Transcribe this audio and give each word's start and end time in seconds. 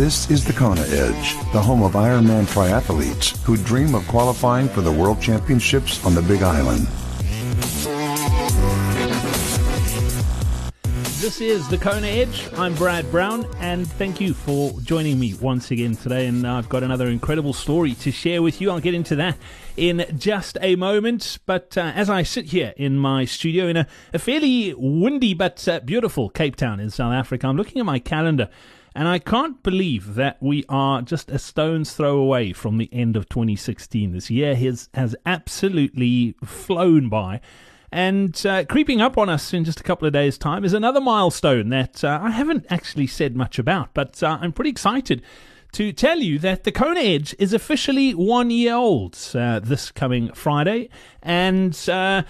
This 0.00 0.30
is 0.30 0.46
the 0.46 0.54
Kona 0.54 0.80
Edge, 0.80 1.34
the 1.52 1.60
home 1.60 1.82
of 1.82 1.92
Ironman 1.92 2.46
triathletes 2.46 3.36
who 3.42 3.58
dream 3.58 3.94
of 3.94 4.08
qualifying 4.08 4.66
for 4.66 4.80
the 4.80 4.90
World 4.90 5.20
Championships 5.20 6.02
on 6.06 6.14
the 6.14 6.22
Big 6.22 6.40
Island. 6.42 6.86
This 11.20 11.42
is 11.42 11.68
the 11.68 11.76
Kona 11.76 12.06
Edge. 12.06 12.48
I'm 12.56 12.74
Brad 12.76 13.10
Brown, 13.10 13.44
and 13.58 13.86
thank 13.86 14.22
you 14.22 14.32
for 14.32 14.72
joining 14.80 15.20
me 15.20 15.34
once 15.34 15.70
again 15.70 15.94
today. 15.96 16.28
And 16.28 16.46
I've 16.46 16.70
got 16.70 16.82
another 16.82 17.08
incredible 17.08 17.52
story 17.52 17.92
to 17.96 18.10
share 18.10 18.40
with 18.40 18.62
you. 18.62 18.70
I'll 18.70 18.80
get 18.80 18.94
into 18.94 19.16
that 19.16 19.36
in 19.76 20.06
just 20.16 20.56
a 20.62 20.76
moment. 20.76 21.40
But 21.44 21.76
uh, 21.76 21.92
as 21.94 22.08
I 22.08 22.22
sit 22.22 22.46
here 22.46 22.72
in 22.78 22.96
my 22.96 23.26
studio 23.26 23.66
in 23.66 23.76
a, 23.76 23.86
a 24.14 24.18
fairly 24.18 24.72
windy 24.72 25.34
but 25.34 25.68
uh, 25.68 25.80
beautiful 25.80 26.30
Cape 26.30 26.56
Town 26.56 26.80
in 26.80 26.88
South 26.88 27.12
Africa, 27.12 27.48
I'm 27.48 27.58
looking 27.58 27.80
at 27.80 27.84
my 27.84 27.98
calendar. 27.98 28.48
And 28.94 29.06
I 29.06 29.18
can't 29.18 29.62
believe 29.62 30.14
that 30.16 30.42
we 30.42 30.64
are 30.68 31.02
just 31.02 31.30
a 31.30 31.38
stone's 31.38 31.92
throw 31.92 32.18
away 32.18 32.52
from 32.52 32.78
the 32.78 32.88
end 32.92 33.16
of 33.16 33.28
2016. 33.28 34.12
This 34.12 34.30
year 34.30 34.56
has, 34.56 34.88
has 34.94 35.14
absolutely 35.24 36.34
flown 36.44 37.08
by. 37.08 37.40
And 37.92 38.40
uh, 38.46 38.64
creeping 38.64 39.00
up 39.00 39.18
on 39.18 39.28
us 39.28 39.52
in 39.52 39.64
just 39.64 39.80
a 39.80 39.84
couple 39.84 40.06
of 40.06 40.12
days' 40.12 40.38
time 40.38 40.64
is 40.64 40.72
another 40.72 41.00
milestone 41.00 41.70
that 41.70 42.04
uh, 42.04 42.20
I 42.22 42.30
haven't 42.30 42.66
actually 42.70 43.08
said 43.08 43.36
much 43.36 43.58
about, 43.58 43.94
but 43.94 44.22
uh, 44.22 44.38
I'm 44.40 44.52
pretty 44.52 44.70
excited 44.70 45.22
to 45.72 45.92
tell 45.92 46.18
you 46.18 46.38
that 46.40 46.64
the 46.64 46.72
Kona 46.72 47.00
Edge 47.00 47.34
is 47.38 47.52
officially 47.52 48.12
one 48.12 48.50
year 48.50 48.74
old 48.74 49.18
uh, 49.34 49.60
this 49.60 49.90
coming 49.90 50.32
Friday. 50.32 50.88
And 51.22 51.76
uh, 51.88 52.22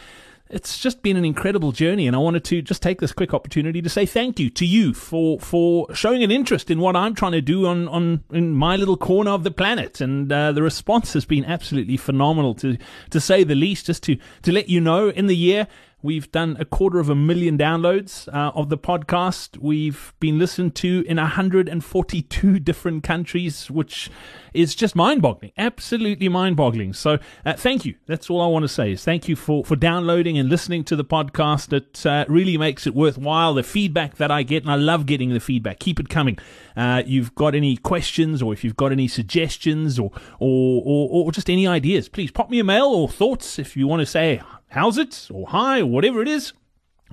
it's 0.50 0.78
just 0.78 1.02
been 1.02 1.16
an 1.16 1.24
incredible 1.24 1.72
journey, 1.72 2.06
and 2.06 2.16
I 2.16 2.18
wanted 2.18 2.44
to 2.44 2.62
just 2.62 2.82
take 2.82 3.00
this 3.00 3.12
quick 3.12 3.32
opportunity 3.32 3.80
to 3.80 3.88
say 3.88 4.06
thank 4.06 4.40
you 4.40 4.50
to 4.50 4.66
you 4.66 4.94
for 4.94 5.38
for 5.38 5.92
showing 5.94 6.22
an 6.22 6.30
interest 6.30 6.70
in 6.70 6.80
what 6.80 6.96
I'm 6.96 7.14
trying 7.14 7.32
to 7.32 7.40
do 7.40 7.66
on 7.66 7.88
on 7.88 8.24
in 8.32 8.52
my 8.52 8.76
little 8.76 8.96
corner 8.96 9.30
of 9.30 9.44
the 9.44 9.50
planet. 9.50 10.00
And 10.00 10.30
uh, 10.30 10.52
the 10.52 10.62
response 10.62 11.12
has 11.12 11.24
been 11.24 11.44
absolutely 11.44 11.96
phenomenal, 11.96 12.54
to 12.56 12.76
to 13.10 13.20
say 13.20 13.44
the 13.44 13.54
least. 13.54 13.86
Just 13.86 14.02
to 14.04 14.16
to 14.42 14.52
let 14.52 14.68
you 14.68 14.80
know, 14.80 15.08
in 15.08 15.26
the 15.26 15.36
year 15.36 15.68
We've 16.02 16.32
done 16.32 16.56
a 16.58 16.64
quarter 16.64 16.98
of 16.98 17.10
a 17.10 17.14
million 17.14 17.58
downloads 17.58 18.26
uh, 18.28 18.52
of 18.54 18.70
the 18.70 18.78
podcast. 18.78 19.58
We've 19.58 20.14
been 20.18 20.38
listened 20.38 20.74
to 20.76 21.04
in 21.06 21.18
142 21.18 22.58
different 22.58 23.02
countries, 23.02 23.70
which 23.70 24.10
is 24.54 24.74
just 24.74 24.96
mind 24.96 25.20
boggling, 25.20 25.52
absolutely 25.58 26.30
mind 26.30 26.56
boggling. 26.56 26.94
So, 26.94 27.18
uh, 27.44 27.52
thank 27.52 27.84
you. 27.84 27.96
That's 28.06 28.30
all 28.30 28.40
I 28.40 28.46
want 28.46 28.62
to 28.62 28.68
say 28.68 28.92
is 28.92 29.04
thank 29.04 29.28
you 29.28 29.36
for, 29.36 29.62
for 29.62 29.76
downloading 29.76 30.38
and 30.38 30.48
listening 30.48 30.84
to 30.84 30.96
the 30.96 31.04
podcast. 31.04 31.72
It 31.74 32.06
uh, 32.06 32.24
really 32.28 32.56
makes 32.56 32.86
it 32.86 32.94
worthwhile. 32.94 33.52
The 33.52 33.62
feedback 33.62 34.16
that 34.16 34.30
I 34.30 34.42
get, 34.42 34.62
and 34.62 34.72
I 34.72 34.76
love 34.76 35.04
getting 35.04 35.34
the 35.34 35.40
feedback. 35.40 35.80
Keep 35.80 36.00
it 36.00 36.08
coming. 36.08 36.38
Uh, 36.74 37.02
you've 37.04 37.34
got 37.34 37.54
any 37.54 37.76
questions 37.76 38.40
or 38.40 38.54
if 38.54 38.64
you've 38.64 38.76
got 38.76 38.90
any 38.90 39.06
suggestions 39.06 39.98
or, 39.98 40.10
or, 40.38 40.82
or, 40.82 41.26
or 41.26 41.32
just 41.32 41.50
any 41.50 41.66
ideas, 41.66 42.08
please 42.08 42.30
pop 42.30 42.48
me 42.48 42.58
a 42.58 42.64
mail 42.64 42.86
or 42.86 43.06
thoughts 43.06 43.58
if 43.58 43.76
you 43.76 43.86
want 43.86 44.00
to 44.00 44.06
say, 44.06 44.40
how's 44.70 44.98
it 44.98 45.28
or 45.32 45.48
hi 45.48 45.80
or 45.80 45.86
whatever 45.86 46.22
it 46.22 46.28
is, 46.28 46.52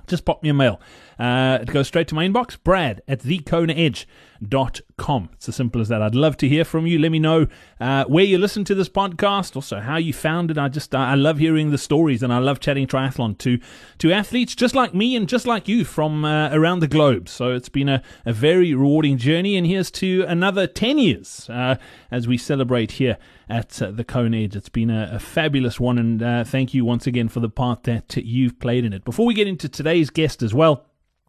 just 0.08 0.24
pop 0.24 0.42
me 0.42 0.48
a 0.48 0.54
mail. 0.54 0.80
Uh, 1.18 1.58
it 1.60 1.68
goes 1.68 1.86
straight 1.88 2.08
to 2.08 2.14
my 2.14 2.26
inbox, 2.26 2.56
brad 2.62 3.02
at 3.08 3.20
thekonaedge.com. 3.20 5.28
It's 5.34 5.48
as 5.48 5.56
simple 5.56 5.80
as 5.80 5.88
that. 5.88 6.00
I'd 6.00 6.14
love 6.14 6.36
to 6.38 6.48
hear 6.48 6.64
from 6.64 6.86
you. 6.86 6.98
Let 6.98 7.10
me 7.10 7.18
know 7.18 7.48
uh, 7.80 8.04
where 8.04 8.24
you 8.24 8.38
listen 8.38 8.64
to 8.64 8.74
this 8.74 8.88
podcast, 8.88 9.54
also 9.56 9.80
how 9.80 9.96
you 9.96 10.12
found 10.12 10.52
it. 10.52 10.58
I 10.58 10.68
just, 10.68 10.94
I 10.94 11.14
love 11.14 11.38
hearing 11.38 11.72
the 11.72 11.78
stories 11.78 12.22
and 12.22 12.32
I 12.32 12.38
love 12.38 12.60
chatting 12.60 12.86
triathlon 12.86 13.36
to, 13.38 13.58
to 13.98 14.12
athletes 14.12 14.54
just 14.54 14.76
like 14.76 14.94
me 14.94 15.16
and 15.16 15.28
just 15.28 15.46
like 15.46 15.68
you 15.68 15.84
from 15.84 16.24
uh, 16.24 16.50
around 16.50 16.80
the 16.80 16.88
globe. 16.88 17.28
So 17.28 17.52
it's 17.52 17.68
been 17.68 17.88
a, 17.88 18.02
a 18.24 18.32
very 18.32 18.72
rewarding 18.74 19.18
journey. 19.18 19.56
And 19.56 19.66
here's 19.66 19.90
to 19.92 20.24
another 20.28 20.68
10 20.68 20.98
years 20.98 21.50
uh, 21.50 21.76
as 22.10 22.26
we 22.28 22.38
celebrate 22.38 22.92
here 22.92 23.18
at 23.48 23.80
uh, 23.80 23.90
the 23.90 24.04
Kona 24.04 24.36
Edge. 24.38 24.56
It's 24.56 24.68
been 24.68 24.90
a, 24.90 25.10
a 25.14 25.18
fabulous 25.18 25.80
one, 25.80 25.98
and 25.98 26.22
uh, 26.22 26.44
thank 26.44 26.74
you 26.74 26.84
once 26.84 27.06
again 27.06 27.28
for 27.28 27.40
the 27.40 27.48
part 27.48 27.84
that 27.84 28.16
you've 28.16 28.58
played 28.58 28.84
in 28.84 28.92
it. 28.92 29.04
Before 29.04 29.26
we 29.26 29.34
get 29.34 29.46
into 29.46 29.68
today's 29.68 30.10
guest 30.10 30.42
as 30.42 30.54
well, 30.54 30.86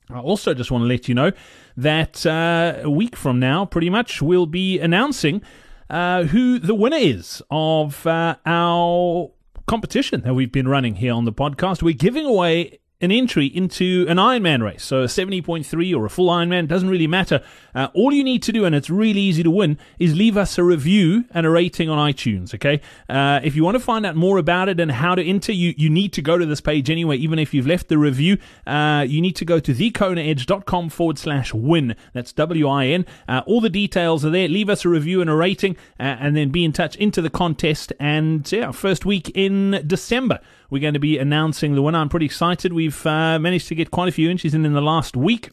I 0.09 0.19
also 0.19 0.53
just 0.53 0.72
want 0.72 0.84
to 0.84 0.88
let 0.88 1.08
you 1.08 1.16
know 1.16 1.31
that 1.78 2.25
uh, 2.25 2.79
a 2.81 2.90
week 2.90 3.16
from 3.16 3.40
now, 3.40 3.66
pretty 3.66 3.90
much, 3.90 4.22
we'll 4.22 4.47
be 4.47 4.79
announcing 4.79 5.41
uh, 5.90 6.24
who 6.24 6.59
the 6.59 6.75
winner 6.75 6.97
is 6.97 7.41
of 7.52 8.06
uh, 8.08 8.35
our 8.46 9.31
competition 9.68 10.22
that 10.22 10.34
we've 10.34 10.52
been 10.52 10.68
running 10.68 10.96
here 10.96 11.13
on 11.13 11.25
the 11.25 11.34
podcast. 11.34 11.84
We're 11.84 11.94
giving 11.94 12.25
away 12.25 12.79
an 13.01 13.11
entry 13.11 13.45
into 13.45 14.05
an 14.09 14.17
Ironman 14.17 14.61
race. 14.61 14.83
So 14.83 15.03
a 15.03 15.05
70.3 15.05 15.95
or 15.95 16.05
a 16.05 16.09
full 16.09 16.27
Ironman, 16.27 16.67
doesn't 16.67 16.89
really 16.89 17.07
matter. 17.07 17.41
Uh, 17.73 17.87
all 17.93 18.11
you 18.11 18.25
need 18.25 18.43
to 18.43 18.51
do, 18.51 18.65
and 18.65 18.75
it's 18.75 18.89
really 18.89 19.21
easy 19.21 19.41
to 19.41 19.49
win, 19.49 19.77
is 19.99 20.15
leave 20.15 20.35
us 20.35 20.57
a 20.57 20.63
review 20.65 21.23
and 21.31 21.45
a 21.45 21.49
rating 21.49 21.89
on 21.89 21.97
iTunes, 22.11 22.53
okay? 22.53 22.81
Uh, 23.07 23.39
if 23.41 23.55
you 23.55 23.63
want 23.63 23.75
to 23.75 23.79
find 23.79 24.05
out 24.05 24.17
more 24.17 24.37
about 24.37 24.67
it 24.67 24.81
and 24.81 24.91
how 24.91 25.15
to 25.15 25.23
enter, 25.23 25.53
you, 25.53 25.73
you 25.77 25.89
need 25.89 26.11
to 26.11 26.21
go 26.21 26.37
to 26.37 26.45
this 26.45 26.59
page 26.59 26.89
anyway, 26.89 27.15
even 27.15 27.39
if 27.39 27.53
you've 27.53 27.67
left 27.67 27.87
the 27.87 27.97
review. 27.97 28.37
Uh, 28.67 29.05
you 29.07 29.21
need 29.21 29.35
to 29.37 29.45
go 29.45 29.61
to 29.61 29.73
thekonaedge.com 29.73 30.89
forward 30.89 31.17
slash 31.17 31.53
win. 31.53 31.95
That's 32.11 32.33
W-I-N. 32.33 33.05
Uh, 33.29 33.43
all 33.45 33.61
the 33.61 33.69
details 33.69 34.25
are 34.25 34.29
there. 34.29 34.49
Leave 34.49 34.69
us 34.69 34.83
a 34.83 34.89
review 34.89 35.21
and 35.21 35.29
a 35.29 35.35
rating, 35.35 35.77
uh, 36.01 36.17
and 36.19 36.35
then 36.35 36.49
be 36.49 36.66
in 36.66 36.73
touch 36.73 36.97
into 36.97 37.21
the 37.21 37.29
contest. 37.29 37.93
And 37.97 38.51
yeah, 38.51 38.71
first 38.71 39.05
week 39.05 39.31
in 39.35 39.83
December 39.87 40.41
we're 40.69 40.81
going 40.81 40.93
to 40.93 40.99
be 40.99 41.17
announcing 41.17 41.75
the 41.75 41.81
winner. 41.81 41.99
I'm 41.99 42.09
pretty 42.09 42.27
excited. 42.27 42.73
We've 42.73 42.88
uh, 43.05 43.39
managed 43.39 43.67
to 43.69 43.75
get 43.75 43.91
quite 43.91 44.09
a 44.09 44.11
few 44.11 44.29
inches 44.29 44.53
in 44.53 44.66
in 44.66 44.73
the 44.73 44.81
last 44.81 45.16
week. 45.16 45.50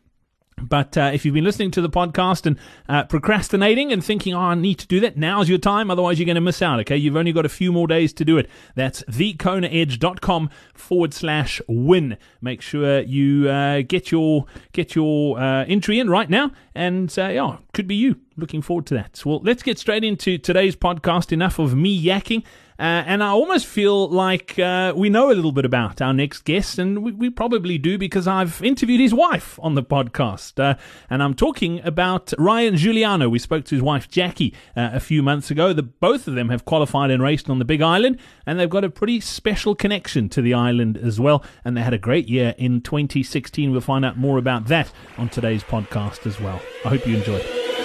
But 0.60 0.96
uh, 0.96 1.10
if 1.12 1.24
you've 1.24 1.34
been 1.34 1.44
listening 1.44 1.70
to 1.72 1.82
the 1.82 1.90
podcast 1.90 2.46
and 2.46 2.58
uh, 2.88 3.04
procrastinating 3.04 3.92
and 3.92 4.02
thinking, 4.02 4.34
oh, 4.34 4.40
I 4.40 4.54
need 4.54 4.78
to 4.78 4.86
do 4.86 5.00
that, 5.00 5.16
now's 5.16 5.48
your 5.48 5.58
time. 5.58 5.90
Otherwise, 5.90 6.18
you're 6.18 6.26
going 6.26 6.36
to 6.36 6.40
miss 6.40 6.62
out, 6.62 6.80
okay? 6.80 6.96
You've 6.96 7.16
only 7.16 7.32
got 7.32 7.44
a 7.44 7.50
few 7.50 7.72
more 7.72 7.86
days 7.86 8.12
to 8.14 8.24
do 8.24 8.38
it. 8.38 8.48
That's 8.74 9.02
thekonaedge.com 9.02 10.50
forward 10.74 11.12
slash 11.12 11.60
win. 11.68 12.16
Make 12.40 12.62
sure 12.62 13.00
you 13.00 13.50
uh, 13.50 13.82
get 13.86 14.10
your 14.10 14.46
get 14.72 14.94
your 14.94 15.38
uh, 15.38 15.64
entry 15.66 15.98
in 16.00 16.08
right 16.08 16.30
now. 16.30 16.52
And 16.74 17.14
uh, 17.18 17.28
yeah, 17.28 17.58
could 17.74 17.86
be 17.86 17.96
you. 17.96 18.20
Looking 18.38 18.60
forward 18.60 18.86
to 18.86 18.94
that. 18.94 19.22
Well, 19.24 19.40
let's 19.42 19.62
get 19.62 19.78
straight 19.78 20.04
into 20.04 20.36
today's 20.36 20.76
podcast. 20.76 21.32
Enough 21.32 21.58
of 21.58 21.74
me 21.74 22.02
yakking. 22.02 22.44
Uh, 22.78 23.02
and 23.06 23.24
I 23.24 23.28
almost 23.28 23.66
feel 23.66 24.08
like 24.08 24.58
uh, 24.58 24.92
we 24.94 25.08
know 25.08 25.30
a 25.30 25.32
little 25.32 25.52
bit 25.52 25.64
about 25.64 26.02
our 26.02 26.12
next 26.12 26.44
guest, 26.44 26.78
and 26.78 27.02
we, 27.02 27.12
we, 27.12 27.30
probably 27.30 27.78
do 27.78 27.96
because 27.96 28.28
I've 28.28 28.62
interviewed 28.62 29.00
his 29.00 29.14
wife 29.14 29.58
on 29.62 29.74
the 29.74 29.82
podcast. 29.82 30.62
Uh, 30.62 30.76
and 31.08 31.22
I'm 31.22 31.32
talking 31.32 31.80
about 31.84 32.34
Ryan 32.38 32.76
Giuliano. 32.76 33.30
We 33.30 33.38
spoke 33.38 33.64
to 33.66 33.74
his 33.74 33.82
wife, 33.82 34.10
Jacqui, 34.10 34.52
uh, 34.76 34.90
a 34.92 35.00
few 35.00 35.22
months 35.22 35.50
ago. 35.50 35.72
The, 35.72 35.82
both 35.82 36.28
of 36.28 36.34
them 36.34 36.50
have 36.50 36.66
qualified 36.66 37.10
and 37.10 37.22
raced 37.22 37.48
on 37.48 37.58
the 37.58 37.64
Big 37.64 37.80
Island, 37.80 38.18
and 38.44 38.60
they've 38.60 38.68
got 38.68 38.84
a 38.84 38.90
pretty 38.90 39.20
special 39.20 39.74
connection 39.74 40.28
to 40.30 40.42
the 40.42 40.52
island 40.52 40.98
as 40.98 41.18
well. 41.18 41.42
And 41.64 41.76
they 41.76 41.82
had 41.82 41.94
a 41.94 41.98
great 41.98 42.28
year 42.28 42.54
in 42.58 42.82
2016. 42.82 43.70
We'll 43.70 43.80
find 43.80 44.04
out 44.04 44.18
more 44.18 44.36
about 44.36 44.66
that 44.66 44.92
on 45.16 45.30
today's 45.30 45.62
podcast 45.62 46.26
as 46.26 46.38
well. 46.38 46.60
I 46.84 46.90
hope 46.90 47.06
you 47.06 47.16
enjoy. 47.16 47.75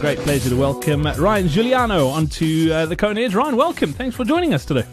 Great 0.00 0.18
pleasure 0.20 0.48
to 0.48 0.56
welcome 0.56 1.02
Ryan 1.02 1.46
Giuliano 1.46 2.06
onto 2.08 2.70
uh, 2.72 2.86
the 2.86 2.96
Kona 2.96 3.20
Edge. 3.20 3.34
Ryan, 3.34 3.56
welcome. 3.56 3.92
Thanks 3.92 4.16
for 4.16 4.24
joining 4.24 4.54
us 4.54 4.64
today. 4.64 4.86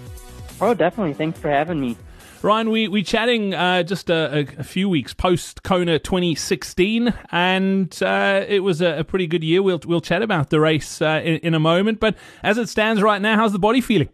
Oh, 0.59 0.73
definitely. 0.73 1.13
Thanks 1.13 1.40
for 1.40 1.50
having 1.50 1.79
me. 1.79 1.95
Ryan, 2.41 2.69
we 2.69 2.90
we 2.90 3.03
chatting 3.03 3.53
uh, 3.53 3.84
just 3.84 4.09
a, 4.09 4.40
a, 4.40 4.59
a, 4.59 4.63
few 4.66 4.90
weeks 4.90 5.13
post 5.13 5.63
Kona 5.63 5.97
2016, 5.97 7.13
and 7.31 8.03
uh, 8.03 8.44
it 8.50 8.59
was 8.59 8.81
a, 8.81 9.00
a, 9.00 9.03
pretty 9.06 9.28
good 9.28 9.46
year. 9.46 9.63
We'll 9.63 9.79
we'll 9.85 10.01
chat 10.01 10.22
about 10.22 10.50
the 10.50 10.59
race 10.59 11.01
uh, 11.01 11.22
in, 11.23 11.38
in, 11.38 11.53
a 11.53 11.59
moment. 11.59 12.02
But 12.02 12.16
as 12.43 12.58
it 12.58 12.67
stands 12.67 13.02
right 13.02 13.22
now, 13.22 13.37
how's 13.37 13.53
the 13.53 13.59
body 13.59 13.79
feeling? 13.79 14.09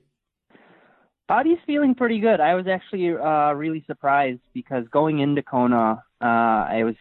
Body's 1.27 1.57
feeling 1.65 1.95
pretty 1.95 2.19
good. 2.19 2.39
I 2.39 2.53
was 2.53 2.67
actually 2.67 3.09
uh, 3.09 3.53
really 3.53 3.83
surprised 3.87 4.41
because 4.53 4.87
going 4.89 5.19
into 5.19 5.41
Kona, 5.41 6.03
uh, 6.21 6.25
I 6.25 6.83
was 6.83 6.95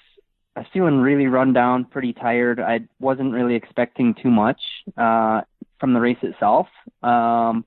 I 0.54 0.60
was 0.60 0.68
feeling 0.72 0.98
really 0.98 1.26
run 1.26 1.52
down, 1.52 1.84
pretty 1.86 2.12
tired. 2.12 2.60
I 2.60 2.80
wasn't 3.00 3.32
really 3.32 3.54
expecting 3.54 4.14
too 4.14 4.30
much 4.30 4.60
uh, 4.96 5.42
from 5.80 5.94
the 5.94 6.00
race 6.00 6.18
itself. 6.22 6.66
Um, 7.02 7.64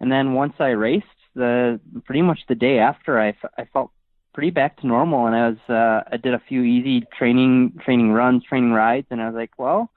and 0.00 0.10
then 0.10 0.32
once 0.32 0.54
I 0.58 0.68
raced, 0.68 1.06
the 1.34 1.80
pretty 2.04 2.22
much 2.22 2.40
the 2.48 2.54
day 2.54 2.78
after, 2.78 3.18
I, 3.18 3.28
f- 3.28 3.52
I 3.58 3.64
felt 3.72 3.90
pretty 4.34 4.50
back 4.50 4.80
to 4.80 4.86
normal. 4.86 5.26
And 5.26 5.36
I 5.36 5.48
was 5.48 5.58
uh, 5.68 6.08
I 6.12 6.16
did 6.16 6.34
a 6.34 6.42
few 6.48 6.62
easy 6.62 7.06
training 7.16 7.78
training 7.84 8.12
runs, 8.12 8.44
training 8.44 8.72
rides, 8.72 9.06
and 9.10 9.20
I 9.20 9.26
was 9.26 9.34
like, 9.34 9.52
well, 9.58 9.90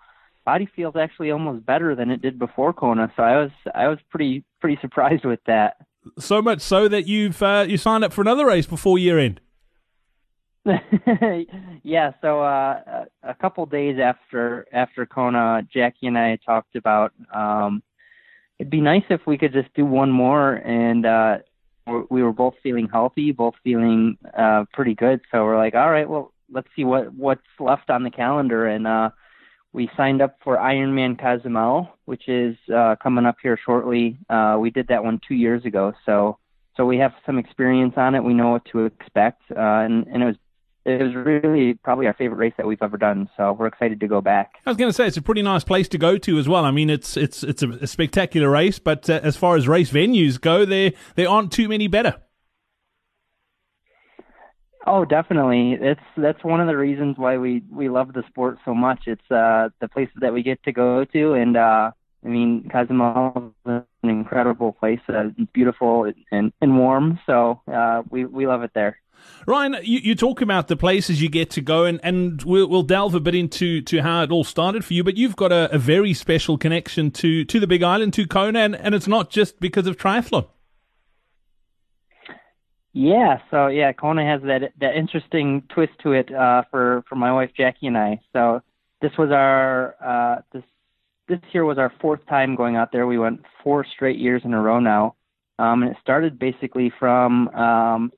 body 0.46 0.70
feels 0.76 0.96
actually 0.96 1.32
almost 1.32 1.66
better 1.66 1.96
than 1.96 2.12
it 2.12 2.22
did 2.22 2.38
before 2.38 2.74
Kona. 2.74 3.12
So 3.16 3.24
I 3.24 3.38
was 3.38 3.52
I 3.74 3.88
was 3.88 4.00
pretty 4.10 4.44
pretty 4.62 4.78
surprised 4.82 5.26
with 5.26 5.40
that. 5.48 5.78
So 6.20 6.42
much 6.42 6.62
so 6.62 6.88
that 6.88 7.08
you've 7.08 7.42
uh, 7.42 7.66
you 7.68 7.78
signed 7.78 8.04
up 8.04 8.14
for 8.14 8.22
another 8.22 8.46
race 8.46 8.68
before 8.68 9.00
year 9.00 9.20
end. 9.20 9.42
yeah, 11.84 12.12
so 12.22 12.42
uh, 12.42 13.06
a 13.24 13.34
couple 13.40 13.66
days 13.68 13.98
after 14.02 14.66
after 14.74 15.06
Kona, 15.06 15.62
Jacqui 15.74 16.04
and 16.04 16.18
I 16.18 16.38
talked 16.46 16.76
about 16.76 17.14
um, 17.34 17.84
it'd 18.58 18.72
be 18.72 18.82
nice 18.82 19.04
if 19.10 19.22
we 19.28 19.38
could 19.38 19.54
just 19.54 19.74
do 19.76 19.86
one 19.86 20.12
more 20.12 20.56
and 20.56 21.06
uh, 21.06 21.38
we 22.10 22.24
were 22.24 22.34
both 22.34 22.56
feeling 22.64 22.90
healthy, 22.92 23.32
both 23.32 23.54
feeling 23.64 24.18
uh, 24.38 24.66
pretty 24.74 24.96
good. 24.96 25.22
So 25.32 25.44
we're 25.44 25.58
like, 25.58 25.76
all 25.76 25.92
right, 25.92 26.10
well, 26.10 26.34
let's 26.52 26.68
see 26.76 26.84
what 26.84 27.14
what's 27.14 27.42
left 27.60 27.90
on 27.90 28.04
the 28.04 28.10
calendar, 28.10 28.68
and 28.68 28.88
uh, 28.88 29.10
we 29.74 29.90
signed 29.96 30.22
up 30.22 30.38
for 30.44 30.58
Ironman 30.58 31.20
Cozumel, 31.20 31.90
which 32.06 32.28
is 32.28 32.56
uh, 32.74 32.96
coming 33.02 33.26
up 33.26 33.38
here 33.42 33.60
shortly. 33.64 34.18
Uh, 34.30 34.58
we 34.60 34.70
did 34.70 34.88
that 34.88 35.04
one 35.04 35.20
two 35.28 35.36
years 35.36 35.66
ago, 35.66 35.94
so 36.06 36.38
so 36.76 36.86
we 36.86 36.98
have 36.98 37.12
some 37.26 37.38
experience 37.38 37.94
on 37.98 38.16
it. 38.16 38.24
We 38.24 38.34
know 38.34 38.50
what 38.50 38.66
to 38.72 38.86
expect, 38.86 39.44
uh, 39.52 39.60
and 39.60 40.08
and 40.08 40.24
it 40.24 40.26
was 40.26 40.36
it 40.86 41.02
was 41.02 41.16
really 41.16 41.74
probably 41.74 42.08
our 42.08 42.14
favorite 42.14 42.38
race 42.38 42.54
that 42.58 42.68
we've 42.68 42.82
ever 42.82 42.98
done. 42.98 43.30
So 43.36 43.54
we're 43.54 43.68
excited 43.68 44.00
to 44.00 44.08
go 44.08 44.22
back. 44.22 44.56
I 44.66 44.70
was 44.70 44.78
going 44.78 44.90
to 44.90 44.94
say 44.94 45.08
it's 45.08 45.18
a 45.18 45.22
pretty 45.22 45.42
nice 45.42 45.64
place 45.64 45.88
to 45.90 45.98
go 45.98 46.18
to 46.20 46.38
as 46.38 46.48
well. 46.48 46.64
I 46.64 46.72
mean, 46.72 46.90
it's 46.90 47.18
it's 47.18 47.44
it's 47.44 47.64
a, 47.64 47.88
spectacular 47.88 48.50
race, 48.50 48.80
but 48.80 49.10
uh, 49.10 49.20
as 49.24 49.36
far 49.36 49.56
as 49.56 49.68
race 49.68 49.92
venues 49.92 50.40
go, 50.40 50.66
there 50.66 50.94
there 51.16 51.30
aren't 51.30 51.52
too 51.52 51.68
many 51.68 51.88
better. 51.88 52.16
Oh, 54.88 55.04
definitely. 55.04 55.78
It's 55.82 56.02
that's 56.16 56.44
one 56.44 56.62
of 56.62 56.68
the 56.68 56.78
reasons 56.78 57.18
why 57.18 57.38
we 57.38 57.64
we 57.72 57.90
love 57.90 58.14
the 58.14 58.24
sport 58.28 58.60
so 58.64 58.76
much. 58.76 59.04
It's 59.08 59.32
uh 59.32 59.70
the 59.82 59.88
places 59.88 60.16
that 60.22 60.34
we 60.34 60.44
get 60.44 60.62
to 60.64 60.72
go 60.72 61.06
to, 61.06 61.34
and 61.34 61.58
uh 61.58 61.92
I 62.24 62.28
mean 62.28 62.70
Cozumel 62.72 63.54
is 63.66 63.84
an 64.04 64.10
incredible 64.10 64.74
place. 64.74 65.00
Uh, 65.10 65.30
it's 65.38 65.52
beautiful 65.54 66.12
and 66.32 66.54
and 66.62 66.78
warm, 66.78 67.20
so 67.26 67.62
uh 67.72 68.04
we 68.12 68.26
we 68.26 68.46
love 68.46 68.62
it 68.62 68.72
there. 68.76 69.00
Ryan, 69.48 69.78
you, 69.84 70.00
you 70.00 70.16
talk 70.16 70.42
about 70.42 70.68
the 70.68 70.76
places 70.76 71.22
you 71.22 71.30
get 71.30 71.50
to 71.52 71.62
go, 71.62 71.86
and, 71.86 72.00
and 72.04 72.42
we'll, 72.44 72.68
we'll 72.68 72.84
delve 72.84 73.16
a 73.16 73.20
bit 73.20 73.36
into 73.36 73.82
to 73.82 74.02
how 74.02 74.24
it 74.24 74.32
all 74.32 74.44
started 74.44 74.84
for 74.84 74.94
you. 74.94 75.04
But 75.04 75.18
you've 75.18 75.36
got 75.36 75.52
a, 75.52 75.74
a 75.74 75.78
very 75.78 76.14
special 76.14 76.58
connection 76.58 77.12
to, 77.12 77.46
to 77.46 77.60
the 77.60 77.68
Big 77.68 77.84
Island, 77.84 78.14
to 78.14 78.28
Kona, 78.28 78.60
and, 78.60 78.76
and 78.76 78.96
it's 78.96 79.08
not 79.08 79.30
just 79.30 79.60
because 79.60 79.88
of 79.88 79.98
triathlon. 79.98 80.48
Yeah, 82.98 83.40
so 83.52 83.68
yeah, 83.68 83.92
Kona 83.92 84.26
has 84.26 84.42
that 84.44 84.72
that 84.80 84.96
interesting 84.96 85.64
twist 85.68 85.92
to 86.04 86.14
it 86.14 86.34
uh, 86.34 86.64
for 86.72 87.04
for 87.10 87.16
my 87.16 87.34
wife 87.34 87.52
Jacqui 87.60 87.88
and 87.88 87.98
I. 87.98 88.22
So 88.32 88.62
this 89.02 89.12
was 89.18 89.32
our 89.32 89.96
uh, 90.02 90.42
this 90.54 90.64
this 91.28 91.40
year 91.52 91.66
was 91.66 91.78
our 91.78 91.92
fourth 92.00 92.26
time 92.28 92.56
going 92.56 92.78
out 92.78 92.94
there. 92.94 93.06
We 93.06 93.20
went 93.20 93.42
four 93.66 93.86
straight 93.86 94.18
years 94.18 94.44
in 94.46 94.54
a 94.54 94.62
row 94.62 94.80
now, 94.80 95.16
um, 95.60 95.84
and 95.84 95.92
it 95.92 95.98
started 96.02 96.40
basically 96.40 96.90
from 96.98 97.50
um, 97.50 98.14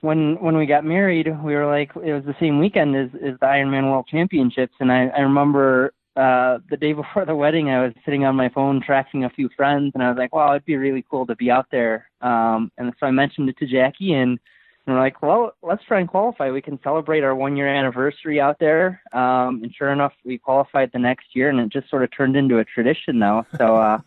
when 0.00 0.36
when 0.40 0.56
we 0.56 0.66
got 0.66 0.84
married. 0.84 1.28
We 1.42 1.54
were 1.54 1.66
like 1.66 1.90
it 1.96 2.12
was 2.12 2.24
the 2.24 2.36
same 2.40 2.58
weekend 2.58 2.96
as, 2.96 3.10
as 3.14 3.38
the 3.40 3.46
Ironman 3.46 3.90
World 3.90 4.06
Championships, 4.10 4.74
and 4.80 4.92
I, 4.92 5.08
I 5.08 5.20
remember 5.20 5.92
uh, 6.16 6.58
the 6.70 6.76
day 6.76 6.92
before 7.02 7.24
the 7.24 7.34
wedding, 7.34 7.70
I 7.70 7.82
was 7.82 7.92
sitting 8.04 8.24
on 8.24 8.36
my 8.36 8.48
phone 8.48 8.82
tracking 8.84 9.24
a 9.24 9.30
few 9.30 9.48
friends, 9.56 9.92
and 9.94 10.02
I 10.02 10.08
was 10.08 10.18
like, 10.18 10.34
"Wow, 10.34 10.50
it'd 10.50 10.64
be 10.64 10.76
really 10.76 11.04
cool 11.10 11.26
to 11.26 11.36
be 11.36 11.50
out 11.50 11.66
there." 11.70 12.10
Um, 12.20 12.70
and 12.78 12.92
so 12.98 13.06
I 13.06 13.10
mentioned 13.10 13.48
it 13.48 13.58
to 13.58 13.66
Jacqui, 13.66 14.12
and, 14.12 14.38
and 14.86 14.96
we're 14.96 15.00
like, 15.00 15.22
"Well, 15.22 15.52
let's 15.62 15.84
try 15.84 16.00
and 16.00 16.08
qualify. 16.08 16.50
We 16.50 16.62
can 16.62 16.80
celebrate 16.82 17.22
our 17.22 17.34
one-year 17.34 17.68
anniversary 17.68 18.40
out 18.40 18.58
there." 18.58 19.00
Um, 19.12 19.62
and 19.62 19.74
sure 19.74 19.92
enough, 19.92 20.12
we 20.24 20.38
qualified 20.38 20.90
the 20.92 20.98
next 20.98 21.34
year, 21.34 21.50
and 21.50 21.60
it 21.60 21.70
just 21.70 21.90
sort 21.90 22.02
of 22.02 22.10
turned 22.16 22.36
into 22.36 22.58
a 22.58 22.64
tradition 22.64 23.18
now. 23.18 23.46
So 23.56 23.76
uh, 23.76 23.98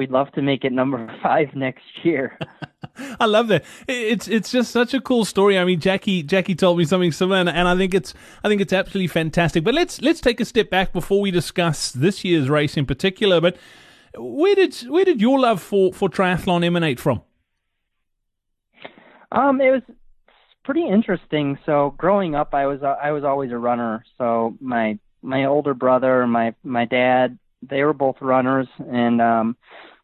we'd 0.00 0.10
love 0.10 0.32
to 0.32 0.40
make 0.40 0.64
it 0.64 0.72
number 0.72 1.14
five 1.22 1.54
next 1.54 1.84
year. 2.02 2.38
I 3.20 3.26
love 3.26 3.48
that. 3.48 3.64
It's 3.86 4.26
it's 4.28 4.50
just 4.50 4.70
such 4.72 4.94
a 4.94 5.00
cool 5.00 5.26
story. 5.26 5.58
I 5.58 5.64
mean, 5.66 5.78
Jacqui 5.78 6.24
Jacqui 6.24 6.56
told 6.56 6.78
me 6.78 6.84
something 6.86 7.12
similar, 7.12 7.38
and, 7.38 7.68
I 7.68 7.76
think 7.76 7.92
it's 7.92 8.14
I 8.42 8.48
think 8.48 8.62
it's 8.62 8.72
absolutely 8.72 9.08
fantastic. 9.08 9.62
But 9.62 9.74
let's 9.74 10.00
let's 10.00 10.22
take 10.22 10.40
a 10.40 10.46
step 10.46 10.70
back 10.70 10.94
before 10.94 11.20
we 11.20 11.30
discuss 11.30 11.92
this 11.92 12.24
year's 12.24 12.48
race 12.48 12.78
in 12.78 12.86
particular. 12.86 13.42
But 13.42 13.58
where 14.16 14.54
did 14.54 14.74
where 14.88 15.04
did 15.04 15.20
your 15.20 15.38
love 15.38 15.60
for 15.60 15.92
for 15.92 16.08
triathlon 16.08 16.64
emanate 16.64 16.98
from? 16.98 17.20
Um, 19.30 19.60
it 19.60 19.70
was 19.70 19.82
pretty 20.64 20.88
interesting. 20.88 21.58
So 21.66 21.94
growing 21.98 22.34
up, 22.34 22.54
I 22.54 22.66
was 22.66 22.80
I 22.82 23.10
was 23.12 23.24
always 23.24 23.52
a 23.52 23.58
runner. 23.58 24.02
So 24.16 24.56
my 24.60 24.98
my 25.22 25.44
older 25.44 25.74
brother, 25.74 26.26
my 26.26 26.54
my 26.64 26.86
dad, 26.86 27.38
they 27.62 27.84
were 27.84 27.92
both 27.92 28.16
runners, 28.20 28.68
and 28.78 29.20
um, 29.20 29.56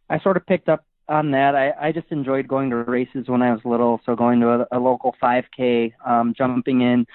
I 0.08 0.20
sort 0.20 0.36
of 0.36 0.46
picked 0.46 0.68
up 0.68 0.84
on 1.08 1.30
that. 1.32 1.54
I, 1.54 1.88
I 1.88 1.92
just 1.92 2.10
enjoyed 2.10 2.48
going 2.48 2.70
to 2.70 2.76
races 2.76 3.28
when 3.28 3.42
I 3.42 3.52
was 3.52 3.60
little, 3.64 4.00
so 4.04 4.16
going 4.16 4.40
to 4.40 4.66
a, 4.72 4.78
a 4.78 4.78
local 4.78 5.14
5K, 5.22 5.92
um, 6.04 6.34
jumping 6.36 6.80
in, 6.80 7.06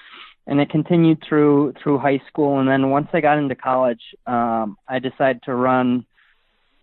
and 0.46 0.60
it 0.60 0.70
continued 0.70 1.22
through 1.26 1.74
through 1.82 1.98
high 1.98 2.20
school. 2.28 2.58
And 2.58 2.68
then 2.68 2.90
once 2.90 3.08
I 3.12 3.20
got 3.20 3.38
into 3.38 3.54
college, 3.54 4.02
um, 4.26 4.76
I 4.88 4.98
decided 4.98 5.42
to 5.44 5.54
run 5.54 6.04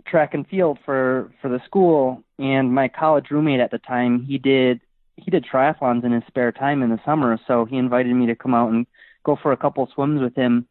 track 0.05 0.33
and 0.33 0.47
field 0.47 0.79
for 0.85 1.31
for 1.41 1.49
the 1.49 1.61
school. 1.65 2.23
And 2.37 2.73
my 2.73 2.87
college 2.87 3.31
roommate 3.31 3.59
at 3.59 3.71
the 3.71 3.79
time, 3.79 4.25
he 4.25 4.37
did 4.37 4.81
he 5.17 5.29
did 5.29 5.45
triathlons 5.45 6.05
in 6.05 6.13
his 6.13 6.23
spare 6.27 6.51
time 6.51 6.81
in 6.81 6.89
the 6.89 6.99
summer, 7.05 7.37
so 7.47 7.65
he 7.65 7.77
invited 7.77 8.13
me 8.13 8.27
to 8.27 8.35
come 8.35 8.53
out 8.53 8.71
and 8.71 8.85
go 9.23 9.35
for 9.35 9.51
a 9.51 9.57
couple 9.57 9.87
swims 9.93 10.21
with 10.21 10.35
him 10.35 10.65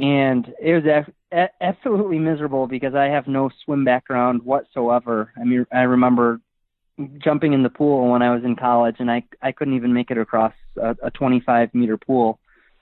and 0.00 0.52
it 0.60 0.74
was 0.74 1.42
absolutely 1.60 2.18
miserable 2.18 2.66
because 2.66 2.94
I 2.94 3.06
have 3.06 3.26
no 3.28 3.50
swim 3.64 3.84
background 3.84 4.42
whatsoever. 4.42 5.32
I 5.40 5.44
mean, 5.44 5.66
I 5.72 5.82
remember 5.82 6.40
jumping 7.18 7.52
in 7.52 7.62
the 7.62 7.70
pool 7.70 8.10
when 8.10 8.22
I 8.22 8.34
was 8.34 8.44
in 8.44 8.56
college, 8.56 8.96
and 8.98 9.10
I 9.10 9.22
I 9.42 9.52
couldn't 9.52 9.74
even 9.74 9.92
make 9.92 10.10
it 10.10 10.18
across 10.18 10.54
a, 10.76 10.96
a 11.02 11.10
25 11.10 11.74
meter 11.74 11.96
pool. 11.96 12.38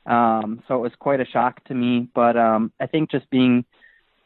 Um, 0.07 0.63
so 0.67 0.77
it 0.77 0.81
was 0.81 0.93
quite 0.99 1.21
a 1.21 1.27
shock 1.27 1.63
to 1.65 1.75
me. 1.75 2.09
But 2.15 2.37
um, 2.37 2.73
I 2.81 2.87
think 2.87 3.11
just 3.11 3.29
being 3.31 3.65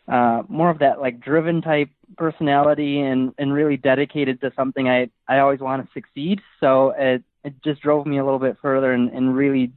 uh, 0.07 0.43
more 0.49 0.71
of 0.71 0.79
that 0.81 1.01
like 1.01 1.21
driven 1.21 1.63
type 1.63 1.89
personality 2.17 3.01
and 3.01 3.33
and 3.39 3.53
really 3.53 3.79
dedicated 3.79 4.41
to 4.43 4.53
something, 4.55 4.89
I 4.89 5.11
I 5.27 5.39
always 5.39 5.61
want 5.61 5.85
to 5.85 5.93
succeed. 5.93 6.41
So 6.61 6.95
it 6.97 7.23
it 7.45 7.55
just 7.65 7.81
drove 7.81 8.07
me 8.07 8.19
a 8.19 8.25
little 8.25 8.39
bit 8.39 8.59
further 8.61 8.93
and, 8.93 9.11
and 9.11 9.35
really 9.35 9.73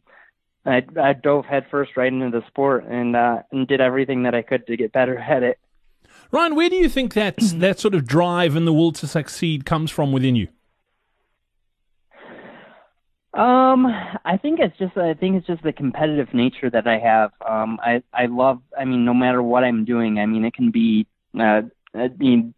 I, 0.66 0.84
I 1.00 1.14
dove 1.14 1.46
headfirst 1.46 1.96
right 1.96 2.12
into 2.12 2.32
the 2.32 2.46
sport 2.48 2.86
and 2.90 3.16
uh, 3.16 3.44
and 3.52 3.68
did 3.68 3.82
everything 3.82 4.24
that 4.24 4.34
I 4.34 4.42
could 4.42 4.66
to 4.68 4.78
get 4.78 4.92
better 4.92 5.18
at 5.18 5.44
it. 5.44 5.60
Ryan, 6.32 6.56
where 6.56 6.70
do 6.70 6.76
you 6.76 6.90
think 6.90 7.14
that 7.14 7.38
that 7.56 7.80
sort 7.80 7.94
of 7.94 8.06
drive 8.08 8.56
and 8.56 8.66
the 8.66 8.74
will 8.74 8.92
to 8.94 9.08
succeed 9.08 9.66
comes 9.66 9.92
from 9.92 10.12
within 10.12 10.36
you? 10.36 10.48
Um, 13.34 13.86
I 14.24 14.38
think 14.38 14.60
it's 14.62 14.78
just 14.78 14.96
I 14.98 15.14
think 15.14 15.36
it's 15.36 15.48
just 15.48 15.62
the 15.62 15.74
competitive 15.74 16.34
nature 16.34 16.70
that 16.70 16.88
I 16.88 16.98
have. 17.00 17.32
Um, 17.48 17.80
I 17.82 18.02
I 18.14 18.28
love. 18.28 18.62
I 18.78 18.86
mean, 18.86 19.04
no 19.04 19.14
matter 19.14 19.44
what 19.44 19.64
I'm 19.64 19.84
doing, 19.84 20.20
I 20.20 20.26
mean, 20.26 20.46
it 20.46 20.54
can 20.54 20.72
be. 20.72 21.06
Uh, 21.38 21.64
I 21.94 22.08
mean, 22.18 22.54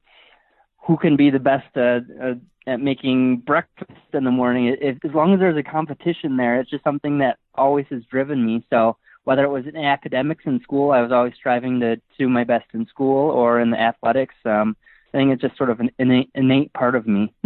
who 0.88 0.98
can 0.98 1.16
be 1.18 1.32
the 1.32 1.40
best 1.40 1.66
uh, 1.76 2.00
uh, 2.24 2.36
at 2.68 2.82
making 2.82 3.38
breakfast 3.38 3.92
in 4.14 4.24
the 4.26 4.32
morning. 4.32 4.76
If, 4.80 4.98
as 5.04 5.12
long 5.14 5.34
as 5.34 5.40
there's 5.40 5.58
a 5.58 5.64
competition 5.64 6.38
there, 6.38 6.60
it's 6.60 6.70
just 6.70 6.84
something 6.84 7.18
that 7.20 7.38
always 7.56 7.86
has 7.90 8.04
driven 8.12 8.46
me. 8.46 8.66
So 8.70 8.98
whether 9.24 9.44
it 9.44 9.50
was 9.50 9.66
in 9.66 9.78
academics 9.78 10.44
in 10.46 10.62
school, 10.62 10.92
I 10.92 11.02
was 11.02 11.12
always 11.12 11.34
striving 11.36 11.80
to 11.80 11.96
do 12.20 12.30
my 12.30 12.44
best 12.44 12.66
in 12.74 12.86
school, 12.88 13.32
or 13.32 13.60
in 13.60 13.72
the 13.72 13.80
athletics. 13.80 14.36
Um, 14.46 14.76
I 15.14 15.18
think 15.18 15.32
it's 15.32 15.42
just 15.42 15.58
sort 15.58 15.70
of 15.70 15.80
an 15.80 15.90
innate, 15.98 16.30
innate 16.36 16.72
part 16.74 16.96
of 16.96 17.08
me. 17.08 17.34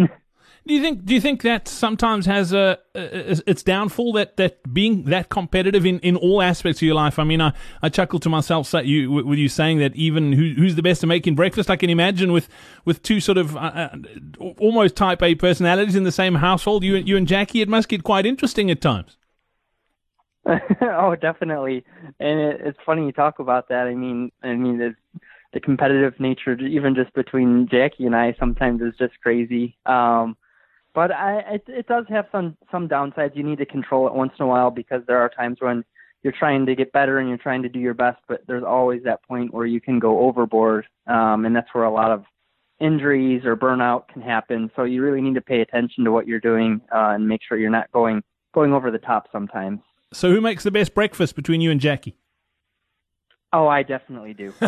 Do 0.67 0.75
you 0.75 0.81
think? 0.81 1.05
Do 1.05 1.15
you 1.15 1.21
think 1.21 1.41
that 1.41 1.67
sometimes 1.67 2.27
has 2.27 2.53
a, 2.53 2.77
a, 2.93 3.41
its 3.49 3.63
downfall 3.63 4.13
that, 4.13 4.37
that 4.37 4.71
being 4.71 5.05
that 5.05 5.29
competitive 5.29 5.87
in, 5.87 5.97
in 5.99 6.15
all 6.15 6.39
aspects 6.39 6.79
of 6.79 6.85
your 6.85 6.93
life? 6.93 7.17
I 7.17 7.23
mean, 7.23 7.41
I, 7.41 7.53
I 7.81 7.89
chuckle 7.89 8.19
to 8.19 8.29
myself 8.29 8.71
you, 8.85 9.11
with 9.11 9.39
you 9.39 9.49
saying 9.49 9.79
that 9.79 9.95
even 9.95 10.33
who, 10.33 10.53
who's 10.53 10.75
the 10.75 10.83
best 10.83 11.03
at 11.03 11.07
making 11.07 11.33
breakfast. 11.33 11.71
I 11.71 11.77
can 11.77 11.89
imagine 11.89 12.31
with 12.31 12.47
with 12.85 13.01
two 13.01 13.19
sort 13.19 13.39
of 13.39 13.57
uh, 13.57 13.59
uh, 13.59 13.95
almost 14.59 14.95
type 14.95 15.23
A 15.23 15.33
personalities 15.33 15.95
in 15.95 16.03
the 16.03 16.11
same 16.11 16.35
household, 16.35 16.83
you 16.83 16.95
you 16.95 17.17
and 17.17 17.27
Jacqui, 17.27 17.63
it 17.63 17.69
must 17.69 17.89
get 17.89 18.03
quite 18.03 18.27
interesting 18.27 18.69
at 18.69 18.81
times. 18.81 19.17
oh, 20.81 21.15
definitely, 21.19 21.83
and 22.19 22.39
it, 22.39 22.61
it's 22.63 22.79
funny 22.85 23.07
you 23.07 23.11
talk 23.11 23.39
about 23.39 23.69
that. 23.69 23.87
I 23.87 23.95
mean, 23.95 24.31
I 24.43 24.53
mean, 24.53 24.77
the 24.77 24.95
the 25.53 25.59
competitive 25.59 26.19
nature, 26.19 26.55
even 26.59 26.93
just 26.93 27.11
between 27.13 27.67
Jacqui 27.67 28.05
and 28.05 28.15
I, 28.15 28.35
sometimes 28.39 28.81
is 28.81 28.93
just 28.99 29.19
crazy. 29.21 29.75
Um, 29.87 30.37
but 30.93 31.11
I, 31.11 31.39
it, 31.53 31.63
it 31.67 31.87
does 31.87 32.05
have 32.09 32.25
some 32.31 32.57
some 32.71 32.87
downsides. 32.87 33.35
You 33.35 33.43
need 33.43 33.59
to 33.59 33.65
control 33.65 34.07
it 34.07 34.13
once 34.13 34.33
in 34.39 34.43
a 34.43 34.47
while 34.47 34.71
because 34.71 35.01
there 35.07 35.19
are 35.19 35.29
times 35.29 35.57
when 35.59 35.83
you're 36.23 36.33
trying 36.37 36.65
to 36.65 36.75
get 36.75 36.91
better 36.91 37.17
and 37.17 37.29
you're 37.29 37.37
trying 37.37 37.63
to 37.63 37.69
do 37.69 37.79
your 37.79 37.93
best, 37.93 38.19
but 38.27 38.41
there's 38.47 38.63
always 38.63 39.03
that 39.03 39.23
point 39.23 39.53
where 39.53 39.65
you 39.65 39.81
can 39.81 39.99
go 39.99 40.19
overboard, 40.21 40.85
um, 41.07 41.45
and 41.45 41.55
that's 41.55 41.69
where 41.73 41.83
a 41.83 41.91
lot 41.91 42.11
of 42.11 42.25
injuries 42.79 43.43
or 43.45 43.55
burnout 43.55 44.07
can 44.07 44.21
happen. 44.21 44.69
So 44.75 44.83
you 44.83 45.01
really 45.01 45.21
need 45.21 45.35
to 45.35 45.41
pay 45.41 45.61
attention 45.61 46.03
to 46.03 46.11
what 46.11 46.27
you're 46.27 46.39
doing 46.39 46.81
uh, 46.93 47.11
and 47.15 47.27
make 47.27 47.41
sure 47.47 47.57
you're 47.57 47.69
not 47.69 47.91
going 47.91 48.23
going 48.53 48.73
over 48.73 48.91
the 48.91 48.99
top 48.99 49.27
sometimes. 49.31 49.79
So 50.13 50.29
who 50.29 50.41
makes 50.41 50.63
the 50.63 50.71
best 50.71 50.93
breakfast 50.93 51.35
between 51.35 51.61
you 51.61 51.71
and 51.71 51.79
Jacqui? 51.79 52.13
Oh, 53.53 53.67
I 53.67 53.83
definitely 53.83 54.33
do. 54.33 54.53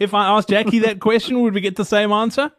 if 0.00 0.12
I 0.14 0.28
asked 0.28 0.48
Jacqui 0.48 0.82
that 0.82 1.00
question, 1.00 1.40
would 1.42 1.54
we 1.54 1.60
get 1.60 1.76
the 1.76 1.84
same 1.84 2.12
answer? 2.12 2.52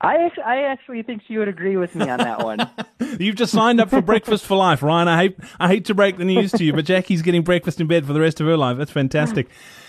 I 0.00 0.24
actually, 0.24 0.42
I 0.44 0.62
actually 0.62 1.02
think 1.02 1.22
she 1.26 1.38
would 1.38 1.48
agree 1.48 1.76
with 1.76 1.94
me 1.96 2.08
on 2.08 2.18
that 2.18 2.44
one. 2.44 2.70
You've 3.18 3.34
just 3.34 3.52
signed 3.52 3.80
up 3.80 3.90
for 3.90 4.00
breakfast 4.00 4.46
for 4.46 4.56
life, 4.56 4.80
Ryan. 4.80 5.08
I 5.08 5.16
hate 5.16 5.38
I 5.58 5.66
hate 5.66 5.86
to 5.86 5.94
break 5.94 6.18
the 6.18 6.24
news 6.24 6.52
to 6.52 6.64
you, 6.64 6.72
but 6.72 6.84
Jacqui's 6.84 7.22
getting 7.22 7.42
breakfast 7.42 7.80
in 7.80 7.88
bed 7.88 8.06
for 8.06 8.12
the 8.12 8.20
rest 8.20 8.40
of 8.40 8.46
her 8.46 8.56
life. 8.56 8.78
That's 8.78 8.92
fantastic. 8.92 9.48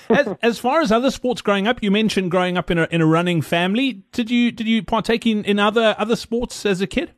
as, 0.09 0.27
as 0.41 0.57
far 0.57 0.81
as 0.81 0.91
other 0.91 1.11
sports 1.11 1.43
growing 1.43 1.67
up, 1.67 1.83
you 1.83 1.91
mentioned 1.91 2.31
growing 2.31 2.57
up 2.57 2.71
in 2.71 2.79
a 2.79 2.87
in 2.89 3.01
a 3.01 3.05
running 3.05 3.43
family. 3.43 4.03
Did 4.11 4.31
you 4.31 4.51
did 4.51 4.65
you 4.65 4.81
partake 4.81 5.27
in, 5.27 5.43
in 5.43 5.59
other 5.59 5.95
other 5.99 6.15
sports 6.15 6.65
as 6.65 6.81
a 6.81 6.87
kid? 6.87 7.11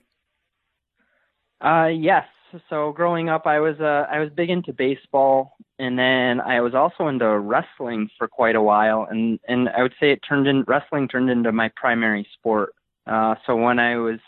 Uh, 1.64 1.88
yes. 1.88 2.26
So 2.70 2.92
growing 2.92 3.30
up, 3.30 3.48
I 3.48 3.62
was 3.62 3.80
uh, 3.80 4.06
I 4.12 4.20
was 4.20 4.30
big 4.36 4.50
into 4.50 4.74
baseball, 4.74 5.56
and 5.80 5.98
then 5.98 6.42
I 6.42 6.60
was 6.60 6.76
also 6.76 7.08
into 7.08 7.40
wrestling 7.40 8.10
for 8.18 8.28
quite 8.28 8.58
a 8.58 8.62
while, 8.62 9.08
and 9.10 9.40
and 9.48 9.70
I 9.70 9.82
would 9.82 9.94
say 9.98 10.12
it 10.12 10.20
turned 10.28 10.48
in 10.48 10.66
wrestling 10.68 11.08
turned 11.08 11.30
into 11.30 11.54
my 11.54 11.72
primary 11.78 12.28
sport. 12.34 12.74
Uh, 13.08 13.36
so 13.46 13.56
when 13.56 13.80
I 13.80 13.98
was 13.98 14.20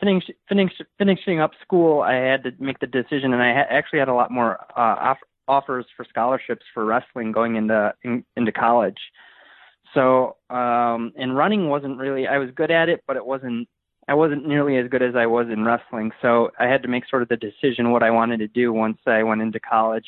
finish, 0.00 0.24
finish, 0.48 0.72
finishing 0.98 1.40
up 1.40 1.52
school, 1.62 2.02
I 2.02 2.14
had 2.14 2.44
to 2.44 2.52
make 2.58 2.78
the 2.78 2.86
decision, 2.86 3.32
and 3.32 3.42
I 3.42 3.52
ha- 3.54 3.66
actually 3.70 3.98
had 3.98 4.08
a 4.08 4.14
lot 4.14 4.30
more 4.30 4.58
uh, 4.76 4.96
off- 5.00 5.18
offers 5.46 5.86
for 5.96 6.04
scholarships 6.08 6.64
for 6.72 6.84
wrestling 6.84 7.32
going 7.32 7.56
into 7.56 7.94
in, 8.04 8.24
into 8.36 8.52
college. 8.52 8.98
So, 9.94 10.36
um, 10.50 11.12
and 11.16 11.36
running 11.36 11.68
wasn't 11.68 11.98
really. 11.98 12.26
I 12.26 12.38
was 12.38 12.50
good 12.54 12.70
at 12.70 12.88
it, 12.88 13.02
but 13.06 13.16
it 13.16 13.24
wasn't. 13.24 13.68
I 14.06 14.14
wasn't 14.14 14.46
nearly 14.46 14.78
as 14.78 14.88
good 14.88 15.02
as 15.02 15.14
I 15.14 15.26
was 15.26 15.48
in 15.52 15.64
wrestling. 15.64 16.12
So 16.22 16.50
I 16.58 16.66
had 16.66 16.82
to 16.82 16.88
make 16.88 17.04
sort 17.08 17.22
of 17.22 17.28
the 17.28 17.36
decision 17.36 17.90
what 17.90 18.02
I 18.02 18.10
wanted 18.10 18.38
to 18.38 18.48
do 18.48 18.72
once 18.72 18.98
I 19.06 19.22
went 19.22 19.42
into 19.42 19.60
college. 19.60 20.06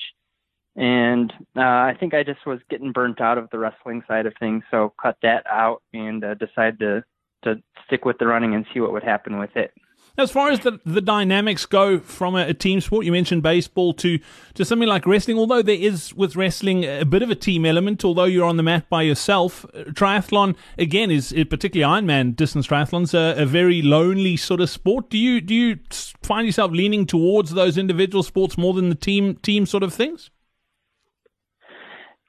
And 0.76 1.30
uh, 1.54 1.60
I 1.60 1.96
think 1.98 2.14
I 2.14 2.22
just 2.22 2.46
was 2.46 2.60
getting 2.70 2.92
burnt 2.92 3.20
out 3.20 3.36
of 3.36 3.50
the 3.50 3.58
wrestling 3.58 4.02
side 4.08 4.24
of 4.24 4.32
things, 4.38 4.62
so 4.70 4.94
cut 5.02 5.18
that 5.22 5.44
out 5.46 5.82
and 5.92 6.24
uh, 6.24 6.34
decided 6.34 6.78
to 6.78 7.04
to 7.44 7.56
stick 7.86 8.04
with 8.04 8.18
the 8.18 8.26
running 8.26 8.54
and 8.54 8.66
see 8.72 8.80
what 8.80 8.92
would 8.92 9.02
happen 9.02 9.38
with 9.38 9.56
it. 9.56 9.72
As 10.18 10.30
far 10.30 10.50
as 10.50 10.60
the, 10.60 10.78
the 10.84 11.00
dynamics 11.00 11.64
go 11.66 11.98
from 11.98 12.34
a, 12.34 12.48
a, 12.48 12.54
team 12.54 12.80
sport, 12.80 13.06
you 13.06 13.12
mentioned 13.12 13.42
baseball 13.42 13.94
to, 13.94 14.18
to 14.54 14.64
something 14.64 14.88
like 14.88 15.06
wrestling, 15.06 15.38
although 15.38 15.62
there 15.62 15.78
is 15.78 16.12
with 16.14 16.36
wrestling 16.36 16.84
a 16.84 17.04
bit 17.04 17.22
of 17.22 17.30
a 17.30 17.34
team 17.34 17.64
element, 17.64 18.04
although 18.04 18.24
you're 18.24 18.44
on 18.44 18.56
the 18.56 18.62
mat 18.62 18.88
by 18.90 19.02
yourself. 19.02 19.64
Uh, 19.66 19.84
triathlon, 19.92 20.56
again, 20.78 21.10
is 21.10 21.32
particularly 21.48 22.02
Ironman 22.02 22.34
distance 22.34 22.66
triathlons, 22.66 23.14
a, 23.14 23.40
a 23.40 23.46
very 23.46 23.82
lonely 23.82 24.36
sort 24.36 24.60
of 24.60 24.68
sport. 24.68 25.10
Do 25.10 25.16
you 25.16 25.40
do 25.40 25.54
you 25.54 25.78
find 26.22 26.44
yourself 26.44 26.72
leaning 26.72 27.06
towards 27.06 27.52
those 27.52 27.78
individual 27.78 28.22
sports 28.22 28.58
more 28.58 28.74
than 28.74 28.88
the 28.88 28.94
team 28.94 29.36
team 29.36 29.64
sort 29.64 29.82
of 29.82 29.94
things? 29.94 30.30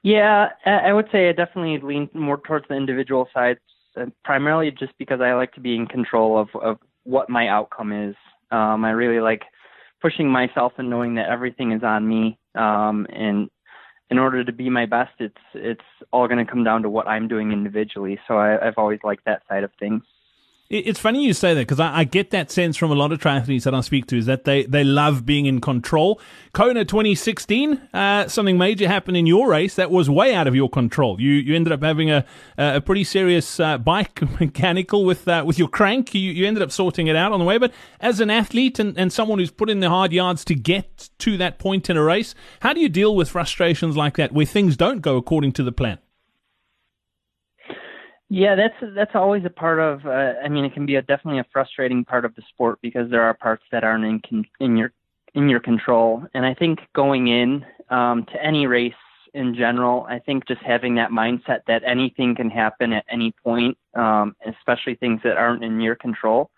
Yeah, 0.02 0.48
I 0.64 0.92
would 0.92 1.08
say 1.12 1.28
I 1.28 1.32
definitely 1.32 1.78
lean 1.78 2.08
more 2.12 2.38
towards 2.38 2.66
the 2.68 2.74
individual 2.74 3.28
side 3.32 3.58
uh, 3.96 4.06
primarily 4.24 4.70
just 4.70 4.92
because 4.98 5.20
I 5.20 5.34
like 5.34 5.52
to 5.54 5.60
be 5.60 5.74
in 5.76 5.86
control 5.86 6.38
of, 6.38 6.48
of 6.60 6.78
what 7.04 7.28
my 7.28 7.48
outcome 7.48 7.92
is. 7.92 8.14
Um, 8.50 8.84
I 8.84 8.90
really 8.90 9.20
like 9.20 9.42
pushing 10.00 10.28
myself 10.28 10.72
and 10.78 10.90
knowing 10.90 11.14
that 11.14 11.28
everything 11.28 11.72
is 11.72 11.82
on 11.82 12.06
me. 12.06 12.38
Um, 12.54 13.06
and 13.10 13.48
in 14.10 14.18
order 14.18 14.44
to 14.44 14.52
be 14.52 14.68
my 14.68 14.84
best, 14.86 15.12
it's 15.20 15.34
it's 15.54 15.80
all 16.12 16.28
going 16.28 16.44
to 16.44 16.50
come 16.50 16.64
down 16.64 16.82
to 16.82 16.90
what 16.90 17.08
I'm 17.08 17.28
doing 17.28 17.50
individually. 17.52 18.18
So 18.28 18.36
I, 18.36 18.66
I've 18.66 18.76
always 18.76 19.00
liked 19.04 19.24
that 19.24 19.42
side 19.48 19.64
of 19.64 19.70
things. 19.78 20.02
It's 20.74 20.98
funny 20.98 21.22
you 21.22 21.34
say 21.34 21.52
that 21.52 21.60
because 21.60 21.80
I, 21.80 21.98
I, 21.98 22.04
get 22.04 22.30
that 22.30 22.50
sense 22.50 22.78
from 22.78 22.90
a 22.90 22.94
lot 22.94 23.12
of 23.12 23.18
triathletes 23.18 23.64
that 23.64 23.74
I 23.74 23.82
speak 23.82 24.06
to 24.06 24.16
is 24.16 24.24
that 24.24 24.44
they, 24.44 24.64
they 24.64 24.84
love 24.84 25.26
being 25.26 25.44
in 25.44 25.60
control. 25.60 26.18
Kona 26.54 26.86
2016, 26.86 27.74
uh, 27.92 28.26
something 28.26 28.56
major 28.56 28.88
happened 28.88 29.18
in 29.18 29.26
your 29.26 29.50
race 29.50 29.74
that 29.74 29.90
was 29.90 30.08
way 30.08 30.34
out 30.34 30.46
of 30.46 30.54
your 30.54 30.70
control. 30.70 31.20
You 31.20 31.32
you 31.32 31.54
ended 31.54 31.74
up 31.74 31.82
having 31.82 32.10
a 32.10 32.24
a 32.56 32.80
pretty 32.80 33.04
serious 33.04 33.60
uh, 33.60 33.76
bike 33.76 34.22
mechanical 34.40 35.04
with 35.04 35.28
uh, 35.28 35.44
with 35.46 35.58
your 35.58 35.68
crank. 35.68 36.14
You 36.14 36.30
you 36.32 36.46
ended 36.46 36.62
up 36.62 36.72
sorting 36.72 37.06
it 37.06 37.16
out 37.16 37.32
on 37.32 37.38
the 37.38 37.44
way. 37.44 37.58
But 37.58 37.74
as 38.00 38.20
an 38.20 38.30
athlete 38.30 38.78
and, 38.78 38.96
and 38.96 39.12
someone 39.12 39.40
who's 39.40 39.50
put 39.50 39.68
in 39.68 39.80
the 39.80 39.90
hard 39.90 40.10
yards 40.10 40.42
to 40.46 40.54
get 40.54 41.10
to 41.18 41.36
that 41.36 41.58
point 41.58 41.90
in 41.90 41.98
a 41.98 42.02
race, 42.02 42.34
how 42.60 42.72
do 42.72 42.80
you 42.80 42.88
deal 42.88 43.14
with 43.14 43.28
frustrations 43.28 43.94
like 43.94 44.16
that 44.16 44.32
where 44.32 44.46
things 44.46 44.78
don't 44.78 45.02
go 45.02 45.18
according 45.18 45.52
to 45.52 45.62
the 45.62 45.72
plan? 45.72 45.98
Yeah, 48.34 48.54
that's 48.54 48.94
that's 48.94 49.10
always 49.14 49.44
a 49.44 49.50
part 49.50 49.78
of. 49.78 50.06
Uh, 50.06 50.32
I 50.42 50.48
mean, 50.48 50.64
it 50.64 50.72
can 50.72 50.86
be 50.86 50.94
a 50.96 51.02
definitely 51.02 51.40
a 51.40 51.46
frustrating 51.52 52.02
part 52.02 52.24
of 52.24 52.34
the 52.34 52.40
sport 52.48 52.78
because 52.80 53.10
there 53.10 53.20
are 53.20 53.34
parts 53.34 53.62
that 53.70 53.84
aren't 53.84 54.06
in 54.06 54.22
con- 54.26 54.46
in 54.58 54.74
your 54.74 54.90
in 55.34 55.50
your 55.50 55.60
control. 55.60 56.24
And 56.32 56.46
I 56.46 56.54
think 56.54 56.78
going 56.94 57.28
in 57.28 57.62
um, 57.90 58.24
to 58.32 58.42
any 58.42 58.66
race 58.66 58.94
in 59.34 59.54
general, 59.54 60.06
I 60.08 60.18
think 60.18 60.48
just 60.48 60.62
having 60.62 60.94
that 60.94 61.10
mindset 61.10 61.60
that 61.66 61.82
anything 61.86 62.34
can 62.34 62.48
happen 62.48 62.94
at 62.94 63.04
any 63.10 63.34
point, 63.44 63.76
um, 63.94 64.34
especially 64.46 64.94
things 64.94 65.20
that 65.24 65.36
aren't 65.36 65.62
in 65.62 65.78
your 65.82 65.96
control, 65.96 66.50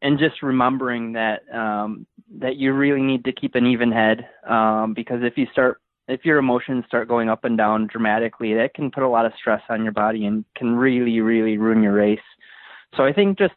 and 0.00 0.18
just 0.18 0.42
remembering 0.42 1.12
that 1.12 1.42
um, 1.54 2.06
that 2.38 2.56
you 2.56 2.72
really 2.72 3.02
need 3.02 3.26
to 3.26 3.32
keep 3.32 3.54
an 3.54 3.66
even 3.66 3.92
head 3.92 4.26
um, 4.48 4.94
because 4.94 5.22
if 5.22 5.36
you 5.36 5.46
start 5.52 5.78
if 6.12 6.24
your 6.24 6.38
emotions 6.38 6.84
start 6.86 7.08
going 7.08 7.28
up 7.28 7.44
and 7.44 7.56
down 7.56 7.86
dramatically, 7.86 8.54
that 8.54 8.74
can 8.74 8.90
put 8.90 9.02
a 9.02 9.08
lot 9.08 9.26
of 9.26 9.32
stress 9.38 9.62
on 9.68 9.82
your 9.82 9.92
body 9.92 10.26
and 10.26 10.44
can 10.56 10.76
really, 10.76 11.20
really 11.20 11.56
ruin 11.58 11.82
your 11.82 11.94
race. 11.94 12.20
So 12.96 13.04
I 13.04 13.12
think 13.12 13.38
just, 13.38 13.54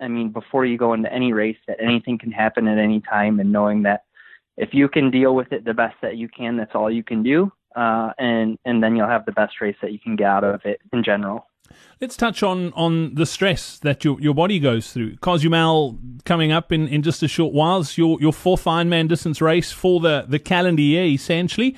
I 0.00 0.08
mean, 0.08 0.30
before 0.30 0.66
you 0.66 0.76
go 0.76 0.92
into 0.92 1.12
any 1.12 1.32
race, 1.32 1.56
that 1.66 1.78
anything 1.80 2.18
can 2.18 2.30
happen 2.30 2.68
at 2.68 2.78
any 2.78 3.00
time, 3.00 3.40
and 3.40 3.50
knowing 3.50 3.82
that 3.84 4.04
if 4.56 4.74
you 4.74 4.88
can 4.88 5.10
deal 5.10 5.34
with 5.34 5.52
it 5.52 5.64
the 5.64 5.74
best 5.74 5.96
that 6.02 6.16
you 6.16 6.28
can, 6.28 6.56
that's 6.56 6.74
all 6.74 6.90
you 6.90 7.02
can 7.02 7.22
do, 7.22 7.50
uh, 7.74 8.12
and 8.18 8.58
and 8.64 8.82
then 8.82 8.96
you'll 8.96 9.08
have 9.08 9.24
the 9.24 9.32
best 9.32 9.60
race 9.60 9.76
that 9.80 9.92
you 9.92 9.98
can 9.98 10.16
get 10.16 10.26
out 10.26 10.44
of 10.44 10.60
it 10.64 10.80
in 10.92 11.02
general. 11.02 11.46
Let's 12.00 12.16
touch 12.16 12.42
on, 12.42 12.72
on 12.74 13.14
the 13.14 13.26
stress 13.26 13.78
that 13.80 14.04
your, 14.04 14.20
your 14.20 14.34
body 14.34 14.58
goes 14.58 14.92
through. 14.92 15.16
Cozumel 15.16 15.98
coming 16.24 16.52
up 16.52 16.72
in, 16.72 16.88
in 16.88 17.02
just 17.02 17.22
a 17.22 17.28
short 17.28 17.52
while. 17.52 17.86
Your, 17.94 18.20
your 18.20 18.32
fourth 18.32 18.64
Ironman 18.64 19.08
distance 19.08 19.40
race 19.40 19.72
for 19.72 20.00
the, 20.00 20.24
the 20.28 20.38
calendar 20.38 20.82
year, 20.82 21.04
essentially. 21.04 21.76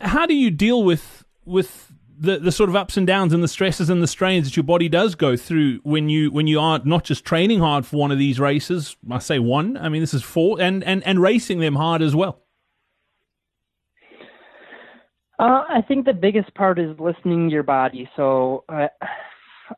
How 0.00 0.26
do 0.26 0.34
you 0.34 0.50
deal 0.50 0.84
with 0.84 1.24
with 1.44 1.92
the, 2.20 2.38
the 2.38 2.52
sort 2.52 2.68
of 2.68 2.76
ups 2.76 2.96
and 2.96 3.06
downs 3.06 3.32
and 3.32 3.42
the 3.42 3.48
stresses 3.48 3.88
and 3.88 4.02
the 4.02 4.06
strains 4.06 4.46
that 4.46 4.56
your 4.56 4.64
body 4.64 4.88
does 4.88 5.14
go 5.14 5.36
through 5.36 5.78
when 5.82 6.08
you 6.08 6.30
when 6.30 6.46
you 6.46 6.60
are 6.60 6.80
not 6.84 7.04
just 7.04 7.24
training 7.24 7.60
hard 7.60 7.86
for 7.86 7.96
one 7.96 8.10
of 8.10 8.18
these 8.18 8.40
races? 8.40 8.96
I 9.10 9.18
say 9.18 9.38
one. 9.38 9.76
I 9.76 9.88
mean 9.88 10.00
this 10.00 10.14
is 10.14 10.22
four, 10.22 10.60
and 10.60 10.82
and, 10.84 11.02
and 11.04 11.20
racing 11.20 11.60
them 11.60 11.76
hard 11.76 12.02
as 12.02 12.14
well. 12.14 12.42
Uh, 15.38 15.64
I 15.68 15.82
think 15.86 16.04
the 16.04 16.12
biggest 16.12 16.52
part 16.54 16.78
is 16.78 16.98
listening 16.98 17.48
to 17.48 17.52
your 17.52 17.62
body. 17.62 18.10
So 18.16 18.64
uh, 18.68 18.88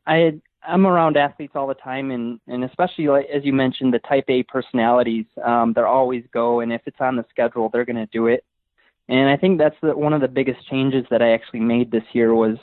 I 0.07 0.41
I'm 0.63 0.85
around 0.85 1.17
athletes 1.17 1.53
all 1.55 1.67
the 1.67 1.73
time, 1.75 2.11
and 2.11 2.39
and 2.47 2.63
especially 2.63 3.07
like, 3.07 3.27
as 3.33 3.43
you 3.43 3.53
mentioned, 3.53 3.93
the 3.93 3.99
Type 3.99 4.25
A 4.29 4.43
personalities. 4.43 5.25
Um, 5.43 5.73
they're 5.73 5.87
always 5.87 6.23
go, 6.33 6.61
and 6.61 6.73
if 6.73 6.81
it's 6.85 6.99
on 6.99 7.15
the 7.15 7.25
schedule, 7.29 7.69
they're 7.69 7.85
going 7.85 7.95
to 7.95 8.07
do 8.07 8.27
it. 8.27 8.43
And 9.09 9.29
I 9.29 9.37
think 9.37 9.57
that's 9.57 9.75
the, 9.81 9.95
one 9.95 10.13
of 10.13 10.21
the 10.21 10.27
biggest 10.27 10.65
changes 10.69 11.05
that 11.11 11.21
I 11.21 11.31
actually 11.33 11.59
made 11.59 11.91
this 11.91 12.03
year 12.13 12.33
was 12.33 12.57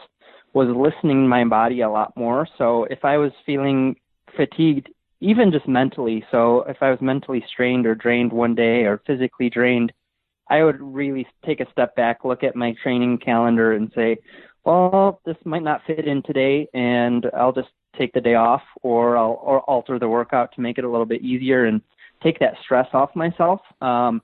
was 0.55 0.69
listening 0.69 1.23
to 1.23 1.29
my 1.29 1.45
body 1.45 1.83
a 1.83 1.91
lot 1.91 2.17
more. 2.17 2.49
So 2.57 2.85
if 2.85 3.05
I 3.05 3.17
was 3.19 3.33
feeling 3.45 3.97
fatigued, 4.35 4.89
even 5.21 5.53
just 5.53 5.69
mentally, 5.69 6.25
so 6.31 6.63
if 6.63 6.79
I 6.81 6.91
was 6.91 7.01
mentally 7.01 7.45
strained 7.53 7.87
or 7.87 7.95
drained 7.95 8.33
one 8.33 8.55
day 8.55 8.85
or 8.85 9.03
physically 9.07 9.51
drained, 9.51 9.93
I 10.51 10.65
would 10.65 10.81
really 10.81 11.27
take 11.45 11.61
a 11.61 11.71
step 11.73 11.95
back, 11.97 12.25
look 12.25 12.43
at 12.43 12.57
my 12.57 12.75
training 12.83 13.19
calendar, 13.19 13.73
and 13.73 13.91
say, 13.95 14.17
well, 14.65 15.21
this 15.25 15.37
might 15.45 15.63
not 15.63 15.83
fit 15.87 16.07
in 16.07 16.23
today, 16.23 16.69
and 16.75 17.27
I'll 17.37 17.53
just 17.53 17.69
take 17.97 18.13
the 18.13 18.21
day 18.21 18.35
off, 18.35 18.63
or 18.83 19.17
I'll 19.17 19.41
or 19.43 19.61
alter 19.63 19.99
the 19.99 20.09
workout 20.09 20.53
to 20.55 20.61
make 20.61 20.79
it 20.79 20.85
a 20.85 20.91
little 20.91 21.07
bit 21.07 21.23
easier 21.23 21.65
and 21.67 21.81
take 22.23 22.39
that 22.41 22.55
stress 22.63 22.89
off 22.93 23.15
myself, 23.15 23.61
um, 23.81 24.23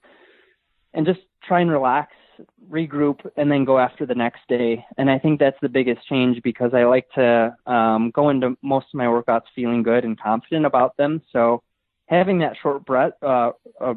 and 0.92 1.06
just 1.06 1.20
try 1.46 1.60
and 1.60 1.70
relax, 1.70 2.12
regroup, 2.70 3.20
and 3.36 3.50
then 3.50 3.64
go 3.64 3.78
after 3.78 4.06
the 4.06 4.14
next 4.14 4.40
day. 4.48 4.84
And 4.98 5.10
I 5.10 5.18
think 5.18 5.38
that's 5.38 5.56
the 5.60 5.68
biggest 5.68 6.06
change 6.08 6.42
because 6.42 6.72
I 6.74 6.84
like 6.84 7.08
to 7.14 7.56
um, 7.66 8.10
go 8.10 8.30
into 8.30 8.56
most 8.62 8.86
of 8.92 8.94
my 8.94 9.06
workouts 9.06 9.44
feeling 9.54 9.82
good 9.82 10.04
and 10.04 10.20
confident 10.20 10.66
about 10.66 10.96
them. 10.96 11.22
So 11.32 11.62
having 12.06 12.38
that 12.38 12.56
short 12.60 12.84
breath, 12.84 13.12
uh, 13.22 13.52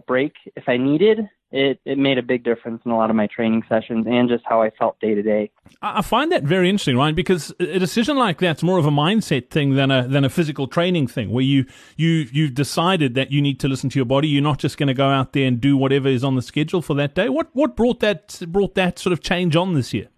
break 0.06 0.34
if 0.56 0.64
I 0.68 0.78
needed 0.78 1.28
it, 1.52 1.80
it 1.86 1.98
made 1.98 2.18
a 2.18 2.24
big 2.24 2.44
difference 2.44 2.82
in 2.86 2.92
a 2.92 2.98
lot 2.98 3.10
of 3.10 3.16
my 3.16 3.28
training 3.28 3.64
sessions 3.70 4.06
and 4.08 4.28
just 4.28 4.44
how 4.46 4.62
I 4.62 4.70
felt 4.72 5.00
day 5.00 5.16
to 5.16 5.22
day. 5.22 5.50
I 5.82 6.02
find 6.02 6.32
that 6.32 6.44
very 6.44 6.70
interesting, 6.70 6.98
Ryan, 6.98 7.16
because 7.16 7.54
a 7.60 7.80
decision 7.80 8.18
like 8.18 8.40
that's 8.40 8.64
more 8.64 8.80
of 8.80 8.86
a 8.86 8.92
mindset 8.92 9.50
thing 9.50 9.76
than 9.76 9.90
a 9.90 10.08
than 10.08 10.26
a 10.26 10.30
physical 10.30 10.68
training 10.68 11.08
thing, 11.08 11.32
where 11.32 11.44
you 11.44 11.66
you 11.96 12.28
you've 12.32 12.54
decided 12.54 13.14
that 13.16 13.32
you 13.32 13.42
need 13.42 13.60
to 13.62 13.68
listen 13.68 13.90
to 13.92 14.00
your 14.00 14.06
body. 14.06 14.28
You're 14.28 14.44
not 14.44 14.60
just 14.60 14.78
going 14.78 14.88
to 14.88 14.94
go 14.94 15.08
out 15.08 15.34
there 15.34 15.48
and 15.48 15.62
do 15.62 15.78
whatever 15.78 16.10
is 16.10 16.24
on 16.24 16.36
the 16.36 16.42
schedule 16.42 16.82
for 16.82 16.94
that 16.96 17.16
day. 17.16 17.30
What 17.30 17.48
what 17.54 17.76
brought 17.76 18.02
that 18.02 18.42
brought 18.48 18.76
that 18.76 19.00
sort 19.00 19.14
of 19.14 19.22
change 19.22 19.56
on 19.56 19.74
this 19.74 19.94
year? 19.94 20.10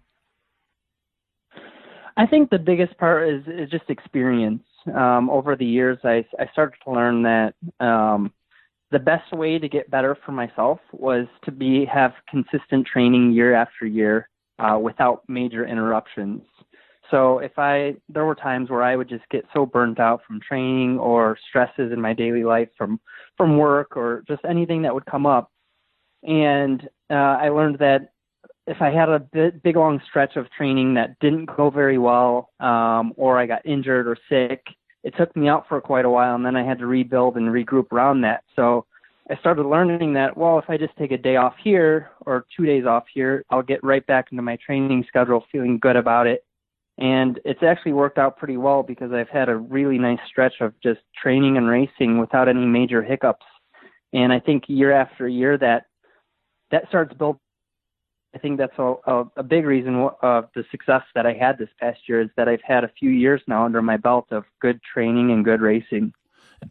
I 2.16 2.26
think 2.26 2.50
the 2.50 2.58
biggest 2.58 2.98
part 2.98 3.28
is 3.28 3.42
is 3.46 3.70
just 3.70 3.88
experience. 3.88 4.62
Um, 4.94 5.30
over 5.30 5.54
the 5.54 5.66
years, 5.66 5.98
I 6.02 6.24
I 6.38 6.48
started 6.52 6.78
to 6.84 6.90
learn 6.90 7.22
that. 7.22 7.54
Um, 7.78 8.32
the 8.90 8.98
best 8.98 9.32
way 9.32 9.58
to 9.58 9.68
get 9.68 9.90
better 9.90 10.16
for 10.24 10.32
myself 10.32 10.80
was 10.92 11.26
to 11.44 11.52
be 11.52 11.84
have 11.86 12.12
consistent 12.28 12.86
training 12.86 13.32
year 13.32 13.54
after 13.54 13.86
year 13.86 14.28
uh, 14.58 14.78
without 14.78 15.22
major 15.28 15.66
interruptions. 15.66 16.42
So 17.10 17.38
if 17.38 17.58
I 17.58 17.96
there 18.08 18.24
were 18.24 18.34
times 18.34 18.70
where 18.70 18.82
I 18.82 18.96
would 18.96 19.08
just 19.08 19.28
get 19.30 19.44
so 19.52 19.66
burnt 19.66 19.98
out 19.98 20.22
from 20.26 20.40
training 20.40 20.98
or 20.98 21.36
stresses 21.48 21.92
in 21.92 22.00
my 22.00 22.12
daily 22.12 22.44
life 22.44 22.68
from 22.76 23.00
from 23.36 23.58
work 23.58 23.96
or 23.96 24.22
just 24.28 24.44
anything 24.48 24.82
that 24.82 24.94
would 24.94 25.06
come 25.06 25.26
up, 25.26 25.50
and 26.22 26.88
uh, 27.10 27.14
I 27.14 27.48
learned 27.48 27.78
that 27.78 28.12
if 28.66 28.80
I 28.80 28.90
had 28.90 29.08
a 29.08 29.18
big, 29.18 29.76
long 29.76 30.00
stretch 30.08 30.36
of 30.36 30.50
training 30.52 30.94
that 30.94 31.18
didn't 31.18 31.46
go 31.56 31.70
very 31.70 31.98
well, 31.98 32.50
um, 32.60 33.12
or 33.16 33.38
I 33.38 33.46
got 33.46 33.66
injured 33.66 34.06
or 34.06 34.16
sick, 34.28 34.64
it 35.02 35.14
took 35.16 35.34
me 35.34 35.48
out 35.48 35.66
for 35.68 35.80
quite 35.80 36.04
a 36.04 36.10
while, 36.10 36.34
and 36.34 36.44
then 36.44 36.56
I 36.56 36.64
had 36.64 36.78
to 36.78 36.86
rebuild 36.86 37.36
and 37.36 37.48
regroup 37.48 37.92
around 37.92 38.20
that. 38.22 38.44
So 38.54 38.86
I 39.30 39.36
started 39.36 39.64
learning 39.66 40.14
that 40.14 40.36
well, 40.36 40.58
if 40.58 40.68
I 40.68 40.76
just 40.76 40.96
take 40.96 41.12
a 41.12 41.18
day 41.18 41.36
off 41.36 41.54
here 41.62 42.10
or 42.26 42.46
two 42.56 42.66
days 42.66 42.84
off 42.84 43.04
here, 43.12 43.44
I'll 43.50 43.62
get 43.62 43.82
right 43.84 44.06
back 44.06 44.28
into 44.32 44.42
my 44.42 44.56
training 44.56 45.04
schedule, 45.08 45.44
feeling 45.52 45.78
good 45.78 45.96
about 45.96 46.26
it. 46.26 46.44
And 46.98 47.40
it's 47.44 47.62
actually 47.62 47.92
worked 47.92 48.18
out 48.18 48.36
pretty 48.36 48.58
well 48.58 48.82
because 48.82 49.12
I've 49.12 49.28
had 49.28 49.48
a 49.48 49.56
really 49.56 49.98
nice 49.98 50.18
stretch 50.28 50.54
of 50.60 50.74
just 50.82 51.00
training 51.20 51.56
and 51.56 51.68
racing 51.68 52.18
without 52.18 52.48
any 52.48 52.66
major 52.66 53.02
hiccups. 53.02 53.46
And 54.12 54.32
I 54.32 54.40
think 54.40 54.64
year 54.66 54.92
after 54.92 55.26
year 55.28 55.56
that 55.58 55.84
that 56.70 56.88
starts 56.88 57.14
building 57.14 57.40
I 58.34 58.38
think 58.38 58.58
that's 58.58 58.78
a, 58.78 58.94
a, 59.06 59.24
a 59.38 59.42
big 59.42 59.64
reason 59.64 60.08
of 60.22 60.48
the 60.54 60.64
success 60.70 61.02
that 61.14 61.26
I 61.26 61.32
had 61.32 61.58
this 61.58 61.68
past 61.80 61.98
year 62.08 62.20
is 62.20 62.30
that 62.36 62.48
I've 62.48 62.62
had 62.62 62.84
a 62.84 62.90
few 62.98 63.10
years 63.10 63.42
now 63.48 63.64
under 63.64 63.82
my 63.82 63.96
belt 63.96 64.26
of 64.30 64.44
good 64.60 64.80
training 64.82 65.32
and 65.32 65.44
good 65.44 65.60
racing. 65.60 66.12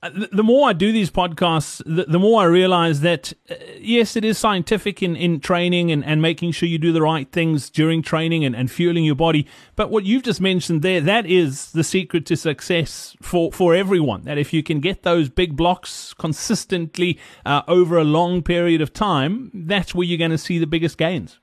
Uh, 0.03 0.11
the 0.31 0.43
more 0.43 0.69
I 0.69 0.73
do 0.73 0.91
these 0.91 1.09
podcasts, 1.09 1.81
the, 1.83 2.05
the 2.05 2.19
more 2.19 2.41
I 2.41 2.45
realize 2.45 3.01
that, 3.01 3.33
uh, 3.49 3.55
yes, 3.79 4.15
it 4.15 4.23
is 4.23 4.37
scientific 4.37 5.01
in, 5.01 5.15
in 5.15 5.39
training 5.39 5.91
and, 5.91 6.05
and 6.05 6.21
making 6.21 6.51
sure 6.51 6.69
you 6.69 6.77
do 6.77 6.91
the 6.91 7.01
right 7.01 7.29
things 7.31 7.69
during 7.69 8.03
training 8.03 8.45
and, 8.45 8.55
and 8.55 8.69
fueling 8.69 9.03
your 9.03 9.15
body. 9.15 9.47
But 9.75 9.89
what 9.89 10.05
you've 10.05 10.23
just 10.23 10.41
mentioned 10.41 10.83
there, 10.83 11.01
that 11.01 11.25
is 11.25 11.71
the 11.71 11.83
secret 11.83 12.25
to 12.27 12.37
success 12.37 13.17
for, 13.21 13.51
for 13.51 13.73
everyone. 13.75 14.23
That 14.23 14.37
if 14.37 14.53
you 14.53 14.61
can 14.61 14.79
get 14.79 15.03
those 15.03 15.27
big 15.27 15.57
blocks 15.57 16.13
consistently 16.13 17.19
uh, 17.45 17.63
over 17.67 17.97
a 17.97 18.03
long 18.03 18.43
period 18.43 18.81
of 18.81 18.93
time, 18.93 19.51
that's 19.53 19.95
where 19.95 20.05
you're 20.05 20.19
going 20.19 20.31
to 20.31 20.37
see 20.37 20.59
the 20.59 20.67
biggest 20.67 20.97
gains. 20.97 21.39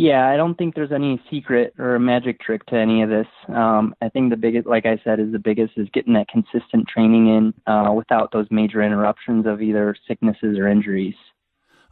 Yeah, 0.00 0.30
I 0.30 0.38
don't 0.38 0.56
think 0.56 0.74
there's 0.74 0.92
any 0.92 1.20
secret 1.30 1.74
or 1.78 1.98
magic 1.98 2.40
trick 2.40 2.64
to 2.68 2.74
any 2.74 3.02
of 3.02 3.10
this. 3.10 3.26
Um, 3.48 3.94
I 4.00 4.08
think 4.08 4.30
the 4.30 4.36
biggest, 4.38 4.66
like 4.66 4.86
I 4.86 4.98
said, 5.04 5.20
is 5.20 5.30
the 5.30 5.38
biggest 5.38 5.74
is 5.76 5.90
getting 5.92 6.14
that 6.14 6.26
consistent 6.28 6.88
training 6.88 7.28
in 7.28 7.54
uh, 7.70 7.92
without 7.92 8.32
those 8.32 8.46
major 8.50 8.82
interruptions 8.82 9.44
of 9.44 9.60
either 9.60 9.94
sicknesses 10.08 10.56
or 10.56 10.68
injuries. 10.68 11.14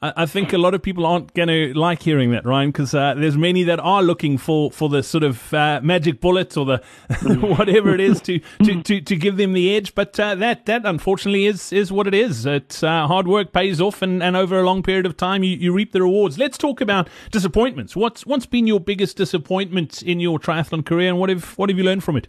I, 0.00 0.26
think 0.26 0.52
a 0.52 0.59
lot 0.59 0.75
of 0.75 0.83
people 0.83 1.05
aren't 1.05 1.35
going 1.35 1.49
to 1.49 1.75
like 1.75 2.02
hearing 2.02 2.31
that, 2.31 2.45
Ryan, 2.45 2.71
because 2.71 2.95
uh, 2.95 3.14
there's 3.14 3.37
many 3.37 3.64
that 3.64 3.81
are 3.81 4.00
looking 4.00 4.38
for, 4.38 4.71
for 4.71 4.88
the 4.88 5.02
sort 5.02 5.25
of 5.25 5.52
uh, 5.52 5.81
magic 5.83 6.21
bullet 6.21 6.57
or 6.57 6.64
the 6.64 6.83
whatever 7.59 7.93
it 7.93 8.00
is 8.00 8.21
to, 8.23 8.38
to, 8.62 8.81
to, 8.83 9.00
to, 9.00 9.17
give 9.17 9.37
them 9.37 9.55
the 9.55 9.75
edge. 9.75 9.97
But 9.97 10.19
uh, 10.21 10.37
that 10.37 10.67
that 10.67 10.87
unfortunately 10.87 11.47
is 11.47 11.73
is 11.73 11.90
what 11.90 12.07
it 12.07 12.14
is. 12.14 12.47
It's 12.47 12.85
uh, 12.85 13.09
hard 13.09 13.26
work 13.26 13.52
pays 13.52 13.81
off, 13.81 14.00
and, 14.00 14.23
and 14.23 14.37
over 14.37 14.61
a 14.61 14.62
long 14.62 14.85
period 14.85 15.05
of 15.05 15.17
time, 15.17 15.43
you, 15.43 15.57
you 15.57 15.73
reap 15.73 15.90
the 15.90 16.02
rewards. 16.02 16.38
Let's 16.38 16.59
talk 16.59 16.81
about 16.81 17.09
disappointments. 17.33 17.97
What's 17.97 18.25
what's 18.25 18.47
been 18.47 18.69
your 18.69 18.81
biggest 18.81 19.17
disappointment 19.17 20.02
in 20.02 20.21
your 20.21 20.38
triathlon 20.38 20.87
career, 20.87 21.09
and 21.09 21.19
what 21.19 21.28
have 21.28 21.59
what 21.59 21.71
have 21.71 21.78
you 21.78 21.85
learned 21.85 22.05
from 22.05 22.17
it? 22.17 22.28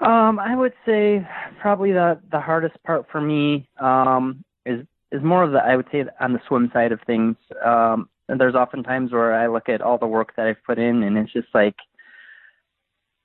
Um, 0.00 0.38
I 0.38 0.56
would 0.56 0.72
say 0.86 1.28
probably 1.60 1.92
the 1.92 2.18
the 2.32 2.40
hardest 2.40 2.82
part 2.84 3.04
for 3.12 3.20
me 3.20 3.68
um, 3.78 4.42
is 4.64 4.86
is 5.12 5.22
more 5.22 5.42
of 5.42 5.52
the 5.52 5.58
I 5.58 5.76
would 5.76 5.88
say 5.90 6.04
on 6.20 6.32
the 6.32 6.40
swim 6.46 6.70
side 6.72 6.92
of 6.92 7.00
things. 7.06 7.36
Um, 7.64 8.08
and 8.28 8.40
there's 8.40 8.54
often 8.54 8.82
times 8.82 9.10
where 9.12 9.34
I 9.34 9.48
look 9.48 9.68
at 9.68 9.82
all 9.82 9.98
the 9.98 10.06
work 10.06 10.34
that 10.36 10.46
I've 10.46 10.62
put 10.64 10.78
in, 10.78 11.02
and 11.02 11.18
it's 11.18 11.32
just 11.32 11.48
like 11.52 11.74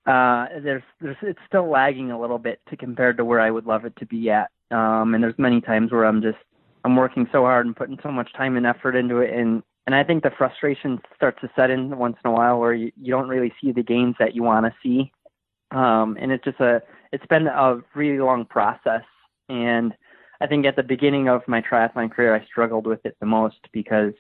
uh, 0.06 0.48
there's 0.64 0.84
there's 1.00 1.18
it's 1.22 1.40
still 1.48 1.70
lagging 1.70 2.12
a 2.12 2.20
little 2.20 2.40
bit 2.40 2.60
to 2.70 2.78
compared 2.78 3.18
to 3.18 3.26
where 3.26 3.40
I 3.40 3.52
would 3.52 3.66
love 3.66 3.86
it 3.86 3.96
to 3.98 4.06
be 4.06 4.30
at. 4.30 4.50
Um, 4.72 5.14
and 5.14 5.24
there's 5.24 5.38
many 5.38 5.62
times 5.62 5.92
where 5.92 6.06
I'm 6.06 6.22
just 6.22 6.38
I'm 6.84 6.96
working 6.96 7.28
so 7.32 7.42
hard 7.42 7.66
and 7.66 7.76
putting 7.76 8.00
so 8.04 8.12
much 8.12 8.34
time 8.34 8.58
and 8.58 8.66
effort 8.66 8.96
into 8.96 9.18
it, 9.18 9.34
and 9.34 9.64
and 9.86 9.96
I 9.96 10.04
think 10.04 10.24
the 10.24 10.32
frustration 10.36 11.00
starts 11.16 11.42
to 11.42 11.50
set 11.56 11.70
in 11.70 11.98
once 11.98 12.18
in 12.24 12.30
a 12.30 12.34
while 12.34 12.60
where 12.60 12.74
you, 12.74 12.92
you 13.00 13.12
don't 13.12 13.30
really 13.30 13.54
see 13.62 13.72
the 13.72 13.84
gains 13.84 14.16
that 14.20 14.36
you 14.36 14.42
want 14.42 14.66
to 14.66 14.74
see. 14.82 15.12
Um, 15.72 16.18
and 16.20 16.32
it's 16.32 16.44
just 16.44 16.60
a 16.60 16.82
it's 17.12 17.26
been 17.28 17.48
a 17.48 17.80
really 17.94 18.20
long 18.20 18.46
process, 18.46 19.04
and 19.50 19.94
I 20.42 20.48
think 20.48 20.66
at 20.66 20.76
the 20.76 20.84
beginning 20.84 21.30
of 21.30 21.42
my 21.48 21.62
triathlon 21.62 22.12
career, 22.12 22.36
I 22.36 22.46
struggled 22.46 22.88
with 22.88 23.06
it 23.06 23.16
the 23.20 23.26
most 23.26 23.60
because 23.72 24.14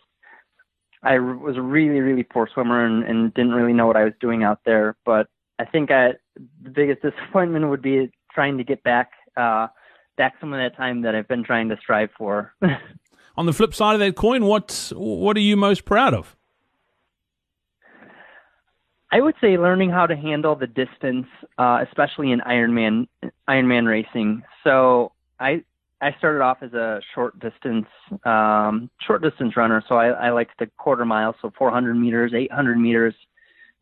I 1.04 1.19
was 1.19 1.58
a 1.58 1.62
really, 1.62 1.99
really 1.99 2.23
poor 2.23 2.49
swimmer 2.51 2.86
and, 2.86 3.04
and 3.04 3.34
didn't 3.34 3.51
really 3.54 3.73
know 3.73 3.86
what 3.86 3.97
I 3.97 4.04
was 4.04 4.13
doing 4.19 4.43
out 4.43 4.60
there. 4.65 4.95
But 5.06 5.28
I 5.60 5.65
think 5.65 5.91
I, 5.91 6.13
the 6.63 6.69
biggest 6.69 7.01
disappointment 7.04 7.69
would 7.69 7.82
be 7.82 8.12
trying 8.34 8.58
to 8.58 8.63
get 8.63 8.84
back, 8.84 9.12
uh, 9.38 9.67
back 10.17 10.36
some 10.39 10.54
of 10.54 10.60
that 10.60 10.75
time 10.75 11.01
that 11.04 11.15
I've 11.15 11.28
been 11.28 11.43
trying 11.43 11.69
to 11.69 11.78
strive 11.78 12.10
for. 12.17 12.54
On 13.38 13.45
the 13.45 13.54
flip 13.54 13.73
side 13.73 13.93
of 13.93 13.99
that 13.99 14.15
coin, 14.15 14.45
what 14.45 14.93
what 14.95 15.36
are 15.36 15.41
you 15.41 15.58
most 15.58 15.84
proud 15.84 16.13
of? 16.13 16.38
I 19.12 19.19
would 19.19 19.36
say 19.41 19.58
learning 19.58 19.89
how 19.89 20.08
to 20.08 20.15
handle 20.15 20.56
the 20.56 20.67
distance, 20.67 21.28
uh, 21.58 21.84
especially 21.86 22.32
in 22.32 22.39
Ironman 22.39 23.08
Ironman 23.49 23.88
racing. 23.88 24.43
So 24.63 25.12
I 25.38 25.65
I 26.06 26.15
started 26.20 26.41
off 26.41 26.60
as 26.62 26.72
a 26.74 27.02
short 27.15 27.39
distance 27.39 27.88
um, 28.26 28.91
short 29.02 29.24
distance 29.24 29.58
runner, 29.58 29.84
so 29.89 29.96
I, 29.96 30.10
I 30.10 30.30
liked 30.30 30.52
the 30.60 30.68
quarter 30.78 31.04
mile, 31.04 31.36
so 31.41 31.52
400 31.58 31.96
meters, 31.96 32.32
800 32.36 32.78
meters, 32.78 33.15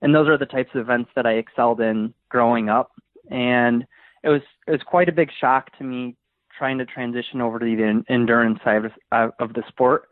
and 0.02 0.16
those 0.16 0.30
are 0.30 0.38
the 0.38 0.46
types 0.46 0.70
of 0.74 0.80
events 0.80 1.10
that 1.18 1.26
I 1.26 1.34
excelled 1.34 1.82
in 1.82 2.14
growing 2.30 2.70
up. 2.70 2.92
And 3.30 3.86
it 4.24 4.30
was 4.30 4.42
it 4.68 4.72
was 4.72 4.80
quite 4.86 5.10
a 5.10 5.12
big 5.12 5.32
shock 5.42 5.78
to 5.78 5.84
me 5.84 6.16
trying 6.58 6.78
to 6.78 6.86
transition 6.86 7.42
over 7.42 7.60
to 7.60 7.66
the 7.66 8.04
endurance 8.08 8.60
side 8.64 8.86
of, 8.86 9.32
of 9.40 9.54
the 9.54 9.64
sport. 9.68 10.06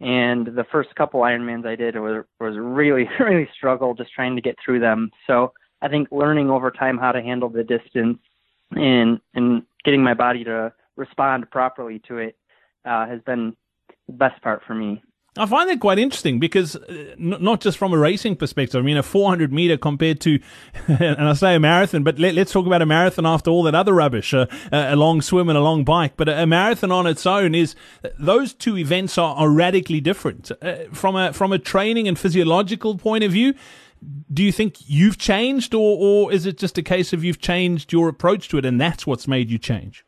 And 0.00 0.46
the 0.46 0.64
first 0.72 0.94
couple 0.94 1.20
Ironmans 1.20 1.66
I 1.66 1.76
did 1.76 1.94
was 1.96 2.24
was 2.38 2.54
really 2.56 3.06
really 3.20 3.50
struggle 3.54 3.92
just 3.92 4.14
trying 4.14 4.34
to 4.34 4.42
get 4.42 4.56
through 4.64 4.80
them. 4.80 5.10
So 5.26 5.52
I 5.82 5.88
think 5.88 6.08
learning 6.10 6.48
over 6.48 6.70
time 6.70 6.96
how 6.96 7.12
to 7.12 7.20
handle 7.20 7.50
the 7.50 7.64
distance 7.64 8.18
and 8.70 9.20
and 9.34 9.62
getting 9.84 10.02
my 10.02 10.14
body 10.14 10.42
to 10.44 10.72
respond 11.00 11.50
properly 11.50 12.00
to 12.06 12.18
it 12.18 12.36
uh, 12.84 13.06
has 13.06 13.20
been 13.22 13.56
the 14.06 14.12
best 14.12 14.40
part 14.42 14.62
for 14.66 14.74
me. 14.74 15.02
I 15.36 15.46
find 15.46 15.70
that 15.70 15.78
quite 15.78 16.00
interesting 16.00 16.40
because 16.40 16.74
uh, 16.74 17.14
not 17.16 17.60
just 17.60 17.78
from 17.78 17.92
a 17.92 17.98
racing 17.98 18.34
perspective. 18.34 18.80
I 18.80 18.82
mean, 18.82 18.96
a 18.96 19.02
400 19.02 19.52
meter 19.52 19.76
compared 19.76 20.20
to, 20.22 20.40
and 20.88 21.28
I 21.28 21.34
say 21.34 21.54
a 21.54 21.60
marathon, 21.60 22.02
but 22.02 22.18
let, 22.18 22.36
us 22.36 22.50
talk 22.50 22.66
about 22.66 22.82
a 22.82 22.86
marathon 22.86 23.26
after 23.26 23.48
all 23.48 23.62
that 23.62 23.74
other 23.74 23.94
rubbish, 23.94 24.34
uh, 24.34 24.46
a 24.72 24.96
long 24.96 25.22
swim 25.22 25.48
and 25.48 25.56
a 25.56 25.60
long 25.60 25.84
bike. 25.84 26.14
But 26.16 26.28
a, 26.28 26.42
a, 26.42 26.46
marathon 26.46 26.90
on 26.90 27.06
its 27.06 27.26
own 27.26 27.54
is 27.54 27.76
those 28.18 28.52
two 28.52 28.76
events 28.76 29.18
are, 29.18 29.36
are 29.36 29.48
radically 29.48 30.00
different 30.00 30.50
uh, 30.62 30.86
from 30.92 31.14
a 31.14 31.32
from 31.32 31.52
a 31.52 31.58
training 31.60 32.08
and 32.08 32.18
physiological 32.18 32.98
point 32.98 33.22
of 33.22 33.30
view. 33.30 33.54
Do 34.32 34.42
you 34.42 34.50
think 34.50 34.76
you've 34.86 35.16
changed, 35.16 35.74
or 35.74 35.96
or 35.96 36.32
is 36.32 36.44
it 36.44 36.58
just 36.58 36.76
a 36.76 36.82
case 36.82 37.12
of 37.12 37.22
you've 37.22 37.40
changed 37.40 37.92
your 37.92 38.08
approach 38.08 38.48
to 38.48 38.58
it, 38.58 38.64
and 38.64 38.80
that's 38.80 39.06
what's 39.06 39.28
made 39.28 39.48
you 39.48 39.58
change? 39.58 40.04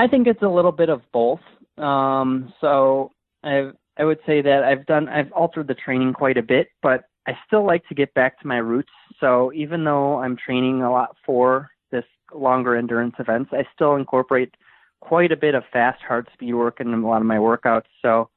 I 0.00 0.08
think 0.08 0.26
it's 0.26 0.40
a 0.40 0.48
little 0.48 0.72
bit 0.72 0.88
of 0.88 1.02
both. 1.12 1.40
Um, 1.76 2.54
so 2.58 3.10
I 3.44 3.70
I 3.98 4.04
would 4.04 4.20
say 4.26 4.40
that 4.40 4.64
I've 4.64 4.86
done 4.86 5.10
I've 5.10 5.30
altered 5.32 5.68
the 5.68 5.74
training 5.74 6.14
quite 6.14 6.38
a 6.38 6.42
bit, 6.42 6.68
but 6.82 7.04
I 7.26 7.32
still 7.46 7.66
like 7.66 7.86
to 7.88 7.94
get 7.94 8.14
back 8.14 8.40
to 8.40 8.46
my 8.46 8.56
roots. 8.56 8.92
So 9.20 9.52
even 9.52 9.84
though 9.84 10.18
I'm 10.20 10.38
training 10.38 10.80
a 10.80 10.90
lot 10.90 11.16
for 11.26 11.68
this 11.90 12.06
longer 12.32 12.76
endurance 12.76 13.16
events, 13.18 13.50
I 13.52 13.66
still 13.74 13.96
incorporate 13.96 14.54
quite 15.00 15.32
a 15.32 15.36
bit 15.36 15.54
of 15.54 15.64
fast 15.70 16.00
hard 16.00 16.28
speed 16.32 16.54
work 16.54 16.80
in 16.80 16.94
a 16.94 17.06
lot 17.06 17.20
of 17.20 17.26
my 17.26 17.36
workouts. 17.36 17.90
So 18.00 18.30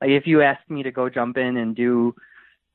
like 0.00 0.10
if 0.10 0.28
you 0.28 0.42
ask 0.42 0.60
me 0.70 0.84
to 0.84 0.92
go 0.92 1.08
jump 1.08 1.36
in 1.36 1.56
and 1.56 1.74
do 1.74 2.14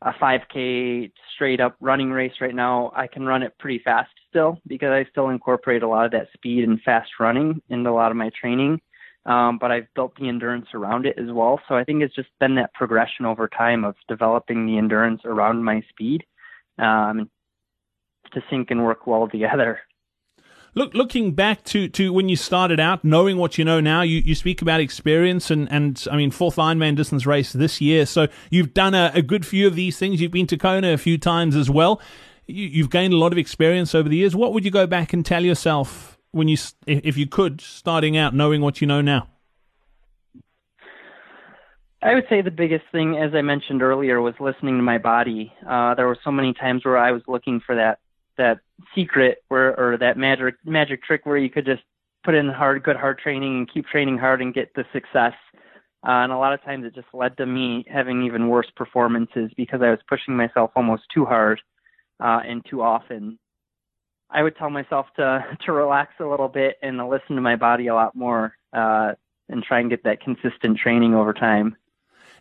a 0.01 0.11
5K 0.13 1.11
straight 1.33 1.59
up 1.59 1.75
running 1.79 2.11
race 2.11 2.33
right 2.41 2.53
now, 2.53 2.91
I 2.95 3.07
can 3.07 3.25
run 3.25 3.43
it 3.43 3.57
pretty 3.59 3.81
fast 3.83 4.11
still 4.29 4.59
because 4.67 4.89
I 4.89 5.09
still 5.09 5.29
incorporate 5.29 5.83
a 5.83 5.87
lot 5.87 6.05
of 6.05 6.11
that 6.11 6.27
speed 6.33 6.63
and 6.63 6.81
fast 6.81 7.09
running 7.19 7.61
into 7.69 7.89
a 7.89 7.91
lot 7.91 8.11
of 8.11 8.17
my 8.17 8.29
training. 8.39 8.81
Um, 9.25 9.57
but 9.59 9.71
I've 9.71 9.91
built 9.95 10.15
the 10.19 10.27
endurance 10.27 10.67
around 10.75 11.07
it 11.07 11.17
as 11.17 11.31
well. 11.31 11.59
So 11.67 11.75
I 11.75 11.83
think 11.83 12.03
it's 12.03 12.13
just 12.13 12.29
been 12.39 12.55
that 12.55 12.73
progression 12.75 13.25
over 13.25 13.47
time 13.47 13.83
of 13.83 13.95
developing 14.07 14.67
the 14.67 14.77
endurance 14.77 15.21
around 15.25 15.63
my 15.63 15.81
speed 15.89 16.23
um, 16.77 17.29
to 18.33 18.43
sync 18.49 18.69
and 18.69 18.83
work 18.83 19.07
well 19.07 19.27
together. 19.27 19.79
Look, 20.77 20.93
looking 20.93 21.31
back 21.31 21.63
to, 21.65 21.87
to 21.87 22.11
when 22.11 22.27
you 22.27 22.35
started 22.35 22.81
out, 22.81 23.05
knowing 23.05 23.37
what 23.37 23.57
you 23.57 23.63
know 23.63 23.79
now, 23.79 24.01
you, 24.01 24.19
you 24.19 24.35
speak 24.35 24.61
about 24.61 24.81
experience 24.81 25.49
and, 25.49 25.71
and 25.71 26.05
I 26.11 26.17
mean, 26.17 26.31
fourth 26.31 26.57
Ironman 26.57 26.97
distance 26.97 27.25
race 27.25 27.53
this 27.53 27.79
year. 27.79 28.05
So 28.05 28.27
you've 28.49 28.73
done 28.73 28.93
a, 28.93 29.09
a 29.13 29.21
good 29.21 29.45
few 29.45 29.67
of 29.67 29.75
these 29.75 29.97
things. 29.97 30.19
You've 30.19 30.33
been 30.33 30.47
to 30.47 30.57
Kona 30.57 30.91
a 30.91 30.97
few 30.97 31.17
times 31.17 31.55
as 31.55 31.69
well. 31.69 32.01
You, 32.45 32.65
you've 32.65 32.89
gained 32.89 33.13
a 33.13 33.17
lot 33.17 33.31
of 33.31 33.37
experience 33.37 33.95
over 33.95 34.09
the 34.09 34.17
years. 34.17 34.35
What 34.35 34.51
would 34.51 34.65
you 34.65 34.71
go 34.71 34.85
back 34.85 35.13
and 35.13 35.25
tell 35.25 35.45
yourself 35.45 36.17
when 36.31 36.49
you, 36.49 36.57
if 36.85 37.15
you 37.15 37.25
could, 37.25 37.61
starting 37.61 38.17
out, 38.17 38.35
knowing 38.35 38.59
what 38.59 38.81
you 38.81 38.87
know 38.87 38.99
now? 38.99 39.29
I 42.01 42.15
would 42.15 42.25
say 42.29 42.41
the 42.41 42.51
biggest 42.51 42.83
thing, 42.91 43.15
as 43.15 43.33
I 43.33 43.41
mentioned 43.41 43.81
earlier, 43.81 44.21
was 44.21 44.35
listening 44.41 44.75
to 44.75 44.83
my 44.83 44.97
body. 44.97 45.53
Uh, 45.65 45.95
there 45.95 46.05
were 46.05 46.17
so 46.21 46.31
many 46.31 46.53
times 46.53 46.83
where 46.83 46.97
I 46.97 47.11
was 47.11 47.21
looking 47.27 47.61
for 47.65 47.75
that 47.75 47.99
that 48.37 48.59
secret 48.93 49.43
where 49.49 49.77
or 49.79 49.97
that 49.97 50.17
magic 50.17 50.55
magic 50.65 51.03
trick 51.03 51.25
where 51.25 51.37
you 51.37 51.49
could 51.49 51.65
just 51.65 51.83
put 52.23 52.35
in 52.35 52.49
hard 52.49 52.83
good 52.83 52.95
hard 52.95 53.19
training 53.19 53.57
and 53.57 53.73
keep 53.73 53.85
training 53.87 54.17
hard 54.17 54.41
and 54.41 54.53
get 54.53 54.73
the 54.75 54.85
success 54.93 55.33
Uh, 56.05 56.21
and 56.23 56.31
a 56.31 56.37
lot 56.37 56.53
of 56.53 56.61
times 56.63 56.85
it 56.85 56.93
just 56.93 57.07
led 57.13 57.35
to 57.37 57.45
me 57.45 57.83
having 57.91 58.23
even 58.23 58.47
worse 58.47 58.69
performances 58.75 59.51
because 59.57 59.81
I 59.81 59.89
was 59.89 59.99
pushing 60.07 60.35
myself 60.35 60.71
almost 60.75 61.03
too 61.13 61.25
hard 61.25 61.61
uh, 62.19 62.41
and 62.45 62.63
too 62.69 62.81
often. 62.81 63.39
I 64.29 64.43
would 64.43 64.55
tell 64.57 64.69
myself 64.69 65.07
to 65.17 65.45
to 65.65 65.71
relax 65.71 66.13
a 66.19 66.25
little 66.25 66.47
bit 66.47 66.77
and 66.81 66.97
to 66.97 67.07
listen 67.07 67.35
to 67.35 67.41
my 67.41 67.55
body 67.55 67.87
a 67.87 67.95
lot 67.95 68.15
more 68.15 68.55
uh, 68.73 69.13
and 69.49 69.63
try 69.63 69.79
and 69.79 69.89
get 69.89 70.03
that 70.03 70.21
consistent 70.21 70.77
training 70.77 71.15
over 71.15 71.33
time. 71.33 71.75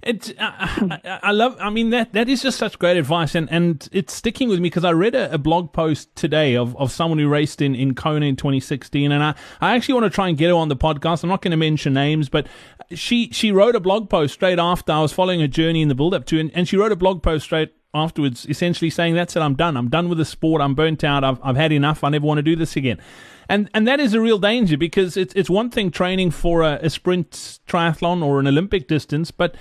It, 0.05 0.39
uh, 0.39 0.53
I, 0.59 1.21
I, 1.23 1.31
love. 1.33 1.57
I 1.59 1.71
mean 1.71 1.89
that 1.91 2.13
that 2.13 2.29
is 2.29 2.43
just 2.43 2.59
such 2.59 2.79
great 2.79 2.99
advice, 2.99 3.35
and, 3.35 3.51
and 3.51 3.89
it's 3.91 4.13
sticking 4.13 4.51
with 4.51 4.61
me 4.61 4.69
because 4.69 4.85
I 4.85 4.93
read 4.93 5.15
a, 5.15 5.33
a, 5.33 5.39
blog 5.39 5.73
post 5.73 6.15
today 6.15 6.57
of, 6.57 6.77
of 6.77 6.93
someone 6.93 7.19
who 7.19 7.27
raced 7.27 7.63
in, 7.63 7.75
in 7.75 7.95
Kona 7.95 8.27
in 8.27 8.37
2016, 8.37 9.11
and 9.11 9.25
I, 9.25 9.35
I 9.63 9.75
actually 9.75 9.95
want 9.95 10.05
to 10.05 10.11
try 10.11 10.29
and 10.29 10.37
get 10.37 10.49
her 10.49 10.55
on 10.55 10.69
the 10.69 10.77
podcast. 10.77 11.23
I'm 11.23 11.31
not 11.31 11.41
going 11.41 11.53
to 11.53 11.57
mention 11.57 11.95
names, 11.95 12.29
but 12.29 12.47
she 12.91 13.31
she 13.33 13.51
wrote 13.51 13.75
a 13.75 13.81
blog 13.81 14.11
post 14.11 14.35
straight 14.35 14.59
after 14.59 14.93
I 14.93 15.01
was 15.01 15.13
following 15.13 15.41
her 15.41 15.49
journey 15.49 15.81
in 15.81 15.89
the 15.89 15.95
build 15.95 16.13
up 16.13 16.27
to, 16.27 16.39
and, 16.39 16.51
and 16.55 16.69
she 16.69 16.77
wrote 16.77 16.93
a 16.93 16.97
blog 16.97 17.23
post 17.23 17.47
straight 17.47 17.73
afterwards, 17.95 18.45
essentially 18.47 18.91
saying 18.91 19.15
that's 19.15 19.37
it. 19.37 19.41
I'm 19.41 19.55
done. 19.55 19.75
I'm 19.75 19.89
done 19.89 20.11
with 20.11 20.19
the 20.19 20.27
sport. 20.27 20.61
I'm 20.61 20.75
burnt 20.75 21.03
out. 21.03 21.25
I've 21.25 21.39
I've 21.43 21.57
had 21.57 21.73
enough. 21.73 22.05
I 22.05 22.11
never 22.11 22.27
want 22.27 22.39
to 22.39 22.43
do 22.43 22.57
this 22.57 22.77
again 22.77 23.01
and 23.49 23.71
and 23.75 23.87
that 23.87 24.01
is 24.01 24.15
a 24.15 24.21
real 24.21 24.39
danger 24.39 24.77
because 24.77 25.17
it's 25.17 25.35
it's 25.35 25.51
one 25.51 25.71
thing 25.71 25.91
training 25.91 26.31
for 26.31 26.63
a, 26.63 26.79
a, 26.83 26.91
sprint 26.91 27.61
triathlon 27.67 28.25
or 28.25 28.41
an 28.41 28.47
Olympic 28.47 28.89
distance, 28.89 29.31
but 29.31 29.55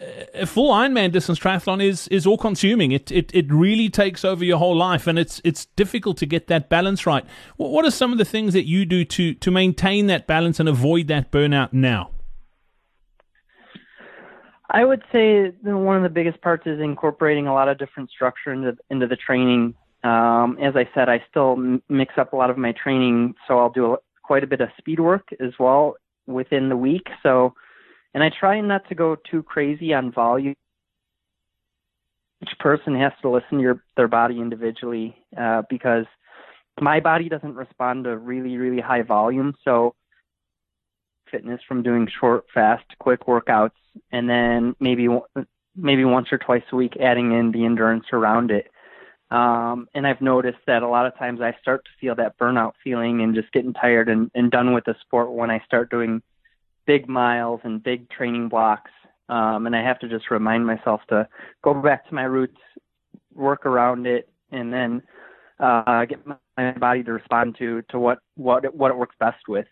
a 0.00 0.46
full 0.46 0.72
Ironman 0.72 1.10
distance 1.10 1.38
triathlon 1.38 1.82
is 1.82 2.06
is 2.08 2.26
all 2.26 2.38
consuming. 2.38 2.92
It, 2.92 3.10
it 3.10 3.34
it 3.34 3.50
really 3.52 3.88
takes 3.88 4.24
over 4.24 4.44
your 4.44 4.58
whole 4.58 4.76
life, 4.76 5.06
and 5.06 5.18
it's 5.18 5.40
it's 5.44 5.66
difficult 5.76 6.16
to 6.18 6.26
get 6.26 6.46
that 6.46 6.68
balance 6.68 7.04
right. 7.06 7.24
What 7.56 7.84
are 7.84 7.90
some 7.90 8.12
of 8.12 8.18
the 8.18 8.24
things 8.24 8.52
that 8.54 8.66
you 8.66 8.84
do 8.84 9.04
to 9.04 9.34
to 9.34 9.50
maintain 9.50 10.06
that 10.06 10.26
balance 10.26 10.60
and 10.60 10.68
avoid 10.68 11.08
that 11.08 11.32
burnout 11.32 11.72
now? 11.72 12.10
I 14.70 14.84
would 14.84 15.02
say 15.10 15.50
that 15.62 15.76
one 15.76 15.96
of 15.96 16.02
the 16.02 16.10
biggest 16.10 16.42
parts 16.42 16.66
is 16.66 16.78
incorporating 16.78 17.46
a 17.46 17.54
lot 17.54 17.68
of 17.68 17.78
different 17.78 18.10
structure 18.10 18.52
into 18.52 18.76
into 18.90 19.06
the 19.06 19.16
training. 19.16 19.74
Um, 20.04 20.58
as 20.62 20.76
I 20.76 20.88
said, 20.94 21.08
I 21.08 21.24
still 21.28 21.56
mix 21.88 22.14
up 22.18 22.32
a 22.32 22.36
lot 22.36 22.50
of 22.50 22.58
my 22.58 22.72
training, 22.72 23.34
so 23.48 23.58
I'll 23.58 23.70
do 23.70 23.94
a, 23.94 23.96
quite 24.22 24.44
a 24.44 24.46
bit 24.46 24.60
of 24.60 24.68
speed 24.78 25.00
work 25.00 25.26
as 25.40 25.54
well 25.58 25.96
within 26.28 26.68
the 26.68 26.76
week. 26.76 27.08
So 27.22 27.54
and 28.14 28.22
I 28.22 28.30
try 28.30 28.60
not 28.60 28.88
to 28.88 28.94
go 28.94 29.16
too 29.30 29.42
crazy 29.42 29.94
on 29.94 30.12
volume. 30.12 30.54
Each 32.42 32.58
person 32.60 32.94
has 32.96 33.12
to 33.22 33.30
listen 33.30 33.58
to 33.58 33.62
your, 33.62 33.82
their 33.96 34.08
body 34.08 34.40
individually 34.40 35.16
uh, 35.36 35.62
because 35.68 36.06
my 36.80 37.00
body 37.00 37.28
doesn't 37.28 37.54
respond 37.54 38.04
to 38.04 38.16
really, 38.16 38.56
really 38.56 38.80
high 38.80 39.02
volume. 39.02 39.54
So 39.64 39.94
fitness 41.30 41.60
from 41.66 41.82
doing 41.82 42.08
short, 42.20 42.44
fast, 42.54 42.84
quick 42.98 43.26
workouts, 43.26 43.72
and 44.12 44.28
then 44.28 44.74
maybe 44.80 45.08
maybe 45.76 46.04
once 46.04 46.28
or 46.32 46.38
twice 46.38 46.62
a 46.72 46.76
week 46.76 46.96
adding 47.00 47.32
in 47.32 47.52
the 47.52 47.64
endurance 47.64 48.06
around 48.12 48.50
it. 48.50 48.68
Um, 49.30 49.88
and 49.94 50.06
I've 50.06 50.20
noticed 50.20 50.58
that 50.66 50.82
a 50.82 50.88
lot 50.88 51.06
of 51.06 51.16
times 51.18 51.40
I 51.40 51.54
start 51.60 51.84
to 51.84 51.90
feel 52.00 52.14
that 52.16 52.38
burnout 52.38 52.72
feeling 52.82 53.20
and 53.20 53.34
just 53.34 53.52
getting 53.52 53.74
tired 53.74 54.08
and, 54.08 54.30
and 54.34 54.50
done 54.50 54.72
with 54.72 54.84
the 54.84 54.96
sport 55.02 55.30
when 55.32 55.50
I 55.50 55.60
start 55.66 55.90
doing 55.90 56.22
big 56.88 57.06
miles 57.06 57.60
and 57.64 57.82
big 57.82 58.08
training 58.08 58.48
blocks. 58.48 58.90
Um, 59.28 59.66
and 59.66 59.76
I 59.76 59.82
have 59.82 59.98
to 60.00 60.08
just 60.08 60.30
remind 60.30 60.66
myself 60.66 61.02
to 61.10 61.28
go 61.62 61.74
back 61.74 62.08
to 62.08 62.14
my 62.14 62.22
roots, 62.22 62.56
work 63.34 63.66
around 63.66 64.06
it, 64.06 64.28
and 64.50 64.72
then 64.72 65.02
uh, 65.60 66.06
get 66.06 66.26
my 66.26 66.72
body 66.72 67.04
to 67.04 67.12
respond 67.12 67.56
to 67.58 67.82
to 67.90 67.98
what 67.98 68.20
what 68.36 68.74
what 68.74 68.90
it 68.90 68.96
works 68.96 69.16
best 69.20 69.46
with 69.48 69.66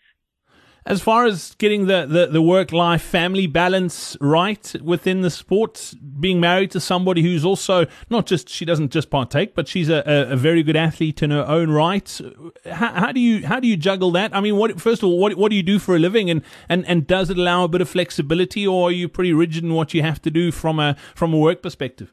as 0.86 1.02
far 1.02 1.26
as 1.26 1.54
getting 1.58 1.86
the, 1.86 2.06
the, 2.06 2.26
the 2.26 2.40
work 2.40 2.70
life 2.70 3.02
family 3.02 3.48
balance 3.48 4.16
right 4.20 4.74
within 4.80 5.20
the 5.20 5.30
sport, 5.30 5.94
being 6.20 6.38
married 6.38 6.70
to 6.70 6.80
somebody 6.80 7.22
who's 7.22 7.44
also 7.44 7.86
not 8.08 8.26
just 8.26 8.48
she 8.48 8.64
doesn't 8.64 8.92
just 8.92 9.10
partake, 9.10 9.54
but 9.56 9.66
she's 9.66 9.88
a, 9.88 10.02
a 10.06 10.36
very 10.36 10.62
good 10.62 10.76
athlete 10.76 11.22
in 11.22 11.32
her 11.32 11.44
own 11.46 11.70
right. 11.70 12.20
How, 12.64 12.92
how, 12.92 13.12
do 13.12 13.18
you 13.18 13.44
how 13.44 13.58
do 13.58 13.66
you 13.66 13.76
juggle 13.76 14.12
that? 14.12 14.34
I 14.34 14.40
mean, 14.40 14.56
what 14.56 14.80
first 14.80 15.02
of 15.02 15.08
all, 15.08 15.18
what 15.18 15.34
what 15.36 15.50
do 15.50 15.56
you 15.56 15.62
do 15.64 15.80
for 15.80 15.96
a 15.96 15.98
living, 15.98 16.30
and, 16.30 16.42
and, 16.68 16.86
and 16.86 17.06
does 17.06 17.30
it 17.30 17.36
allow 17.36 17.64
a 17.64 17.68
bit 17.68 17.80
of 17.80 17.88
flexibility, 17.88 18.64
or 18.64 18.88
are 18.88 18.92
you 18.92 19.08
pretty 19.08 19.32
rigid 19.32 19.64
in 19.64 19.74
what 19.74 19.92
you 19.92 20.02
have 20.02 20.22
to 20.22 20.30
do 20.30 20.52
from 20.52 20.78
a 20.78 20.96
from 21.16 21.34
a 21.34 21.38
work 21.38 21.62
perspective? 21.62 22.12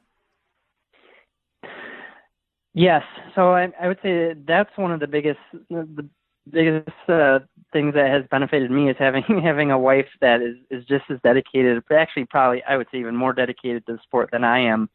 Yes, 2.73 3.03
so 3.35 3.53
I, 3.53 3.67
I 3.79 3.87
would 3.87 3.99
say 4.01 4.33
that's 4.47 4.75
one 4.77 4.91
of 4.91 4.99
the 4.99 5.05
biggest 5.05 5.39
the 5.69 6.09
biggest 6.49 6.89
uh, 7.07 7.39
things 7.73 7.93
that 7.95 8.09
has 8.09 8.23
benefited 8.31 8.71
me 8.71 8.89
is 8.89 8.95
having 8.97 9.23
having 9.43 9.71
a 9.71 9.79
wife 9.79 10.07
that 10.21 10.41
is 10.41 10.55
is 10.69 10.85
just 10.85 11.05
as 11.09 11.19
dedicated, 11.23 11.83
actually 11.91 12.25
probably 12.25 12.63
I 12.63 12.77
would 12.77 12.87
say 12.91 12.99
even 12.99 13.15
more 13.15 13.33
dedicated 13.33 13.85
to 13.87 13.93
the 13.93 13.99
sport 14.03 14.29
than 14.31 14.43
I 14.43 14.59
am. 14.59 14.89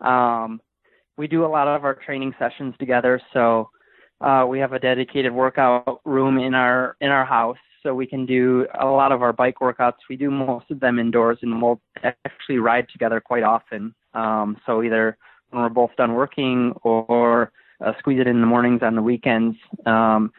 Um, 0.00 0.60
we 1.16 1.26
do 1.26 1.44
a 1.44 1.48
lot 1.48 1.66
of 1.66 1.84
our 1.84 1.94
training 1.94 2.34
sessions 2.38 2.74
together, 2.78 3.20
so 3.32 3.70
uh, 4.20 4.46
we 4.48 4.60
have 4.60 4.72
a 4.72 4.78
dedicated 4.78 5.32
workout 5.32 6.00
room 6.04 6.38
in 6.38 6.54
our 6.54 6.96
in 7.00 7.08
our 7.08 7.24
house, 7.24 7.58
so 7.82 7.94
we 7.94 8.06
can 8.06 8.26
do 8.26 8.66
a 8.80 8.86
lot 8.86 9.10
of 9.10 9.22
our 9.22 9.32
bike 9.32 9.56
workouts. 9.60 9.98
We 10.08 10.16
do 10.16 10.30
most 10.30 10.70
of 10.70 10.78
them 10.78 10.98
indoors, 10.98 11.38
and 11.42 11.60
we'll 11.60 11.80
actually 12.04 12.58
ride 12.58 12.88
together 12.92 13.20
quite 13.20 13.42
often. 13.42 13.94
Um, 14.14 14.56
so 14.66 14.82
either 14.82 15.16
when 15.50 15.62
we're 15.62 15.68
both 15.68 15.90
done 15.96 16.14
working 16.14 16.72
or 16.82 17.52
uh, 17.84 17.92
squeeze 17.98 18.20
it 18.20 18.26
in 18.26 18.40
the 18.40 18.46
mornings 18.46 18.82
on 18.82 18.94
the 18.94 19.02
weekends. 19.02 19.56
Um, 19.86 20.32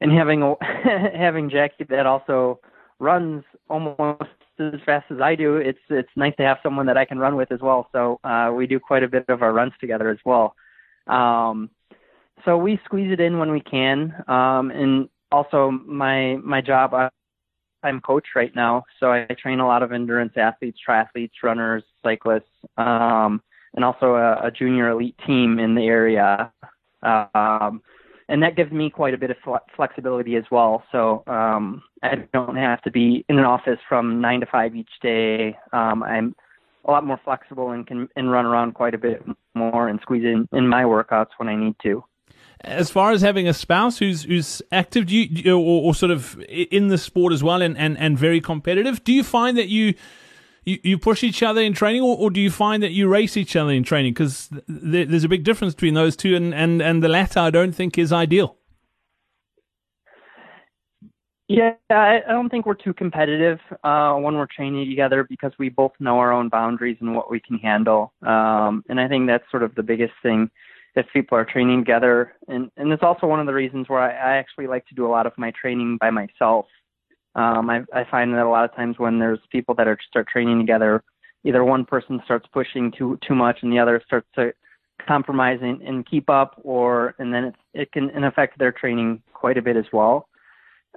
and 0.00 0.12
having 0.12 0.42
a, 0.42 0.54
having 1.16 1.50
Jacqui 1.50 1.88
that 1.88 2.06
also 2.06 2.60
runs 2.98 3.44
almost 3.68 4.22
as 4.58 4.80
fast 4.86 5.06
as 5.10 5.20
I 5.20 5.34
do, 5.34 5.56
it's 5.56 5.78
it's 5.90 6.10
nice 6.16 6.34
to 6.36 6.44
have 6.44 6.58
someone 6.62 6.86
that 6.86 6.96
I 6.96 7.04
can 7.04 7.18
run 7.18 7.36
with 7.36 7.50
as 7.50 7.60
well. 7.60 7.88
So 7.92 8.20
uh, 8.24 8.52
we 8.54 8.66
do 8.66 8.78
quite 8.78 9.02
a 9.02 9.08
bit 9.08 9.24
of 9.28 9.42
our 9.42 9.52
runs 9.52 9.72
together 9.80 10.10
as 10.10 10.18
well. 10.24 10.54
Um, 11.06 11.70
so 12.44 12.56
we 12.56 12.78
squeeze 12.84 13.12
it 13.12 13.20
in 13.20 13.38
when 13.38 13.50
we 13.50 13.60
can, 13.60 14.14
um, 14.28 14.70
and 14.70 15.08
also 15.32 15.70
my 15.70 16.36
my 16.36 16.60
job. 16.60 16.94
I, 16.94 17.10
I'm 17.82 18.00
coach 18.00 18.28
right 18.34 18.54
now, 18.54 18.84
so 18.98 19.12
I 19.12 19.26
train 19.38 19.60
a 19.60 19.66
lot 19.66 19.82
of 19.82 19.92
endurance 19.92 20.32
athletes, 20.36 20.78
triathletes, 20.88 21.42
runners, 21.42 21.82
cyclists, 22.02 22.48
um, 22.78 23.42
and 23.74 23.84
also 23.84 24.14
a, 24.14 24.46
a 24.46 24.50
junior 24.50 24.88
elite 24.88 25.18
team 25.26 25.58
in 25.58 25.74
the 25.74 25.82
area. 25.82 26.50
Um, 27.02 27.82
and 28.28 28.42
that 28.42 28.56
gives 28.56 28.72
me 28.72 28.90
quite 28.90 29.14
a 29.14 29.18
bit 29.18 29.30
of 29.30 29.36
flexibility 29.76 30.36
as 30.36 30.44
well. 30.50 30.82
So 30.90 31.24
um, 31.26 31.82
I 32.02 32.16
don't 32.32 32.56
have 32.56 32.80
to 32.82 32.90
be 32.90 33.24
in 33.28 33.38
an 33.38 33.44
office 33.44 33.78
from 33.88 34.20
nine 34.20 34.40
to 34.40 34.46
five 34.46 34.74
each 34.74 34.90
day. 35.02 35.56
Um, 35.72 36.02
I'm 36.02 36.34
a 36.84 36.90
lot 36.90 37.04
more 37.04 37.20
flexible 37.24 37.70
and 37.70 37.86
can 37.86 38.08
and 38.16 38.30
run 38.30 38.46
around 38.46 38.74
quite 38.74 38.94
a 38.94 38.98
bit 38.98 39.22
more 39.54 39.88
and 39.88 40.00
squeeze 40.00 40.24
in 40.24 40.48
in 40.52 40.68
my 40.68 40.84
workouts 40.84 41.30
when 41.38 41.48
I 41.48 41.56
need 41.56 41.76
to. 41.82 42.04
As 42.60 42.90
far 42.90 43.12
as 43.12 43.20
having 43.20 43.46
a 43.46 43.54
spouse 43.54 43.98
who's 43.98 44.22
who's 44.22 44.62
active, 44.72 45.06
do 45.06 45.16
you, 45.16 45.54
or, 45.54 45.82
or 45.82 45.94
sort 45.94 46.10
of 46.10 46.40
in 46.48 46.88
the 46.88 46.96
sport 46.96 47.32
as 47.32 47.42
well, 47.42 47.60
and, 47.60 47.76
and, 47.76 47.98
and 47.98 48.18
very 48.18 48.40
competitive, 48.40 49.04
do 49.04 49.12
you 49.12 49.22
find 49.22 49.58
that 49.58 49.68
you 49.68 49.94
you, 50.64 50.78
you 50.82 50.98
push 50.98 51.22
each 51.22 51.42
other 51.42 51.60
in 51.60 51.72
training, 51.72 52.02
or, 52.02 52.16
or 52.16 52.30
do 52.30 52.40
you 52.40 52.50
find 52.50 52.82
that 52.82 52.92
you 52.92 53.08
race 53.08 53.36
each 53.36 53.56
other 53.56 53.72
in 53.72 53.82
training? 53.82 54.12
Because 54.14 54.48
th- 54.48 55.08
there's 55.08 55.24
a 55.24 55.28
big 55.28 55.44
difference 55.44 55.74
between 55.74 55.94
those 55.94 56.16
two, 56.16 56.34
and, 56.34 56.54
and, 56.54 56.82
and 56.82 57.02
the 57.02 57.08
latter 57.08 57.40
I 57.40 57.50
don't 57.50 57.72
think 57.72 57.98
is 57.98 58.12
ideal. 58.12 58.56
Yeah, 61.46 61.72
I, 61.90 62.20
I 62.26 62.32
don't 62.32 62.48
think 62.48 62.64
we're 62.64 62.72
too 62.74 62.94
competitive 62.94 63.58
uh, 63.82 64.14
when 64.14 64.34
we're 64.34 64.46
training 64.46 64.88
together 64.88 65.26
because 65.28 65.52
we 65.58 65.68
both 65.68 65.92
know 66.00 66.18
our 66.18 66.32
own 66.32 66.48
boundaries 66.48 66.96
and 67.00 67.14
what 67.14 67.30
we 67.30 67.38
can 67.38 67.58
handle. 67.58 68.14
Um, 68.22 68.82
and 68.88 68.98
I 68.98 69.08
think 69.08 69.26
that's 69.26 69.44
sort 69.50 69.62
of 69.62 69.74
the 69.74 69.82
biggest 69.82 70.14
thing 70.22 70.50
if 70.96 71.04
people 71.12 71.36
are 71.36 71.44
training 71.44 71.80
together. 71.80 72.32
And, 72.48 72.70
and 72.78 72.90
it's 72.92 73.02
also 73.02 73.26
one 73.26 73.40
of 73.40 73.46
the 73.46 73.52
reasons 73.52 73.90
where 73.90 74.00
I, 74.00 74.36
I 74.36 74.36
actually 74.38 74.68
like 74.68 74.86
to 74.86 74.94
do 74.94 75.06
a 75.06 75.10
lot 75.10 75.26
of 75.26 75.34
my 75.36 75.50
training 75.50 75.98
by 76.00 76.08
myself 76.08 76.64
um, 77.34 77.68
I, 77.70 77.82
I 77.92 78.04
find 78.10 78.32
that 78.34 78.44
a 78.44 78.48
lot 78.48 78.64
of 78.64 78.74
times 78.74 78.98
when 78.98 79.18
there's 79.18 79.40
people 79.50 79.74
that 79.76 79.88
are 79.88 79.98
start 80.08 80.28
training 80.28 80.58
together, 80.58 81.02
either 81.44 81.64
one 81.64 81.84
person 81.84 82.20
starts 82.24 82.46
pushing 82.52 82.92
too 82.92 83.18
too 83.26 83.34
much 83.34 83.58
and 83.62 83.72
the 83.72 83.78
other 83.78 84.00
starts 84.06 84.28
to 84.36 84.52
compromise 85.06 85.58
and, 85.62 85.82
and 85.82 86.08
keep 86.08 86.30
up, 86.30 86.60
or 86.62 87.14
and 87.18 87.32
then 87.32 87.44
it 87.44 87.54
it 87.74 87.92
can 87.92 88.24
affect 88.24 88.58
their 88.58 88.72
training 88.72 89.22
quite 89.32 89.58
a 89.58 89.62
bit 89.62 89.76
as 89.76 89.86
well. 89.92 90.28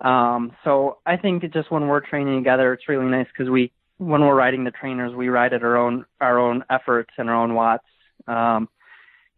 Um, 0.02 0.52
so 0.64 1.00
I 1.06 1.18
think 1.18 1.42
just 1.54 1.72
when 1.72 1.88
we're 1.88 2.02
training 2.02 2.38
together, 2.40 2.74
it's 2.74 2.88
really 2.88 3.08
nice 3.08 3.28
because 3.36 3.50
we 3.50 3.72
when 3.98 4.22
we're 4.22 4.36
riding 4.36 4.64
the 4.64 4.72
trainers, 4.72 5.16
we 5.16 5.30
ride 5.30 5.54
at 5.54 5.64
our 5.64 5.76
own 5.76 6.06
our 6.22 6.40
own 6.40 6.64
efforts 6.70 7.12
and 7.18 7.30
our 7.30 7.36
own 7.36 7.56
watts. 7.56 7.86
Um, 8.28 8.70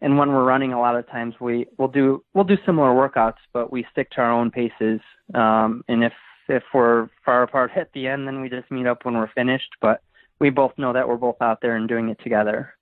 and 0.02 0.18
when 0.18 0.30
we're 0.30 0.46
running, 0.46 0.74
a 0.74 0.80
lot 0.80 0.96
of 0.96 1.08
times 1.10 1.36
we 1.40 1.68
will 1.78 1.88
do 1.88 2.24
we'll 2.34 2.44
do 2.44 2.58
similar 2.66 2.90
workouts, 2.90 3.40
but 3.54 3.72
we 3.72 3.86
stick 3.92 4.10
to 4.12 4.22
our 4.22 4.32
own 4.32 4.52
paces. 4.52 5.00
Um, 5.34 5.84
and 5.88 6.04
if 6.04 6.14
if 6.50 6.64
we're 6.74 7.10
far 7.24 7.44
apart 7.44 7.72
at 7.76 7.92
the 7.94 8.08
end, 8.08 8.28
then 8.28 8.42
we 8.42 8.50
just 8.50 8.70
meet 8.72 8.88
up 8.88 9.06
when 9.06 9.16
we're 9.16 9.32
finished. 9.36 9.70
But 9.82 10.02
we 10.40 10.50
both 10.50 10.74
know 10.78 10.94
that 10.94 11.08
we're 11.08 11.18
both 11.18 11.42
out 11.42 11.62
there 11.62 11.76
and 11.76 11.88
doing 11.88 12.10
it 12.10 12.20
together. 12.24 12.74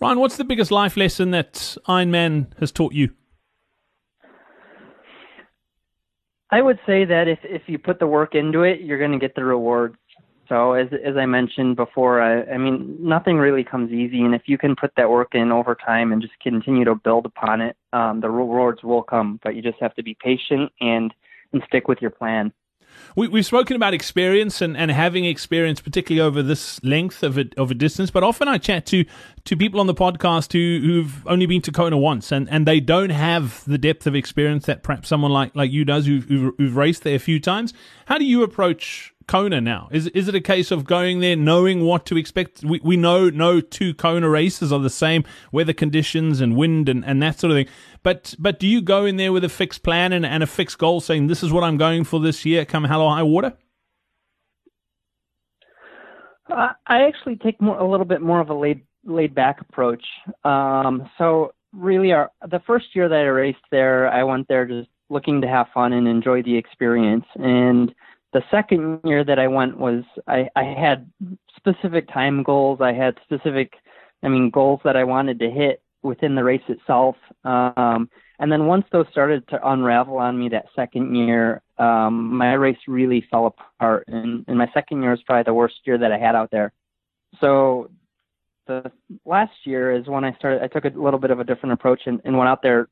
Ryan, 0.00 0.18
what's 0.18 0.36
the 0.36 0.44
biggest 0.44 0.70
life 0.70 0.96
lesson 0.96 1.30
that 1.30 1.76
Ironman 1.86 2.46
has 2.58 2.72
taught 2.72 2.92
you? 2.92 3.10
I 6.50 6.60
would 6.60 6.78
say 6.86 7.04
that 7.06 7.28
if 7.28 7.38
if 7.44 7.62
you 7.66 7.78
put 7.78 7.98
the 7.98 8.06
work 8.06 8.34
into 8.34 8.62
it, 8.62 8.82
you're 8.82 8.98
going 8.98 9.12
to 9.12 9.18
get 9.18 9.34
the 9.34 9.44
rewards. 9.44 9.96
So 10.48 10.74
as 10.74 10.88
as 10.92 11.16
I 11.16 11.24
mentioned 11.24 11.76
before, 11.76 12.20
I, 12.20 12.42
I 12.42 12.58
mean 12.58 12.98
nothing 13.00 13.38
really 13.38 13.64
comes 13.64 13.90
easy, 13.90 14.20
and 14.20 14.34
if 14.34 14.42
you 14.46 14.58
can 14.58 14.76
put 14.76 14.92
that 14.96 15.08
work 15.08 15.34
in 15.34 15.50
over 15.50 15.74
time 15.74 16.12
and 16.12 16.20
just 16.20 16.34
continue 16.42 16.84
to 16.84 16.94
build 16.94 17.24
upon 17.24 17.62
it, 17.62 17.76
um, 17.94 18.20
the 18.20 18.28
rewards 18.28 18.82
will 18.82 19.02
come. 19.02 19.40
But 19.42 19.54
you 19.54 19.62
just 19.62 19.80
have 19.80 19.94
to 19.94 20.02
be 20.02 20.14
patient 20.22 20.70
and 20.80 21.14
and 21.54 21.62
stick 21.66 21.88
with 21.88 22.02
your 22.02 22.10
plan. 22.10 22.52
We, 23.16 23.28
we've 23.28 23.46
spoken 23.46 23.76
about 23.76 23.94
experience 23.94 24.60
and, 24.60 24.76
and 24.76 24.90
having 24.90 25.24
experience, 25.24 25.80
particularly 25.80 26.26
over 26.26 26.42
this 26.42 26.82
length 26.82 27.22
of 27.22 27.38
a, 27.38 27.46
of 27.56 27.70
a 27.70 27.74
distance. 27.74 28.10
But 28.10 28.22
often 28.22 28.48
I 28.48 28.58
chat 28.58 28.86
to, 28.86 29.04
to 29.44 29.56
people 29.56 29.80
on 29.80 29.86
the 29.86 29.94
podcast 29.94 30.52
who, 30.52 30.84
who've 30.86 31.26
only 31.26 31.46
been 31.46 31.62
to 31.62 31.72
Kona 31.72 31.98
once 31.98 32.32
and, 32.32 32.48
and 32.50 32.66
they 32.66 32.80
don't 32.80 33.10
have 33.10 33.64
the 33.66 33.78
depth 33.78 34.06
of 34.06 34.14
experience 34.14 34.66
that 34.66 34.82
perhaps 34.82 35.08
someone 35.08 35.32
like, 35.32 35.54
like 35.54 35.70
you 35.70 35.84
does 35.84 36.06
who've, 36.06 36.24
who've, 36.24 36.54
who've 36.56 36.76
raced 36.76 37.02
there 37.02 37.16
a 37.16 37.20
few 37.20 37.40
times. 37.40 37.74
How 38.06 38.18
do 38.18 38.24
you 38.24 38.42
approach 38.42 39.11
Kona 39.26 39.60
now? 39.60 39.88
Is 39.90 40.06
is 40.08 40.28
it 40.28 40.34
a 40.34 40.40
case 40.40 40.70
of 40.70 40.84
going 40.84 41.20
there 41.20 41.36
knowing 41.36 41.84
what 41.84 42.06
to 42.06 42.16
expect? 42.16 42.64
We 42.64 42.80
we 42.82 42.96
know 42.96 43.30
no 43.30 43.60
two 43.60 43.94
Kona 43.94 44.28
races 44.28 44.72
are 44.72 44.80
the 44.80 44.90
same, 44.90 45.24
weather 45.50 45.72
conditions 45.72 46.40
and 46.40 46.56
wind 46.56 46.88
and, 46.88 47.04
and 47.04 47.22
that 47.22 47.38
sort 47.38 47.50
of 47.50 47.56
thing. 47.56 47.68
But 48.02 48.34
but 48.38 48.58
do 48.58 48.66
you 48.66 48.80
go 48.82 49.04
in 49.04 49.16
there 49.16 49.32
with 49.32 49.44
a 49.44 49.48
fixed 49.48 49.82
plan 49.82 50.12
and, 50.12 50.26
and 50.26 50.42
a 50.42 50.46
fixed 50.46 50.78
goal 50.78 51.00
saying 51.00 51.26
this 51.26 51.42
is 51.42 51.52
what 51.52 51.64
I'm 51.64 51.76
going 51.76 52.04
for 52.04 52.20
this 52.20 52.44
year, 52.44 52.64
come 52.64 52.84
hell 52.84 53.02
or 53.02 53.10
high 53.10 53.22
water? 53.22 53.54
Uh, 56.50 56.72
I 56.86 57.02
actually 57.02 57.36
take 57.36 57.60
more, 57.60 57.78
a 57.78 57.88
little 57.88 58.06
bit 58.06 58.20
more 58.20 58.40
of 58.40 58.50
a 58.50 58.54
laid 58.54 58.82
laid 59.04 59.34
back 59.34 59.60
approach. 59.60 60.04
Um, 60.44 61.08
so 61.18 61.52
really, 61.72 62.12
our 62.12 62.30
the 62.48 62.60
first 62.66 62.86
year 62.94 63.08
that 63.08 63.14
I 63.14 63.22
raced 63.22 63.64
there, 63.70 64.08
I 64.08 64.24
went 64.24 64.48
there 64.48 64.66
just 64.66 64.88
looking 65.08 65.40
to 65.42 65.48
have 65.48 65.66
fun 65.74 65.92
and 65.92 66.08
enjoy 66.08 66.42
the 66.42 66.56
experience. 66.56 67.26
And 67.36 67.94
the 68.32 68.42
second 68.50 69.00
year 69.04 69.24
that 69.24 69.38
I 69.38 69.46
went 69.48 69.76
was 69.76 70.04
I, 70.26 70.48
I 70.56 70.64
had 70.64 71.10
specific 71.56 72.08
time 72.12 72.42
goals. 72.42 72.80
I 72.80 72.92
had 72.92 73.18
specific, 73.24 73.74
I 74.22 74.28
mean, 74.28 74.50
goals 74.50 74.80
that 74.84 74.96
I 74.96 75.04
wanted 75.04 75.38
to 75.40 75.50
hit 75.50 75.82
within 76.02 76.34
the 76.34 76.42
race 76.42 76.62
itself. 76.68 77.16
Um, 77.44 78.08
and 78.38 78.50
then 78.50 78.66
once 78.66 78.84
those 78.90 79.06
started 79.12 79.46
to 79.48 79.70
unravel 79.70 80.16
on 80.16 80.38
me 80.38 80.48
that 80.48 80.66
second 80.74 81.14
year, 81.14 81.62
um, 81.78 82.34
my 82.36 82.54
race 82.54 82.78
really 82.88 83.24
fell 83.30 83.46
apart. 83.46 84.04
And, 84.08 84.44
and 84.48 84.58
my 84.58 84.68
second 84.74 85.02
year 85.02 85.12
was 85.12 85.22
probably 85.22 85.44
the 85.44 85.54
worst 85.54 85.76
year 85.84 85.98
that 85.98 86.10
I 86.10 86.18
had 86.18 86.34
out 86.34 86.50
there. 86.50 86.72
So 87.40 87.90
the 88.66 88.90
last 89.24 89.52
year 89.64 89.92
is 89.92 90.06
when 90.06 90.24
I 90.24 90.32
started, 90.34 90.62
I 90.62 90.68
took 90.68 90.84
a 90.84 90.98
little 90.98 91.20
bit 91.20 91.30
of 91.30 91.40
a 91.40 91.44
different 91.44 91.74
approach 91.74 92.02
and, 92.06 92.20
and 92.24 92.36
went 92.36 92.48
out 92.48 92.62
there 92.62 92.88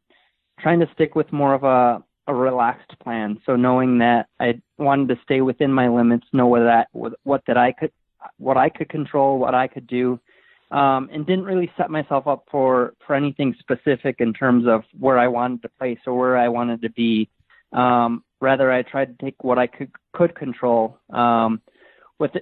trying 0.60 0.80
to 0.80 0.90
stick 0.92 1.14
with 1.14 1.32
more 1.32 1.54
of 1.54 1.64
a, 1.64 2.02
a 2.30 2.34
relaxed 2.34 2.96
plan. 3.02 3.38
So 3.44 3.56
knowing 3.56 3.98
that 3.98 4.28
I 4.38 4.60
wanted 4.78 5.08
to 5.08 5.20
stay 5.24 5.40
within 5.40 5.72
my 5.72 5.88
limits, 5.88 6.26
know 6.32 6.46
what 6.46 6.60
that 6.60 6.88
what 7.24 7.42
that 7.46 7.56
I 7.56 7.72
could 7.72 7.92
what 8.38 8.56
I 8.56 8.68
could 8.68 8.88
control, 8.88 9.38
what 9.38 9.54
I 9.54 9.66
could 9.66 9.86
do, 9.86 10.20
um, 10.70 11.08
and 11.12 11.26
didn't 11.26 11.44
really 11.44 11.70
set 11.76 11.90
myself 11.90 12.26
up 12.26 12.44
for 12.50 12.94
for 13.06 13.14
anything 13.16 13.54
specific 13.58 14.16
in 14.20 14.32
terms 14.32 14.66
of 14.68 14.84
where 14.98 15.18
I 15.18 15.26
wanted 15.26 15.62
to 15.62 15.70
place 15.78 15.98
or 16.06 16.16
where 16.16 16.38
I 16.38 16.48
wanted 16.48 16.82
to 16.82 16.90
be. 16.90 17.28
Um, 17.72 18.24
rather, 18.40 18.72
I 18.72 18.82
tried 18.82 19.18
to 19.18 19.24
take 19.24 19.42
what 19.42 19.58
I 19.58 19.66
could 19.66 19.90
could 20.12 20.34
control. 20.34 20.98
Um, 21.12 21.60
with 22.20 22.32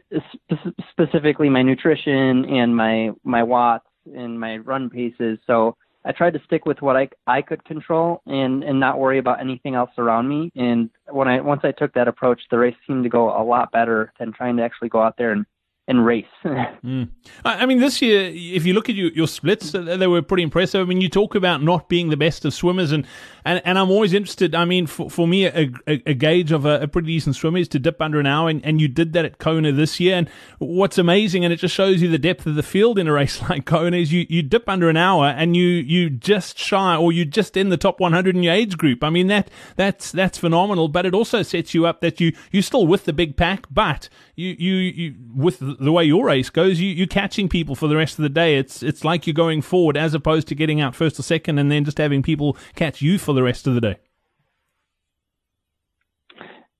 specifically 0.90 1.48
my 1.48 1.62
nutrition 1.62 2.44
and 2.44 2.76
my 2.76 3.12
my 3.24 3.42
watts 3.42 3.86
and 4.14 4.38
my 4.38 4.58
run 4.58 4.90
paces. 4.90 5.38
So 5.46 5.76
I 6.04 6.12
tried 6.12 6.34
to 6.34 6.40
stick 6.44 6.64
with 6.64 6.80
what 6.80 6.96
I 6.96 7.08
I 7.26 7.42
could 7.42 7.64
control 7.64 8.22
and 8.26 8.62
and 8.62 8.80
not 8.80 8.98
worry 8.98 9.18
about 9.18 9.40
anything 9.40 9.74
else 9.74 9.90
around 9.98 10.28
me. 10.28 10.50
And 10.56 10.90
when 11.10 11.28
I 11.28 11.40
once 11.40 11.62
I 11.64 11.72
took 11.72 11.92
that 11.94 12.08
approach, 12.08 12.40
the 12.50 12.58
race 12.58 12.76
seemed 12.86 13.04
to 13.04 13.10
go 13.10 13.30
a 13.30 13.42
lot 13.42 13.72
better 13.72 14.12
than 14.18 14.32
trying 14.32 14.56
to 14.58 14.62
actually 14.62 14.88
go 14.88 15.02
out 15.02 15.16
there 15.18 15.32
and 15.32 15.44
and 15.88 16.04
race. 16.04 16.26
mm. 16.44 17.08
I 17.44 17.64
mean, 17.64 17.80
this 17.80 18.02
year, 18.02 18.30
if 18.32 18.66
you 18.66 18.74
look 18.74 18.90
at 18.90 18.94
your, 18.94 19.10
your 19.12 19.26
splits, 19.26 19.74
uh, 19.74 19.80
they 19.80 20.06
were 20.06 20.20
pretty 20.20 20.42
impressive. 20.42 20.82
I 20.82 20.84
mean, 20.84 21.00
you 21.00 21.08
talk 21.08 21.34
about 21.34 21.62
not 21.62 21.88
being 21.88 22.10
the 22.10 22.16
best 22.16 22.44
of 22.44 22.52
swimmers, 22.52 22.92
and, 22.92 23.06
and, 23.44 23.62
and 23.64 23.78
I'm 23.78 23.90
always 23.90 24.12
interested. 24.12 24.54
I 24.54 24.66
mean, 24.66 24.86
for, 24.86 25.08
for 25.08 25.26
me, 25.26 25.46
a, 25.46 25.70
a, 25.86 26.02
a 26.06 26.14
gauge 26.14 26.52
of 26.52 26.66
a, 26.66 26.82
a, 26.82 26.88
pretty 26.88 27.08
decent 27.08 27.36
swimmer 27.36 27.58
is 27.58 27.68
to 27.68 27.78
dip 27.78 28.02
under 28.02 28.20
an 28.20 28.26
hour, 28.26 28.50
and, 28.50 28.64
and 28.64 28.82
you 28.82 28.88
did 28.88 29.14
that 29.14 29.24
at 29.24 29.38
Kona 29.38 29.72
this 29.72 29.98
year. 29.98 30.16
And 30.16 30.28
what's 30.58 30.98
amazing, 30.98 31.42
and 31.42 31.54
it 31.54 31.56
just 31.56 31.74
shows 31.74 32.02
you 32.02 32.08
the 32.08 32.18
depth 32.18 32.46
of 32.46 32.54
the 32.54 32.62
field 32.62 32.98
in 32.98 33.08
a 33.08 33.12
race 33.14 33.40
like 33.48 33.64
Kona, 33.64 33.96
is 33.96 34.12
you, 34.12 34.26
you 34.28 34.42
dip 34.42 34.68
under 34.68 34.90
an 34.90 34.98
hour 34.98 35.26
and 35.26 35.56
you 35.56 35.66
you 35.66 36.10
just 36.10 36.58
shy, 36.58 36.96
or 36.96 37.12
you 37.12 37.24
just 37.24 37.56
in 37.56 37.70
the 37.70 37.78
top 37.78 37.98
100 37.98 38.36
in 38.36 38.42
your 38.42 38.52
age 38.52 38.76
group. 38.76 39.02
I 39.02 39.08
mean, 39.08 39.28
that 39.28 39.50
that's 39.76 40.12
that's 40.12 40.36
phenomenal, 40.36 40.88
but 40.88 41.06
it 41.06 41.14
also 41.14 41.42
sets 41.42 41.72
you 41.72 41.86
up 41.86 42.02
that 42.02 42.20
you, 42.20 42.32
you're 42.52 42.62
still 42.62 42.86
with 42.86 43.06
the 43.06 43.14
big 43.14 43.36
pack, 43.36 43.66
but 43.70 44.10
you, 44.36 44.54
you, 44.58 44.74
you 44.74 45.14
with 45.34 45.77
the 45.78 45.92
way 45.92 46.04
your 46.04 46.26
race 46.26 46.50
goes, 46.50 46.80
you, 46.80 46.88
you're 46.88 47.06
catching 47.06 47.48
people 47.48 47.74
for 47.74 47.88
the 47.88 47.96
rest 47.96 48.18
of 48.18 48.22
the 48.22 48.28
day. 48.28 48.56
It's 48.56 48.82
it's 48.82 49.04
like 49.04 49.26
you're 49.26 49.34
going 49.34 49.62
forward 49.62 49.96
as 49.96 50.14
opposed 50.14 50.48
to 50.48 50.54
getting 50.54 50.80
out 50.80 50.94
first 50.94 51.18
or 51.18 51.22
second 51.22 51.58
and 51.58 51.70
then 51.70 51.84
just 51.84 51.98
having 51.98 52.22
people 52.22 52.56
catch 52.74 53.00
you 53.02 53.18
for 53.18 53.32
the 53.32 53.42
rest 53.42 53.66
of 53.66 53.74
the 53.74 53.80
day. 53.80 53.96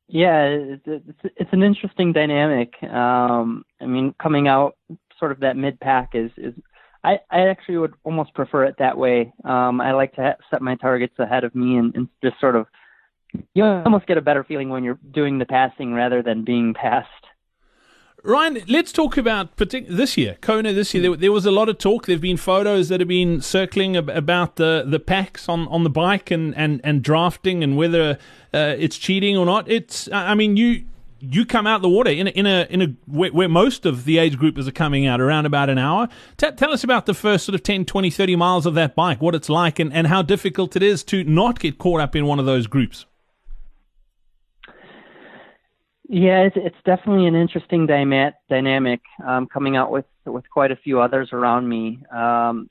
Yeah, 0.08 0.46
it's, 0.86 1.18
it's 1.36 1.52
an 1.52 1.62
interesting 1.62 2.12
dynamic. 2.12 2.82
Um, 2.82 3.64
I 3.80 3.84
mean, 3.84 4.14
coming 4.20 4.48
out 4.48 4.76
sort 5.18 5.32
of 5.32 5.40
that 5.40 5.56
mid 5.56 5.78
pack 5.80 6.10
is 6.14 6.30
is 6.36 6.54
I, 7.04 7.20
I 7.30 7.48
actually 7.48 7.78
would 7.78 7.94
almost 8.04 8.34
prefer 8.34 8.64
it 8.64 8.76
that 8.78 8.98
way. 8.98 9.32
Um, 9.44 9.80
I 9.80 9.92
like 9.92 10.14
to 10.14 10.36
set 10.50 10.62
my 10.62 10.74
targets 10.76 11.14
ahead 11.18 11.44
of 11.44 11.54
me 11.54 11.76
and, 11.76 11.94
and 11.94 12.08
just 12.22 12.40
sort 12.40 12.56
of 12.56 12.66
you 13.54 13.64
almost 13.64 14.06
get 14.06 14.18
a 14.18 14.22
better 14.22 14.42
feeling 14.42 14.70
when 14.70 14.84
you're 14.84 14.98
doing 15.10 15.38
the 15.38 15.46
passing 15.46 15.92
rather 15.92 16.22
than 16.22 16.44
being 16.44 16.74
passed. 16.74 17.08
Ryan, 18.24 18.58
let's 18.66 18.90
talk 18.90 19.16
about 19.16 19.56
partic- 19.56 19.88
this 19.88 20.16
year, 20.16 20.36
Kona 20.40 20.72
this 20.72 20.92
year. 20.92 21.02
There, 21.02 21.16
there, 21.16 21.32
was 21.32 21.46
a 21.46 21.52
lot 21.52 21.68
of 21.68 21.78
talk. 21.78 22.06
There 22.06 22.14
have 22.14 22.20
been 22.20 22.36
photos 22.36 22.88
that 22.88 23.00
have 23.00 23.08
been 23.08 23.40
circling 23.40 23.96
ab- 23.96 24.08
about 24.10 24.56
the, 24.56 24.84
the 24.86 24.98
packs 24.98 25.48
on, 25.48 25.68
on 25.68 25.84
the 25.84 25.90
bike 25.90 26.30
and, 26.30 26.54
and, 26.56 26.80
and 26.82 27.02
drafting 27.02 27.62
and 27.62 27.76
whether 27.76 28.18
uh, 28.52 28.74
it's 28.76 28.98
cheating 28.98 29.36
or 29.36 29.46
not. 29.46 29.70
It's, 29.70 30.08
I 30.12 30.34
mean, 30.34 30.56
you 30.56 30.84
you 31.20 31.44
come 31.44 31.66
out 31.66 31.82
the 31.82 31.88
water 31.88 32.10
in 32.10 32.28
a, 32.28 32.30
in 32.30 32.46
a 32.46 32.66
in 32.70 32.82
a 32.82 32.86
where, 33.06 33.32
where, 33.32 33.48
most 33.48 33.84
of 33.84 34.04
the 34.04 34.18
age 34.18 34.38
groupers 34.38 34.68
are 34.68 34.72
coming 34.72 35.06
out 35.06 35.20
around 35.20 35.46
about 35.46 35.68
an 35.68 35.78
hour. 35.78 36.08
T- 36.36 36.50
tell 36.52 36.72
us 36.72 36.84
about 36.84 37.06
the 37.06 37.14
first 37.14 37.44
sort 37.44 37.54
of 37.54 37.62
10, 37.64 37.86
20, 37.86 38.10
30 38.10 38.36
miles 38.36 38.66
of 38.66 38.74
that 38.74 38.94
bike, 38.94 39.20
what 39.20 39.34
it's 39.34 39.48
like, 39.48 39.78
and, 39.78 39.92
and 39.92 40.06
how 40.06 40.22
difficult 40.22 40.76
it 40.76 40.82
is 40.82 41.02
to 41.04 41.24
not 41.24 41.58
get 41.58 41.78
caught 41.78 42.00
up 42.00 42.14
in 42.14 42.26
one 42.26 42.38
of 42.38 42.46
those 42.46 42.66
groups. 42.68 43.04
Yeah, 46.08 46.40
it's, 46.40 46.56
it's 46.56 46.76
definitely 46.86 47.26
an 47.26 47.34
interesting 47.34 47.86
dyma- 47.86 48.32
dynamic 48.48 49.00
um, 49.26 49.46
coming 49.46 49.76
out 49.76 49.90
with 49.90 50.06
with 50.24 50.48
quite 50.50 50.70
a 50.72 50.76
few 50.76 51.00
others 51.00 51.30
around 51.32 51.68
me. 51.68 52.02
Um, 52.10 52.68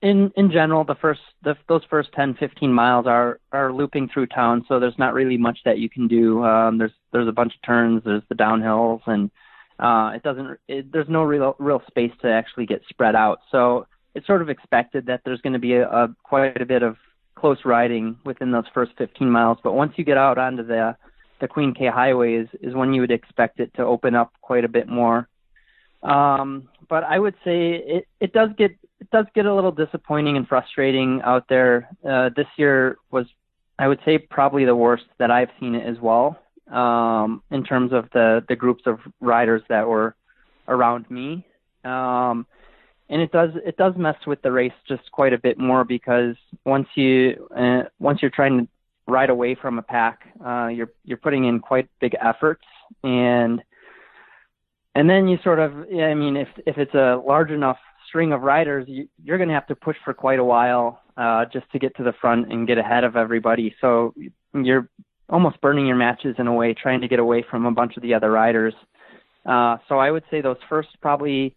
in 0.00 0.32
in 0.36 0.50
general, 0.50 0.84
the 0.84 0.94
first 0.94 1.20
the, 1.42 1.54
those 1.68 1.82
first 1.90 2.10
10, 2.14 2.36
15 2.40 2.72
miles 2.72 3.06
are 3.06 3.40
are 3.52 3.72
looping 3.74 4.08
through 4.08 4.28
town, 4.28 4.64
so 4.68 4.80
there's 4.80 4.98
not 4.98 5.12
really 5.12 5.36
much 5.36 5.58
that 5.66 5.78
you 5.78 5.90
can 5.90 6.08
do. 6.08 6.42
Um, 6.42 6.78
there's 6.78 6.92
there's 7.12 7.28
a 7.28 7.32
bunch 7.32 7.54
of 7.54 7.62
turns, 7.62 8.02
there's 8.04 8.22
the 8.30 8.34
downhills, 8.34 9.02
and 9.06 9.30
uh, 9.78 10.12
it 10.16 10.22
doesn't 10.22 10.58
it, 10.66 10.90
there's 10.90 11.10
no 11.10 11.24
real 11.24 11.56
real 11.58 11.82
space 11.88 12.12
to 12.22 12.30
actually 12.30 12.64
get 12.64 12.80
spread 12.88 13.14
out. 13.14 13.40
So 13.50 13.86
it's 14.14 14.26
sort 14.26 14.40
of 14.40 14.48
expected 14.48 15.04
that 15.06 15.20
there's 15.26 15.42
going 15.42 15.52
to 15.52 15.58
be 15.58 15.74
a, 15.74 15.86
a 15.86 16.08
quite 16.22 16.60
a 16.62 16.66
bit 16.66 16.82
of 16.82 16.96
close 17.34 17.58
riding 17.66 18.16
within 18.24 18.50
those 18.50 18.64
first 18.72 18.92
15 18.96 19.30
miles. 19.30 19.58
But 19.62 19.74
once 19.74 19.92
you 19.96 20.04
get 20.04 20.16
out 20.16 20.38
onto 20.38 20.66
the 20.66 20.96
the 21.40 21.48
Queen 21.48 21.74
K 21.74 21.86
Highway 21.86 22.34
is 22.34 22.48
is 22.60 22.74
when 22.74 22.92
you 22.92 23.00
would 23.00 23.10
expect 23.10 23.60
it 23.60 23.72
to 23.74 23.82
open 23.82 24.14
up 24.14 24.32
quite 24.40 24.64
a 24.64 24.68
bit 24.68 24.88
more. 24.88 25.28
Um, 26.02 26.68
but 26.88 27.04
I 27.04 27.18
would 27.18 27.34
say 27.44 27.74
it 27.74 28.08
it 28.20 28.32
does 28.32 28.50
get 28.56 28.72
it 29.00 29.10
does 29.10 29.26
get 29.34 29.46
a 29.46 29.54
little 29.54 29.72
disappointing 29.72 30.36
and 30.36 30.46
frustrating 30.46 31.20
out 31.24 31.44
there. 31.48 31.88
Uh, 32.08 32.30
this 32.34 32.46
year 32.56 32.98
was 33.10 33.26
I 33.78 33.88
would 33.88 34.00
say 34.04 34.18
probably 34.18 34.64
the 34.64 34.74
worst 34.74 35.04
that 35.18 35.30
I've 35.30 35.50
seen 35.60 35.74
it 35.74 35.86
as 35.86 36.00
well. 36.00 36.38
Um, 36.70 37.42
in 37.50 37.64
terms 37.64 37.92
of 37.92 38.08
the 38.12 38.44
the 38.48 38.56
groups 38.56 38.82
of 38.86 38.98
riders 39.20 39.62
that 39.68 39.88
were 39.88 40.14
around 40.68 41.10
me. 41.10 41.46
Um, 41.84 42.46
and 43.08 43.22
it 43.22 43.32
does 43.32 43.50
it 43.64 43.76
does 43.76 43.94
mess 43.96 44.16
with 44.26 44.42
the 44.42 44.52
race 44.52 44.72
just 44.86 45.10
quite 45.12 45.32
a 45.32 45.38
bit 45.38 45.58
more 45.58 45.84
because 45.84 46.36
once 46.64 46.88
you 46.94 47.48
uh, 47.56 47.84
once 47.98 48.20
you're 48.20 48.30
trying 48.30 48.58
to 48.58 48.68
right 49.08 49.30
away 49.30 49.56
from 49.60 49.78
a 49.78 49.82
pack. 49.82 50.20
Uh, 50.44 50.68
you're 50.68 50.92
you're 51.04 51.18
putting 51.18 51.46
in 51.46 51.58
quite 51.60 51.88
big 52.00 52.14
efforts, 52.22 52.64
and 53.02 53.60
and 54.94 55.08
then 55.08 55.28
you 55.28 55.38
sort 55.42 55.58
of, 55.58 55.72
I 55.72 56.14
mean, 56.14 56.36
if 56.36 56.48
if 56.66 56.78
it's 56.78 56.94
a 56.94 57.20
large 57.24 57.50
enough 57.50 57.78
string 58.08 58.32
of 58.32 58.42
riders, 58.42 58.84
you, 58.88 59.08
you're 59.22 59.38
going 59.38 59.48
to 59.48 59.54
have 59.54 59.66
to 59.68 59.74
push 59.74 59.96
for 60.04 60.14
quite 60.14 60.38
a 60.38 60.44
while 60.44 61.00
uh, 61.16 61.44
just 61.52 61.70
to 61.72 61.78
get 61.78 61.96
to 61.96 62.02
the 62.04 62.12
front 62.20 62.52
and 62.52 62.66
get 62.66 62.78
ahead 62.78 63.04
of 63.04 63.16
everybody. 63.16 63.74
So 63.80 64.14
you're 64.54 64.88
almost 65.28 65.60
burning 65.60 65.86
your 65.86 65.96
matches 65.96 66.36
in 66.38 66.46
a 66.46 66.54
way, 66.54 66.74
trying 66.74 67.02
to 67.02 67.08
get 67.08 67.18
away 67.18 67.44
from 67.50 67.66
a 67.66 67.70
bunch 67.70 67.96
of 67.96 68.02
the 68.02 68.14
other 68.14 68.30
riders. 68.30 68.74
Uh, 69.44 69.76
so 69.88 69.98
I 69.98 70.10
would 70.10 70.24
say 70.30 70.40
those 70.40 70.56
first 70.68 70.88
probably 71.00 71.54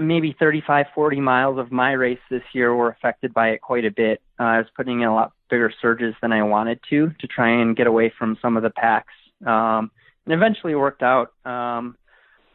maybe 0.00 0.34
35, 0.38 0.86
40 0.94 1.20
miles 1.20 1.58
of 1.58 1.70
my 1.72 1.92
race 1.92 2.18
this 2.30 2.42
year 2.54 2.74
were 2.74 2.90
affected 2.90 3.34
by 3.34 3.48
it 3.50 3.60
quite 3.60 3.84
a 3.84 3.90
bit. 3.90 4.22
Uh, 4.38 4.44
I 4.44 4.58
was 4.58 4.66
putting 4.76 5.02
in 5.02 5.08
a 5.08 5.14
lot 5.14 5.32
bigger 5.50 5.72
surges 5.80 6.14
than 6.22 6.32
I 6.32 6.42
wanted 6.42 6.80
to 6.90 7.10
to 7.20 7.26
try 7.26 7.50
and 7.50 7.76
get 7.76 7.86
away 7.86 8.12
from 8.16 8.38
some 8.40 8.56
of 8.56 8.62
the 8.62 8.70
packs. 8.70 9.12
Um, 9.44 9.90
and 10.26 10.34
eventually 10.34 10.72
it 10.72 10.76
worked 10.76 11.02
out. 11.02 11.32
Um, 11.44 11.96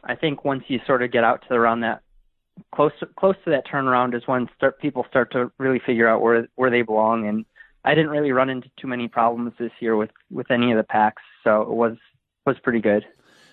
I 0.04 0.14
think 0.14 0.44
once 0.44 0.64
you 0.68 0.80
sort 0.86 1.02
of 1.02 1.10
get 1.10 1.24
out 1.24 1.44
to 1.48 1.54
around 1.54 1.80
that 1.80 2.02
close 2.74 2.92
to, 3.00 3.06
close 3.18 3.34
to 3.44 3.50
that 3.50 3.66
turnaround 3.66 4.14
is 4.14 4.22
when 4.26 4.48
start 4.56 4.80
people 4.80 5.04
start 5.08 5.32
to 5.32 5.50
really 5.58 5.80
figure 5.84 6.08
out 6.08 6.22
where 6.22 6.48
where 6.54 6.70
they 6.70 6.82
belong 6.82 7.26
and 7.26 7.44
I 7.84 7.94
didn't 7.94 8.10
really 8.10 8.32
run 8.32 8.50
into 8.50 8.68
too 8.80 8.88
many 8.88 9.08
problems 9.08 9.52
this 9.58 9.72
year 9.80 9.96
with 9.96 10.10
with 10.30 10.50
any 10.50 10.72
of 10.72 10.78
the 10.78 10.84
packs 10.84 11.22
so 11.44 11.62
it 11.62 11.68
was 11.68 11.96
was 12.46 12.56
pretty 12.62 12.80
good. 12.80 13.04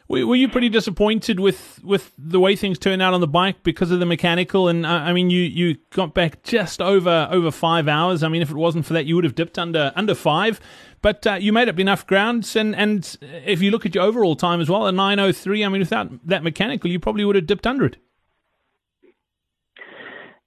Were 0.09 0.35
you 0.35 0.49
pretty 0.49 0.69
disappointed 0.69 1.39
with, 1.39 1.79
with 1.83 2.13
the 2.17 2.39
way 2.39 2.55
things 2.55 2.77
turned 2.77 3.01
out 3.01 3.13
on 3.13 3.21
the 3.21 3.27
bike 3.27 3.63
because 3.63 3.89
of 3.89 3.99
the 3.99 4.05
mechanical? 4.05 4.67
And 4.67 4.85
uh, 4.85 4.89
I 4.89 5.13
mean, 5.13 5.29
you, 5.29 5.41
you 5.41 5.77
got 5.91 6.13
back 6.13 6.43
just 6.43 6.81
over 6.81 7.27
over 7.31 7.49
five 7.51 7.87
hours. 7.87 8.21
I 8.21 8.27
mean, 8.27 8.41
if 8.41 8.51
it 8.51 8.57
wasn't 8.57 8.85
for 8.85 8.93
that, 8.93 9.05
you 9.05 9.15
would 9.15 9.23
have 9.23 9.33
dipped 9.33 9.57
under 9.57 9.91
under 9.95 10.13
five. 10.13 10.59
But 11.01 11.25
uh, 11.25 11.33
you 11.35 11.51
made 11.51 11.67
up 11.67 11.79
enough 11.79 12.05
grounds, 12.05 12.55
and, 12.55 12.75
and 12.75 13.17
if 13.21 13.61
you 13.61 13.71
look 13.71 13.85
at 13.85 13.95
your 13.95 14.03
overall 14.03 14.35
time 14.35 14.61
as 14.61 14.69
well, 14.69 14.87
a 14.87 14.91
nine 14.91 15.19
oh 15.19 15.31
three. 15.31 15.63
I 15.63 15.69
mean, 15.69 15.79
without 15.79 16.27
that 16.27 16.43
mechanical, 16.43 16.89
you 16.89 16.99
probably 16.99 17.25
would 17.25 17.35
have 17.35 17.47
dipped 17.47 17.65
under 17.65 17.85
it. 17.85 17.97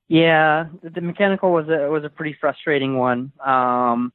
Yeah, 0.09 0.67
the 0.83 1.01
mechanical 1.01 1.51
was 1.51 1.69
a 1.69 1.91
was 1.91 2.05
a 2.05 2.09
pretty 2.09 2.37
frustrating 2.41 2.97
one. 2.97 3.33
Um, 3.45 4.13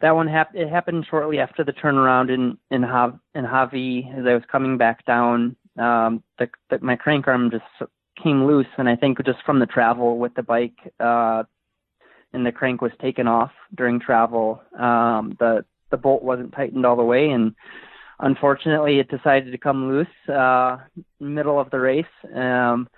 that 0.00 0.14
one 0.14 0.28
happened. 0.28 0.62
It 0.62 0.68
happened 0.68 1.06
shortly 1.10 1.38
after 1.38 1.64
the 1.64 1.72
turnaround 1.72 2.32
in 2.32 2.58
in 2.70 2.82
Hav- 2.82 3.18
in 3.34 3.44
Hawi 3.44 4.10
as 4.16 4.24
I 4.26 4.34
was 4.34 4.42
coming 4.50 4.78
back 4.78 5.04
down. 5.06 5.56
Um, 5.78 6.22
the, 6.38 6.48
the, 6.70 6.78
my 6.80 6.96
crank 6.96 7.28
arm 7.28 7.50
just 7.50 7.90
came 8.22 8.46
loose, 8.46 8.66
and 8.78 8.88
I 8.88 8.96
think 8.96 9.24
just 9.24 9.38
from 9.44 9.60
the 9.60 9.66
travel 9.66 10.18
with 10.18 10.34
the 10.34 10.42
bike, 10.42 10.76
uh, 10.98 11.44
and 12.32 12.44
the 12.44 12.52
crank 12.52 12.80
was 12.80 12.92
taken 13.00 13.26
off 13.26 13.52
during 13.76 14.00
travel. 14.00 14.60
Um, 14.78 15.36
the 15.38 15.64
the 15.90 15.96
bolt 15.96 16.22
wasn't 16.22 16.52
tightened 16.52 16.84
all 16.84 16.96
the 16.96 17.02
way, 17.02 17.30
and 17.30 17.54
unfortunately, 18.20 18.98
it 18.98 19.08
decided 19.08 19.52
to 19.52 19.58
come 19.58 19.88
loose 19.88 20.28
uh, 20.28 20.78
middle 21.20 21.58
of 21.58 21.70
the 21.70 21.80
race. 21.80 22.04
Um, 22.34 22.88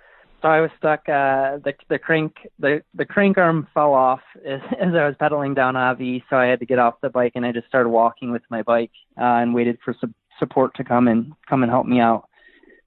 so 0.41 0.47
I 0.47 0.61
was 0.61 0.71
stuck. 0.77 1.01
Uh, 1.07 1.57
the 1.63 1.73
the 1.89 1.99
crank 1.99 2.35
the 2.59 2.83
the 2.93 3.05
crank 3.05 3.37
arm 3.37 3.67
fell 3.73 3.93
off 3.93 4.21
as, 4.45 4.61
as 4.79 4.93
I 4.93 5.07
was 5.07 5.15
pedaling 5.19 5.53
down 5.53 5.75
Hawi, 5.75 6.23
so 6.29 6.37
I 6.37 6.45
had 6.45 6.59
to 6.59 6.65
get 6.65 6.79
off 6.79 7.01
the 7.01 7.09
bike 7.09 7.33
and 7.35 7.45
I 7.45 7.51
just 7.51 7.67
started 7.67 7.89
walking 7.89 8.31
with 8.31 8.43
my 8.49 8.61
bike 8.61 8.91
uh, 9.19 9.23
and 9.41 9.53
waited 9.53 9.77
for 9.83 9.95
some 9.99 10.13
support 10.39 10.75
to 10.75 10.83
come 10.83 11.07
and 11.07 11.33
come 11.47 11.63
and 11.63 11.71
help 11.71 11.85
me 11.85 11.99
out. 11.99 12.27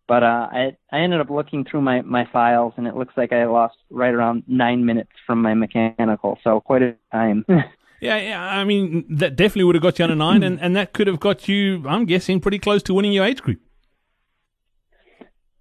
But 0.07 0.23
uh, 0.23 0.49
I 0.53 0.77
I 0.93 1.01
ended 1.01 1.21
up 1.21 1.31
looking 1.31 1.64
through 1.64 1.83
my 1.83 2.03
my 2.03 2.29
files 2.33 2.75
and 2.77 2.87
it 2.87 2.97
looks 2.97 3.14
like 3.17 3.33
I 3.33 3.45
lost 3.47 3.77
right 3.90 4.12
around 4.12 4.43
nine 4.47 4.85
minutes 4.85 5.12
from 5.27 5.40
my 5.40 5.55
mechanical, 5.55 6.38
so 6.43 6.61
quite 6.61 6.83
a 6.83 6.97
time. 7.12 7.45
Yeah, 8.01 8.19
yeah. 8.19 8.45
I 8.45 8.64
mean, 8.64 9.07
that 9.09 9.35
definitely 9.35 9.64
would 9.64 9.77
have 9.77 9.83
got 9.83 9.99
you 9.99 10.05
on 10.05 10.11
a 10.11 10.14
nine, 10.14 10.43
and, 10.43 10.61
and 10.61 10.77
that 10.77 10.93
could 10.93 11.07
have 11.07 11.21
got 11.21 11.49
you, 11.49 11.83
I'm 11.88 12.05
guessing, 12.05 12.38
pretty 12.38 12.59
close 12.59 12.83
to 12.83 12.93
winning 12.93 13.12
your 13.12 13.25
age 13.25 13.40
group. 13.40 13.61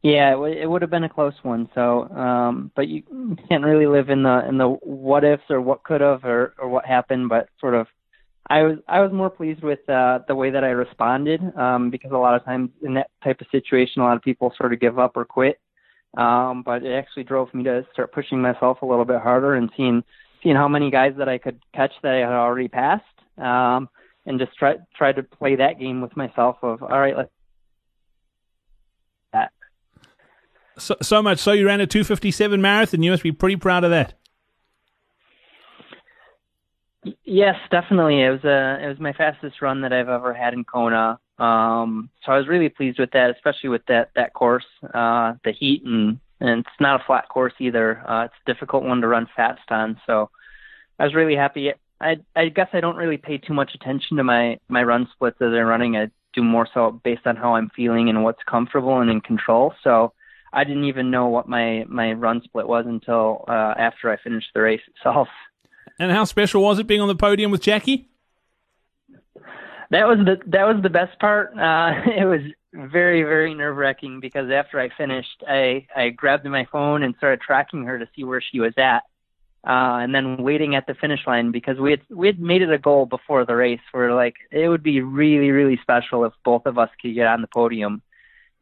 Yeah, 0.04 0.32
it, 0.32 0.36
w- 0.36 0.62
it 0.62 0.70
would 0.70 0.82
have 0.82 0.92
been 0.92 1.06
a 1.06 1.10
close 1.10 1.34
one. 1.44 1.70
So, 1.74 2.04
um, 2.10 2.72
but 2.76 2.90
you 2.90 3.04
can't 3.50 3.64
really 3.64 3.88
live 3.88 4.10
in 4.10 4.24
the 4.24 4.46
in 4.48 4.58
the 4.58 4.68
what 4.68 5.24
ifs 5.24 5.44
or 5.50 5.62
what 5.62 5.84
could 5.84 6.02
have 6.02 6.26
or 6.26 6.54
or 6.60 6.68
what 6.68 6.86
happened. 6.86 7.30
But 7.30 7.48
sort 7.60 7.74
of, 7.74 7.88
I 8.50 8.64
was 8.64 8.78
I 8.88 9.00
was 9.00 9.14
more 9.14 9.30
pleased 9.30 9.64
with 9.64 9.80
uh, 9.90 10.20
the 10.28 10.36
way 10.36 10.50
that 10.52 10.64
I 10.66 10.70
responded 10.70 11.42
um, 11.58 11.90
because 11.90 12.12
a 12.12 12.18
lot 12.18 12.36
of 12.36 12.44
times 12.44 12.70
in 12.82 12.96
that 12.96 13.12
type 13.24 13.40
of 13.40 13.48
situation, 13.50 14.02
a 14.02 14.06
lot 14.06 14.18
of 14.18 14.22
people 14.22 14.54
sort 14.58 14.74
of 14.74 14.82
give 14.82 15.00
up 15.00 15.16
or 15.16 15.24
quit. 15.24 15.60
Um, 16.18 16.64
but 16.64 16.84
it 16.84 16.94
actually 16.94 17.24
drove 17.24 17.52
me 17.54 17.64
to 17.64 17.88
start 17.94 18.12
pushing 18.12 18.40
myself 18.42 18.82
a 18.82 18.86
little 18.86 19.06
bit 19.06 19.22
harder 19.22 19.56
and 19.56 19.72
seeing 19.78 20.04
seeing 20.44 20.58
how 20.58 20.68
many 20.68 20.92
guys 20.92 21.14
that 21.18 21.30
I 21.30 21.38
could 21.38 21.60
catch 21.74 21.94
that 22.04 22.14
I 22.14 22.18
had 22.18 22.28
already 22.28 22.68
passed. 22.68 23.06
Um, 23.38 23.88
and 24.26 24.38
just 24.38 24.54
try 24.58 24.76
try 24.98 25.14
to 25.14 25.24
play 25.24 25.56
that 25.56 25.80
game 25.80 26.02
with 26.02 26.16
myself 26.18 26.58
of 26.62 26.84
all 26.84 27.00
right, 27.00 27.16
let's 27.16 27.32
So, 30.78 30.96
so 31.02 31.22
much 31.22 31.40
so 31.40 31.52
you 31.52 31.68
ran 31.68 31.82
a 31.82 31.88
257 31.88 32.62
marathon. 32.62 33.04
You 33.04 33.12
must 33.12 33.24
be 33.24 33.32
pretty 33.32 33.58
proud 33.58 33.84
of 33.84 33.92
that. 33.92 34.16
Yes, 37.24 37.56
definitely. 37.70 38.22
It 38.22 38.30
was 38.30 38.44
a 38.44 38.84
it 38.84 38.88
was 38.88 39.00
my 39.00 39.14
fastest 39.14 39.62
run 39.62 39.82
that 39.82 39.92
I've 39.92 40.10
ever 40.10 40.34
had 40.34 40.54
in 40.54 40.64
Kona. 40.64 41.20
Um, 41.38 42.10
so 42.24 42.32
I 42.32 42.38
was 42.38 42.48
really 42.48 42.70
pleased 42.70 43.00
with 43.00 43.12
that, 43.12 43.32
especially 43.32 43.70
with 43.70 43.86
that 43.88 44.12
that 44.16 44.34
course, 44.34 44.66
uh, 44.94 45.34
the 45.44 45.52
heat 45.52 45.84
and 45.84 46.20
and 46.40 46.60
it's 46.60 46.80
not 46.80 47.02
a 47.02 47.04
flat 47.04 47.30
course 47.30 47.54
either. 47.60 48.02
Uh, 48.08 48.26
it's 48.26 48.34
a 48.46 48.54
difficult 48.54 48.84
one 48.84 49.02
to 49.02 49.08
run 49.08 49.28
fast 49.36 49.70
on. 49.70 50.00
So 50.06 50.30
I 51.00 51.04
was 51.04 51.14
really 51.14 51.36
happy. 51.36 51.72
I 52.00 52.18
I 52.36 52.50
guess 52.50 52.70
I 52.74 52.80
don't 52.80 52.96
really 52.96 53.18
pay 53.18 53.38
too 53.38 53.54
much 53.54 53.76
attention 53.76 54.18
to 54.18 54.24
my 54.24 54.60
my 54.70 54.84
run 54.84 55.08
splits 55.14 55.42
as 55.42 55.48
I'm 55.48 55.66
running. 55.66 55.98
I 55.98 56.10
do 56.34 56.44
more 56.44 56.68
so 56.74 57.02
based 57.04 57.28
on 57.28 57.36
how 57.36 57.56
I'm 57.56 57.70
feeling 57.76 58.10
and 58.10 58.24
what's 58.24 58.44
comfortable 58.44 59.00
and 59.00 59.10
in 59.10 59.22
control. 59.22 59.74
So 59.84 60.14
I 60.54 60.64
didn't 60.64 60.86
even 60.86 61.10
know 61.10 61.28
what 61.28 61.48
my 61.48 61.84
my 61.88 62.14
run 62.14 62.42
split 62.44 62.68
was 62.68 62.86
until 62.88 63.44
uh, 63.48 63.74
after 63.78 64.12
I 64.12 64.18
finished 64.18 64.50
the 64.54 64.62
race 64.62 64.82
itself. 64.96 65.28
And 66.00 66.12
how 66.12 66.24
special 66.26 66.62
was 66.62 66.80
it 66.80 66.88
being 66.88 67.02
on 67.02 67.08
the 67.08 67.16
podium 67.16 67.52
with 67.52 67.62
Jacqui? 67.62 68.06
That 69.90 70.08
was 70.08 70.20
the 70.20 70.38
that 70.48 70.66
was 70.66 70.82
the 70.82 70.90
best 70.90 71.20
part. 71.20 71.58
Uh, 71.58 71.94
it 72.06 72.26
was 72.26 72.42
very 72.72 73.24
very 73.24 73.54
nerve 73.54 73.78
wracking 73.78 74.20
because 74.20 74.50
after 74.52 74.80
I 74.80 74.90
finished, 74.90 75.44
I 75.48 75.88
I 75.96 76.10
grabbed 76.10 76.46
my 76.46 76.66
phone 76.72 77.04
and 77.04 77.16
started 77.18 77.42
tracking 77.42 77.86
her 77.86 77.98
to 77.98 78.08
see 78.16 78.24
where 78.24 78.42
she 78.42 78.60
was 78.60 78.74
at, 78.78 79.04
uh, 79.68 80.02
and 80.02 80.14
then 80.14 80.38
waiting 80.38 80.76
at 80.76 80.86
the 80.86 80.94
finish 80.94 81.26
line 81.26 81.52
because 81.52 81.80
we 81.80 81.92
had 81.92 82.02
we 82.10 82.28
had 82.28 82.40
made 82.40 82.62
it 82.62 82.72
a 82.72 82.78
goal 82.78 83.08
before 83.08 83.44
the 83.44 83.56
race. 83.56 83.82
Where 83.92 84.14
like 84.14 84.36
it 84.52 84.68
would 84.68 84.84
be 84.84 85.02
really 85.02 85.50
really 85.50 85.80
special 85.82 86.26
if 86.26 86.34
both 86.46 86.68
of 86.68 86.78
us 86.78 86.90
could 87.02 87.16
get 87.16 87.28
on 87.28 87.42
the 87.42 87.48
podium 87.48 88.04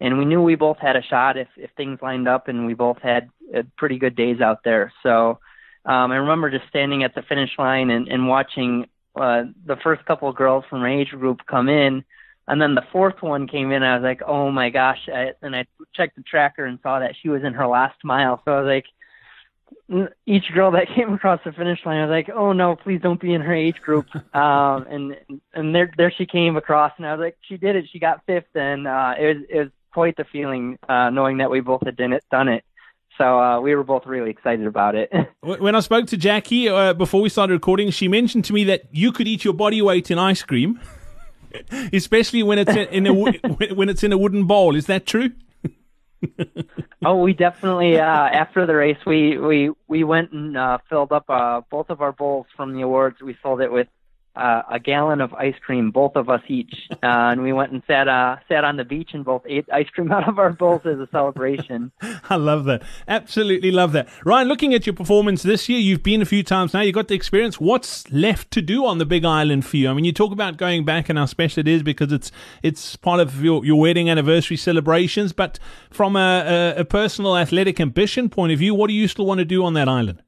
and 0.02 0.18
we 0.18 0.26
knew 0.26 0.42
we 0.42 0.56
both 0.56 0.80
had 0.80 0.96
a 0.96 1.04
shot 1.04 1.38
if 1.38 1.48
if 1.56 1.70
things 1.78 2.00
lined 2.02 2.28
up, 2.28 2.48
and 2.48 2.66
we 2.66 2.74
both 2.74 2.98
had 3.02 3.30
uh, 3.56 3.62
pretty 3.78 4.00
good 4.00 4.16
days 4.16 4.42
out 4.42 4.64
there. 4.64 4.92
So 5.04 5.40
um, 5.86 6.12
I 6.12 6.18
remember 6.18 6.50
just 6.50 6.68
standing 6.70 7.04
at 7.04 7.14
the 7.14 7.22
finish 7.22 7.52
line 7.58 7.92
and, 7.92 8.08
and 8.08 8.28
watching 8.28 8.88
uh, 9.16 9.44
the 9.66 9.78
first 9.84 10.04
couple 10.06 10.28
of 10.28 10.36
girls 10.36 10.66
from 10.70 10.82
my 10.82 10.94
age 10.94 11.12
group 11.12 11.42
come 11.48 11.70
in, 11.70 12.04
and 12.48 12.60
then 12.60 12.74
the 12.74 12.84
fourth 12.92 13.22
one 13.22 13.48
came 13.48 13.72
in. 13.72 13.84
I 13.84 13.96
was 13.96 14.04
like, 14.04 14.22
oh 14.26 14.50
my 14.52 14.72
gosh! 14.72 15.08
I, 15.08 15.34
and 15.44 15.56
I 15.56 15.66
checked 15.96 16.16
the 16.16 16.24
tracker 16.24 16.66
and 16.66 16.80
saw 16.82 17.00
that 17.00 17.16
she 17.22 17.30
was 17.30 17.44
in 17.44 17.54
her 17.54 17.68
last 17.68 18.04
mile. 18.04 18.42
So 18.44 18.54
I 18.54 18.62
was 18.62 18.68
like, 18.68 20.06
each 20.26 20.46
girl 20.54 20.72
that 20.72 20.88
came 20.96 21.14
across 21.14 21.42
the 21.46 21.52
finish 21.52 21.80
line, 21.86 22.00
I 22.00 22.06
was 22.08 22.12
like, 22.12 22.36
"Oh 22.36 22.54
no, 22.54 22.76
please 22.76 23.02
don't 23.02 23.22
be 23.22 23.36
in 23.36 23.42
her 23.42 23.54
age 23.54 23.80
group." 23.82 24.08
Um, 24.34 24.88
and 24.90 25.42
and 25.54 25.76
there 25.76 25.92
there 25.98 26.12
she 26.18 26.26
came 26.26 26.56
across, 26.58 26.94
and 26.98 27.06
I 27.06 27.14
was 27.14 27.20
like, 27.20 27.38
"She 27.42 27.58
did 27.58 27.76
it! 27.76 27.86
She 27.92 28.00
got 28.00 28.26
fifth, 28.26 28.56
and 28.56 28.88
uh, 28.88 29.14
it 29.20 29.26
was 29.26 29.38
it 29.50 29.60
was 29.60 29.70
quite 29.92 30.18
the 30.18 30.26
feeling 30.26 30.78
uh, 30.88 31.10
knowing 31.10 31.38
that 31.38 31.50
we 31.52 31.60
both 31.60 31.86
had 31.86 31.96
done 31.96 32.14
it. 32.14 32.24
Done 32.32 32.48
it. 32.48 32.64
So 33.18 33.40
uh, 33.40 33.60
we 33.62 33.76
were 33.76 33.84
both 33.84 34.06
really 34.06 34.32
excited 34.32 34.66
about 34.66 34.96
it. 34.96 35.12
when 35.42 35.76
I 35.76 35.80
spoke 35.82 36.08
to 36.08 36.18
Jacqui 36.18 36.70
uh, 36.70 36.94
before 36.94 37.22
we 37.22 37.30
started 37.30 37.54
recording, 37.54 37.92
she 37.92 38.08
mentioned 38.08 38.46
to 38.46 38.54
me 38.54 38.64
that 38.66 38.84
you 38.92 39.12
could 39.12 39.28
eat 39.28 39.44
your 39.44 39.54
body 39.54 39.82
weight 39.82 40.10
in 40.10 40.18
ice 40.18 40.44
cream, 40.44 40.80
especially 41.94 42.42
when 42.44 42.58
it's 42.58 42.76
in 42.76 43.06
a 43.06 43.14
when 43.74 43.90
it's 43.90 44.04
in 44.04 44.12
a 44.12 44.18
wooden 44.18 44.46
bowl. 44.46 44.76
Is 44.76 44.88
that 44.88 45.06
true? 45.06 45.32
oh, 47.06 47.18
we 47.18 47.34
definitely 47.34 48.00
uh, 48.00 48.04
after 48.04 48.66
the 48.66 48.76
race 48.76 48.98
we 49.06 49.38
we 49.38 49.72
we 49.88 50.04
went 50.04 50.32
and 50.32 50.56
uh, 50.58 50.78
filled 50.90 51.12
up 51.12 51.26
uh, 51.30 51.62
both 51.70 51.90
of 51.90 52.02
our 52.02 52.12
bowls 52.12 52.48
from 52.56 52.74
the 52.74 52.82
awards. 52.82 53.22
We 53.22 53.36
filled 53.42 53.62
it 53.62 53.72
with 53.72 53.88
uh, 54.36 54.62
a 54.72 54.80
gallon 54.80 55.20
of 55.20 55.34
ice 55.34 55.56
cream, 55.66 55.92
both 55.92 56.16
of 56.16 56.30
us 56.30 56.42
each, 56.48 56.74
uh, 56.92 56.98
and 57.02 57.42
we 57.44 57.54
went 57.54 57.72
and 57.72 57.84
sat 57.88 58.08
uh, 58.08 58.38
sat 58.48 58.64
on 58.64 58.78
the 58.78 58.86
beach 58.86 59.10
and 59.14 59.26
both 59.26 59.44
ate 59.46 59.66
ice 59.72 59.90
cream 59.90 60.12
out 60.12 60.28
of 60.28 60.40
our 60.40 60.52
bowls 60.52 60.82
as 60.86 61.00
a 61.00 61.08
celebration. 61.12 61.92
I 62.30 62.36
love 62.36 62.66
that. 62.66 62.84
Absolutely 63.08 63.72
love 63.72 63.92
that. 63.92 64.08
Ryan, 64.26 64.48
looking 64.48 64.74
at 64.74 64.86
your 64.86 64.96
performance 64.96 65.44
this 65.44 65.68
year, 65.68 65.80
you've 65.80 66.04
been 66.04 66.22
a 66.22 66.26
few 66.26 66.44
times 66.44 66.74
now. 66.74 66.82
You 66.82 66.94
got 66.94 67.08
the 67.10 67.16
experience. 67.16 67.60
What's 67.60 68.10
left 68.12 68.52
to 68.52 68.62
do 68.62 68.86
on 68.86 68.98
the 68.98 69.06
Big 69.06 69.26
Island 69.26 69.66
for 69.66 69.78
you? 69.78 69.90
I 69.90 69.94
mean, 69.94 70.06
you 70.06 70.14
talk 70.14 70.32
about 70.32 70.58
going 70.58 70.86
back 70.86 71.10
and 71.10 71.20
how 71.20 71.26
special 71.26 71.62
it 71.62 71.68
is 71.68 71.84
because 71.84 72.12
it's 72.12 72.32
it's 72.64 72.96
part 72.96 73.20
of 73.20 73.44
your, 73.44 73.66
your 73.66 73.80
wedding 73.80 74.10
anniversary 74.10 74.58
celebrations. 74.58 75.34
But 75.34 75.60
from 75.90 76.16
a, 76.16 76.74
a, 76.78 76.82
a 76.82 76.86
personal 76.86 77.38
athletic 77.38 77.80
ambition 77.80 78.30
point 78.30 78.54
of 78.54 78.60
view, 78.60 78.74
what 78.74 78.88
do 78.88 78.94
you 78.94 79.08
still 79.08 79.26
want 79.26 79.40
to 79.40 79.46
do 79.46 79.64
on 79.66 79.74
that 79.74 79.90
island? 79.90 80.22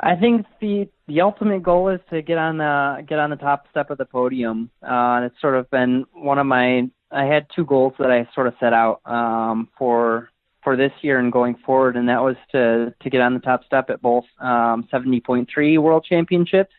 I 0.00 0.16
think 0.16 0.46
the 0.60 0.88
the 1.06 1.20
ultimate 1.22 1.62
goal 1.62 1.88
is 1.88 2.00
to 2.10 2.22
get 2.22 2.38
on 2.38 2.58
the 2.58 3.04
get 3.06 3.18
on 3.18 3.30
the 3.30 3.36
top 3.36 3.66
step 3.70 3.90
of 3.90 3.98
the 3.98 4.04
podium. 4.04 4.70
Uh, 4.82 5.18
and 5.18 5.24
it's 5.24 5.40
sort 5.40 5.56
of 5.56 5.70
been 5.70 6.04
one 6.12 6.38
of 6.38 6.46
my. 6.46 6.88
I 7.10 7.24
had 7.24 7.46
two 7.54 7.64
goals 7.64 7.94
that 7.98 8.10
I 8.10 8.28
sort 8.34 8.46
of 8.46 8.54
set 8.60 8.72
out 8.72 9.00
um, 9.06 9.68
for 9.78 10.30
for 10.62 10.76
this 10.76 10.92
year 11.00 11.18
and 11.18 11.32
going 11.32 11.56
forward, 11.64 11.96
and 11.96 12.08
that 12.08 12.22
was 12.22 12.36
to 12.52 12.94
to 13.00 13.10
get 13.10 13.20
on 13.20 13.34
the 13.34 13.40
top 13.40 13.64
step 13.64 13.90
at 13.90 14.02
both 14.02 14.24
um, 14.38 14.86
70.3 14.92 15.78
World 15.78 16.04
Championships 16.08 16.74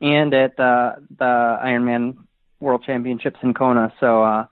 and 0.00 0.32
at 0.32 0.56
the 0.56 0.94
the 1.18 1.58
Ironman 1.62 2.16
World 2.60 2.84
Championships 2.86 3.38
in 3.42 3.52
Kona. 3.52 3.92
So 4.00 4.22
uh, 4.22 4.46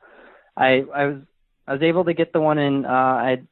I 0.56 0.84
I 0.94 1.06
was 1.06 1.20
I 1.66 1.72
was 1.72 1.82
able 1.82 2.04
to 2.04 2.14
get 2.14 2.32
the 2.32 2.40
one 2.40 2.58
in. 2.58 2.84
Uh, 2.84 2.88
I 2.88 3.42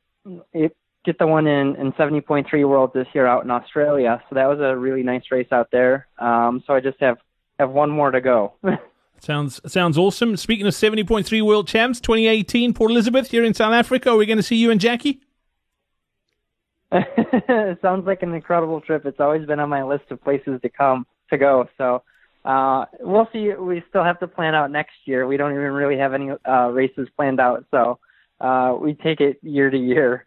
it, 0.52 0.76
get 1.04 1.18
the 1.18 1.26
one 1.26 1.46
in 1.46 1.76
in 1.76 1.92
70.3 1.92 2.68
World 2.68 2.92
this 2.94 3.06
year 3.14 3.26
out 3.26 3.44
in 3.44 3.50
Australia. 3.50 4.22
So 4.28 4.34
that 4.34 4.46
was 4.46 4.60
a 4.60 4.76
really 4.76 5.02
nice 5.02 5.24
race 5.30 5.48
out 5.52 5.68
there. 5.70 6.06
Um, 6.18 6.62
so 6.66 6.74
I 6.74 6.80
just 6.80 7.00
have 7.00 7.18
have 7.58 7.70
one 7.70 7.90
more 7.90 8.10
to 8.10 8.20
go. 8.20 8.54
Sounds 9.22 9.60
sounds 9.70 9.98
awesome. 9.98 10.34
Speaking 10.38 10.66
of 10.66 10.72
70.3 10.72 11.42
World 11.42 11.68
Champs 11.68 12.00
2018, 12.00 12.72
Port 12.72 12.90
Elizabeth 12.90 13.30
here 13.30 13.44
in 13.44 13.52
South 13.52 13.74
Africa. 13.74 14.12
Are 14.12 14.16
we 14.16 14.24
going 14.24 14.38
to 14.38 14.42
see 14.42 14.56
you 14.56 14.70
and 14.70 14.80
Jacqui? 14.80 15.20
sounds 17.82 18.06
like 18.06 18.22
an 18.22 18.32
incredible 18.32 18.80
trip. 18.80 19.04
It's 19.04 19.20
always 19.20 19.46
been 19.46 19.60
on 19.60 19.68
my 19.68 19.82
list 19.82 20.04
of 20.10 20.24
places 20.24 20.58
to 20.62 20.70
come 20.70 21.06
to 21.28 21.36
go. 21.36 21.68
So 21.76 22.02
uh, 22.46 22.86
we'll 23.00 23.28
see. 23.30 23.52
We 23.52 23.84
still 23.90 24.04
have 24.04 24.18
to 24.20 24.26
plan 24.26 24.54
out 24.54 24.70
next 24.70 24.96
year. 25.04 25.26
We 25.26 25.36
don't 25.36 25.52
even 25.52 25.72
really 25.72 25.98
have 25.98 26.14
any 26.14 26.30
uh, 26.48 26.68
races 26.68 27.06
planned 27.14 27.40
out, 27.40 27.66
so 27.70 27.98
uh, 28.40 28.74
we 28.80 28.94
take 28.94 29.20
it 29.20 29.38
year 29.42 29.68
to 29.68 29.76
year. 29.78 30.24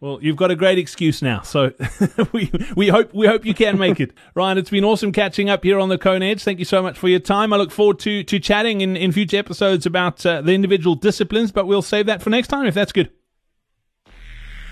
Well, 0.00 0.20
you've 0.22 0.36
got 0.36 0.52
a 0.52 0.56
great 0.56 0.78
excuse 0.78 1.22
now, 1.22 1.42
so 1.42 1.72
we 2.32 2.52
we 2.76 2.86
hope 2.86 3.12
we 3.12 3.26
hope 3.26 3.44
you 3.44 3.52
can 3.52 3.78
make 3.78 3.98
it, 3.98 4.12
Ryan. 4.36 4.56
It's 4.56 4.70
been 4.70 4.84
awesome 4.84 5.10
catching 5.10 5.50
up 5.50 5.64
here 5.64 5.80
on 5.80 5.88
the 5.88 5.98
Kona 5.98 6.24
Edge. 6.24 6.44
Thank 6.44 6.60
you 6.60 6.64
so 6.64 6.80
much 6.82 6.96
for 6.96 7.08
your 7.08 7.18
time. 7.18 7.52
I 7.52 7.56
look 7.56 7.72
forward 7.72 7.98
to 8.00 8.22
to 8.22 8.38
chatting 8.38 8.80
in 8.80 8.96
in 8.96 9.10
future 9.10 9.38
episodes 9.38 9.86
about 9.86 10.24
uh, 10.24 10.40
the 10.40 10.52
individual 10.52 10.94
disciplines, 10.94 11.50
but 11.50 11.66
we'll 11.66 11.82
save 11.82 12.06
that 12.06 12.22
for 12.22 12.30
next 12.30 12.46
time 12.46 12.66
if 12.66 12.74
that's 12.74 12.92
good. 12.92 13.10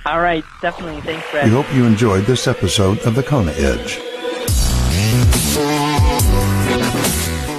All 0.05 0.21
right, 0.21 0.45
definitely. 0.63 1.01
Thanks, 1.01 1.29
Brad. 1.33 1.47
We 1.47 1.51
hope 1.51 1.75
you 1.75 1.85
enjoyed 1.85 2.25
this 2.27 2.47
episode 2.47 3.01
of 3.01 3.17
the 3.17 3.25
Kona 3.25 3.51
Edge. 3.57 3.99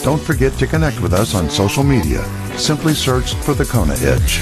Don't 0.06 0.22
forget 0.22 0.54
to 0.54 0.68
connect 0.68 1.02
with 1.02 1.12
us 1.12 1.36
on 1.36 1.50
social 1.50 1.84
media. 1.84 2.24
Simply 2.58 2.94
search 2.94 3.34
for 3.34 3.54
the 3.54 3.66
Kona 3.66 3.96
Edge. 3.96 4.40